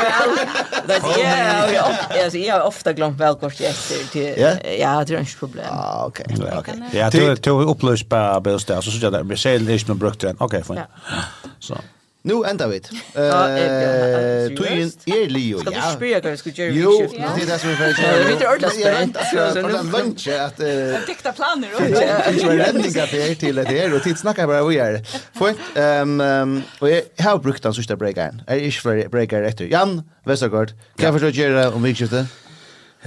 [1.17, 2.38] Ja, ja.
[2.38, 4.34] Jag har ofta glömt välkort efter till...
[4.80, 5.65] Ja, det är inte problem.
[5.69, 6.26] Ja, okej.
[6.57, 6.73] Okej.
[6.93, 8.84] Ja, du har upplöst på bostad.
[8.84, 9.23] Så så jag där.
[9.23, 10.35] Vi säger det är inte brukt den.
[10.39, 10.80] Okej, fint.
[11.59, 11.77] Så.
[12.26, 12.76] Nu enda vi.
[12.76, 12.81] Eh,
[14.57, 15.60] tu in er Leo.
[15.60, 18.34] Skal du spyrja spela kan ska Jerry Jo, det er det som vi er Vi
[18.34, 19.61] vet ordlas det.
[19.61, 20.60] På den lunch at...
[20.60, 24.47] eh dikta planer och det är räddning att det til det her, og tid snacka
[24.47, 24.99] bara vi er.
[25.38, 25.60] Fint.
[25.77, 28.41] Ehm och jag har brukt den sista breakern.
[28.47, 29.65] Er ikke för breaker etter.
[29.65, 30.73] Jan Westergaard.
[30.97, 32.26] Kan jag förstå gjøre om vi skiftar?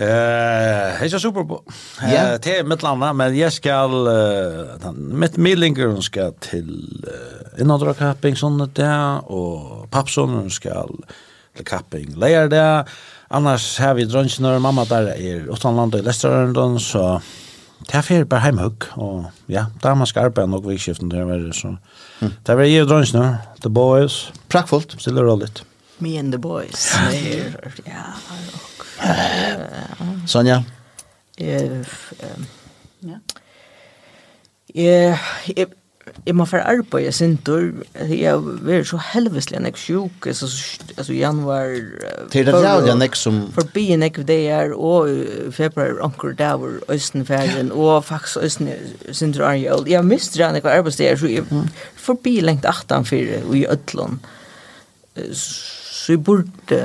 [0.00, 1.62] Eh, är super på.
[2.02, 7.94] Eh, det är mitt landa, men jag ska uh, mitt millingar ska till uh, inådra
[7.94, 10.86] kapping sånt där och pappsonen ska
[11.56, 12.88] till kapping lejer där.
[13.28, 17.20] Annars har vi drunch och mamma där är utanland i Lesterland så
[17.86, 21.52] det er fyrir bare heimhugg, og ja, der man skal arbeide nok vikskiften der verre,
[21.54, 21.76] så
[22.20, 24.32] det er jeg og drønsene, The Boys.
[24.48, 24.96] Prakkfullt.
[24.98, 25.64] Stille og roligt.
[25.98, 26.94] Me and the Boys.
[27.86, 28.02] ja,
[30.26, 30.62] Sonja?
[31.38, 31.84] Jeg,
[33.06, 33.18] ja.
[34.74, 35.28] Eh,
[36.26, 40.48] jeg må for arbeid, jeg syntur, jeg er så helveslig enn jeg sjuk, altså
[40.96, 41.74] altså januar...
[42.32, 43.40] Til det rævlig enn jeg som...
[43.54, 45.10] Forbi en jeg det er, og
[45.54, 48.72] februar, anker daver, østenferien, og faktisk østen
[49.12, 49.86] syntur arjøl.
[49.88, 51.68] Jeg miste enn jeg var arbeidsdager, så jeg
[52.08, 54.18] forbi lengt 18 for i Øtlån.
[55.32, 56.82] Så jeg burde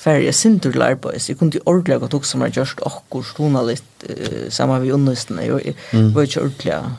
[0.00, 1.28] färja sindur larbois.
[1.28, 5.44] Jag kunde ordla gott också med just och stona lite uh, samma vi understna.
[5.44, 6.12] Jag mm.
[6.12, 6.92] var ju ordla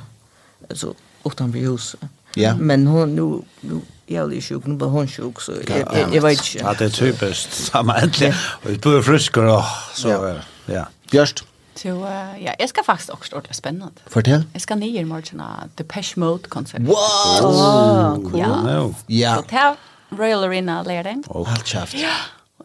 [0.69, 0.93] alltså
[1.25, 1.95] utan vi hus.
[2.35, 2.55] Ja.
[2.55, 6.21] Men hon nu nu jag är sjuk, nu var hon sjuk så jag, jag, jag
[6.21, 6.65] vet inte.
[6.65, 8.33] Ja, det är typiskt samma äntligen.
[8.63, 9.63] Och du är frisk och
[9.93, 10.09] så.
[10.09, 10.35] Ja.
[10.65, 10.87] ja.
[11.11, 11.43] Björst?
[11.75, 14.01] Så uh, ja, jag ska faktiskt också ordentligt spännande.
[14.07, 14.43] Fortell.
[14.53, 15.41] Jag ska ner i morgon
[15.75, 16.79] The Pesh Mode konsert.
[16.79, 16.95] Wow!
[17.41, 18.39] Oh, cool.
[18.39, 18.61] Ja.
[18.61, 18.95] No.
[19.07, 19.43] Yeah.
[19.49, 19.75] Så
[20.15, 21.23] Royal Arena lärde.
[21.27, 21.53] Oh.
[21.53, 21.93] Allt käft.
[21.93, 22.09] Ja.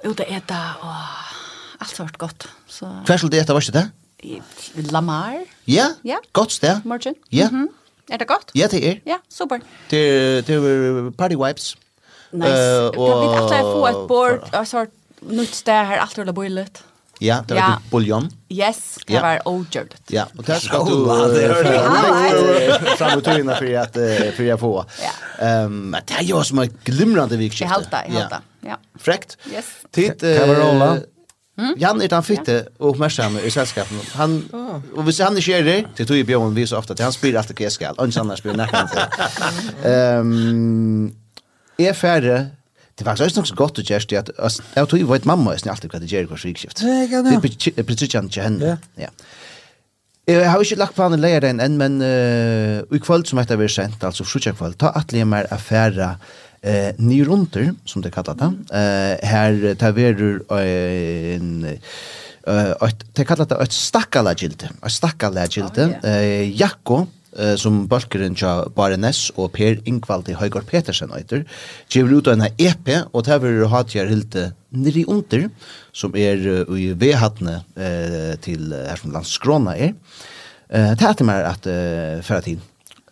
[0.04, 0.94] Ute eta og
[1.80, 2.48] alt vart godt.
[2.66, 4.90] Så Hva skulle det etter, var ikke det?
[4.92, 5.42] Lamar.
[5.68, 5.90] Ja.
[6.04, 6.16] Ja.
[6.32, 6.80] Godt sted.
[6.84, 7.14] Morgen.
[7.32, 7.48] Ja.
[7.50, 7.72] Mm -hmm.
[8.10, 8.50] Er det godt?
[8.54, 8.94] Ja, det er.
[9.06, 9.58] Ja, super.
[9.90, 11.76] Det det party wipes.
[12.32, 12.48] Nice.
[12.48, 14.86] Uh, og, vi alltid få et bord, og så
[15.20, 16.84] nytt sted her, alt ruller bøylet.
[17.24, 17.78] Ja, det var ja.
[17.90, 18.28] buljon.
[18.52, 19.22] Yes, det ja.
[19.24, 19.94] var ogjort.
[20.12, 21.06] Ja, og det skal du
[22.98, 23.98] fram og tog innan for at
[24.36, 24.94] for jeg får.
[25.72, 27.64] Men det er jo som en glimrande vikskifte.
[27.64, 28.42] Jeg halte, jeg halte.
[28.66, 28.80] Ja.
[29.00, 29.38] Frekt.
[29.48, 29.72] Yes.
[29.96, 30.96] Tid, Kavarola.
[31.80, 34.00] Jan er den fitte og oppmerksom i selskapen.
[34.18, 37.06] Han, og hvis han ikke gjør det, til tog i bjørn vi så ofte, til
[37.08, 39.04] han spyr alltid hva jeg skal, og ikke annars spyr nekken til.
[39.86, 41.12] Um,
[41.78, 42.36] er færre
[42.96, 44.30] Det var faktisk nok så godt å gjøre det at
[44.76, 46.80] jeg tror jeg vet mamma er alltid hva det gjør i hver svikskift.
[46.80, 48.78] Det er precis ikke henne.
[48.96, 49.10] Ja.
[50.26, 53.68] Jeg har ikke lagt på henne leir enn enn, men i kveld som etter vi
[53.68, 56.14] er sendt, altså frutja kveld, ta atlige mer affæra
[56.62, 58.50] eh, nyrunter, som det kallar det.
[59.22, 61.52] her tar vi en
[62.46, 64.70] eh uh, det kallar det ett stakkala gilde.
[64.82, 65.98] Ett stakkala gilde.
[66.02, 67.06] Eh Jakko
[67.38, 71.44] eh, som Bølgeren til Barenes og Per Ingvaldi i Høygård Petersen øyter,
[71.92, 75.48] gjør ut av en EP, og det vil ha til hilde niri under,
[75.96, 79.94] som er uh, i vedhattene eh, til her som landskrona er.
[80.68, 82.64] Eh, det er etter meg at uh, færre tid.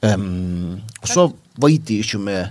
[0.05, 1.29] Um, og så
[1.63, 2.51] vet jeg ikke om jeg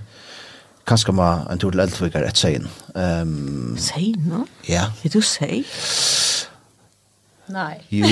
[0.88, 2.66] kanskje må en tur til Eldvikar et sein.
[2.94, 4.44] Um, sein, no?
[4.68, 4.88] Ja.
[5.04, 5.64] Er du sein?
[7.52, 7.76] Nei.
[7.90, 8.08] Jo.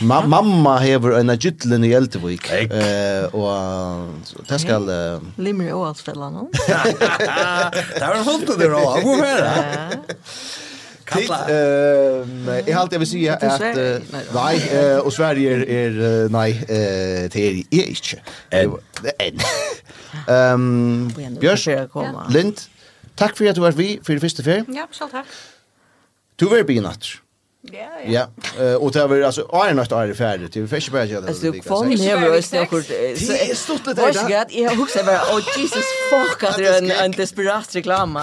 [0.00, 2.50] Ma mamma hever en gytlen i Eltevik.
[2.52, 5.26] Eh og det skal uh...
[5.38, 6.48] Limmer og alt fella nå.
[6.52, 8.84] Det var fullt det da.
[9.06, 10.22] Hvor er det?
[11.06, 11.38] Kalla.
[11.48, 13.42] Eh jeg halt jag vil si at
[14.34, 14.56] nej
[15.00, 18.22] och Sverige är er, nei, eh det er jeg ikke.
[18.50, 18.76] En.
[19.20, 19.40] en.
[20.28, 22.68] Ehm Björn Lind.
[23.16, 24.64] takk for at du var vi for det første fär.
[24.74, 25.26] Ja, selv takk.
[26.40, 27.20] Du var bi natt.
[27.72, 28.26] Ja, ja.
[28.58, 30.52] Ja, och det är alltså är något är färdigt.
[30.52, 31.28] Det är fisk på jag.
[31.28, 32.88] Alltså du får ni här och så kort.
[32.88, 34.12] Det är stort det där.
[34.14, 38.18] Jag gott, jag huxar bara oh Jesus fuck att det är en en desperat reklam.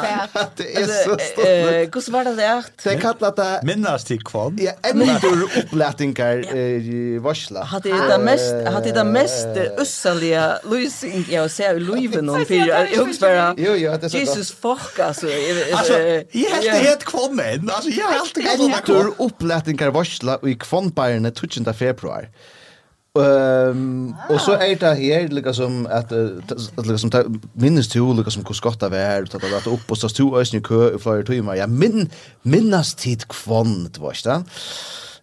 [0.56, 1.46] Det är så stort.
[1.46, 2.66] Eh, kus var det där?
[2.84, 4.58] Det kallar det minnas till kvarn.
[4.62, 5.06] Ja, ändå
[5.58, 7.64] upplätningar i varsla.
[7.64, 9.48] Hade det mest hade det mest
[9.78, 13.56] ussaliga lösning jag ser i Luven och för jag huxar bara.
[13.58, 14.18] Jo, jo, det är så.
[14.18, 15.28] Jesus fuck alltså.
[15.74, 17.70] Alltså, jag heter helt kvarn.
[17.74, 21.74] Alltså jag har alltid kallat det opplætingar varsla i kvannbærene 12.
[21.74, 22.30] februar.
[23.16, 24.32] Um, ah.
[24.34, 27.12] Og så er det her lika som at, at lika som
[27.54, 30.32] minnes to lika som hvor skott det var at det var opp og stås to
[30.34, 32.10] øyne i kø i flere timer ja, min,
[32.44, 34.42] minnes tid kvann det var ikke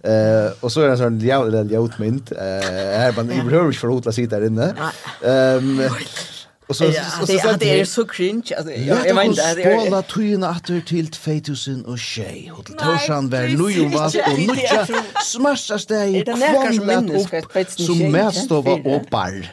[0.04, 2.32] Eh och så är det en sån jävla ljudmynt.
[2.32, 4.74] Eh här man behöver inte förhålla sig där inne.
[5.24, 5.80] Ehm
[6.70, 10.02] Och så ja, så så det är så cringe alltså jag menar det är alla
[10.02, 14.86] tryna åter till 2000 och tjej hotell Torsan var nu ju var och nu ja
[15.24, 19.48] smashas det i kvannet som mest av och bar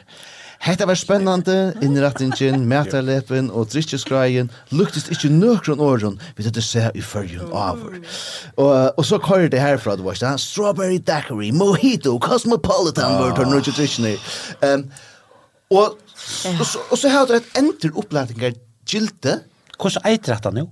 [0.60, 7.02] Hetta var spennande innrettingin, mætarlepen og drikkeskræin luktist ikkje nøkron åren vi tøtte se i
[7.02, 7.94] fyrjun avur.
[8.56, 13.20] Og, og så kører det herfra, du varst, strawberry daiquiri, mojito, cosmopolitan, oh.
[13.20, 14.16] vart han drikkene.
[14.66, 14.90] Um,
[15.70, 15.98] og
[16.58, 18.56] Og så, og så har du et enter opplæringer
[18.88, 19.40] gilte.
[19.78, 20.68] Hvordan eiter dette nå?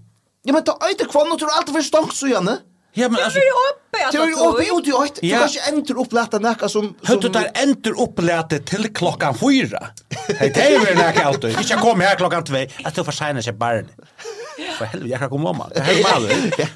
[0.46, 2.60] Ja, men ta eiter kvann, og du er alltid for stank, så gjerne.
[2.96, 3.38] Ja, men altså...
[3.38, 4.20] Det är uppe, alltså.
[4.20, 5.20] Det är uppe, jo, det är uppe.
[5.20, 6.94] Du kanske ändrar uppläta näka som...
[7.02, 9.86] Hör du der ändrar uppläta til klockan fyra?
[10.38, 11.44] Hei, det er jo väl näka allt.
[11.44, 13.90] Vi jeg komma her klockan tvei, at du får signa sig barn.
[14.78, 15.62] For helvete, jeg kan komme om.
[15.74, 16.28] Det er är mal.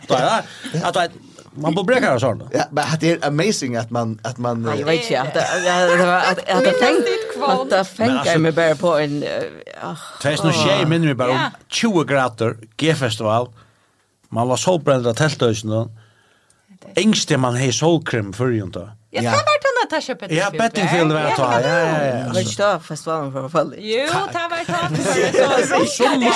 [0.09, 1.11] Då är det.
[1.55, 2.43] Man borde bräcka det sånt.
[2.53, 6.39] Ja, men det är amazing att man att man Jag vet inte att jag att
[6.39, 7.11] att det tänkte
[7.47, 9.29] att jag fänger mig bara på en Det
[10.25, 13.49] är nog shame men vi bara 20 grader G festival.
[14.29, 15.99] Man var så bränd av tältösen.
[16.95, 18.91] Engste man hej solkrim förr ju inte.
[19.11, 20.55] Ja, det var det det ikke Bettingfield.
[20.55, 21.49] Ja, Bettingfield var ta.
[21.61, 22.25] Ja, ja, ja.
[22.35, 23.75] Var ikke da festivalen för fall?
[23.79, 24.81] Jo, det var ta.
[25.97, 26.33] Sommer,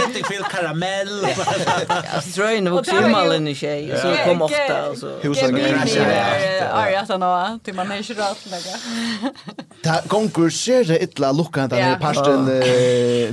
[0.00, 1.14] Bettingfield, karamell.
[2.30, 4.90] Strøyne vokste himmelen i tjej, så kom ofta.
[4.90, 5.10] och så.
[5.22, 6.70] Husen krasjer.
[6.72, 7.30] Arja, så nå
[7.64, 9.32] til man er ikke rart lägga.
[9.84, 12.48] Ta gonger ser det illa lukka den parsten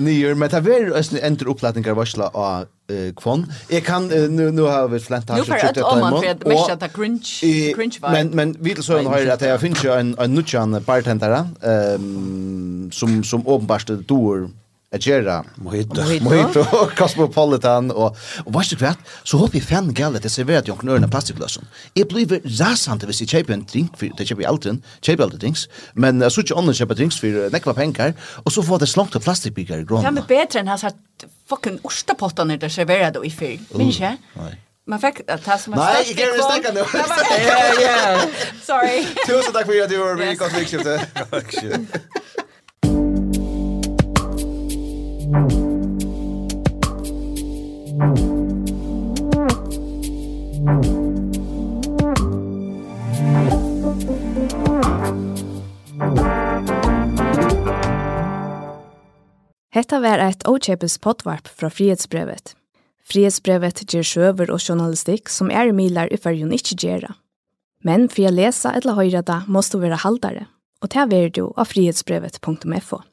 [0.05, 3.45] nyer, men det var endur opplatningar varsla av eh kvon.
[3.69, 6.69] Jag kan nu nu har vi flent här så tyckte jag om man för mest
[6.69, 8.11] att cringe cringe vibe.
[8.11, 13.23] Men men vi så har att jag finns ju en en nutchan bartender ehm som
[13.23, 14.49] som uppenbart dår
[14.95, 16.01] att göra mojito.
[16.21, 20.43] mojito och cosmopolitan og, og vad ska kvart, så håper jeg fan galet det ser
[20.43, 21.67] vart jag knör en plastikglasen.
[21.93, 25.39] Jag blir rasant hvis jeg kjøper en drink for det kjøper jeg alltid, kjøper alltid
[25.39, 28.13] drinks, men jeg jag ikke andra kjøper drinks for nekva penger,
[28.45, 30.91] og så får det slångt til plastikbilar i Det Ja men bättre än här
[31.49, 33.59] fucking ostapottar när det i fyr.
[33.77, 34.17] Minns jag?
[34.33, 34.61] Nej.
[34.87, 36.79] Man fick att ta som en Nej, jag kan inte snacka nu.
[37.47, 38.19] Ja, ja.
[38.63, 39.05] Sorry.
[39.27, 41.01] Tusen tack för att du var med i konfliktskiftet.
[45.35, 45.43] Hetta
[59.99, 62.55] var eit åkjepes potvarp frá Frihetsbrevet.
[63.03, 67.11] Frihetsbrevet ger sjøver og journalistikk som er milar i fyrjun ikkje gjerra.
[67.83, 70.47] Men for å lese eller høyre det, måste du være haldare,
[70.79, 73.03] og ta er du av frihetsbrevet.fo.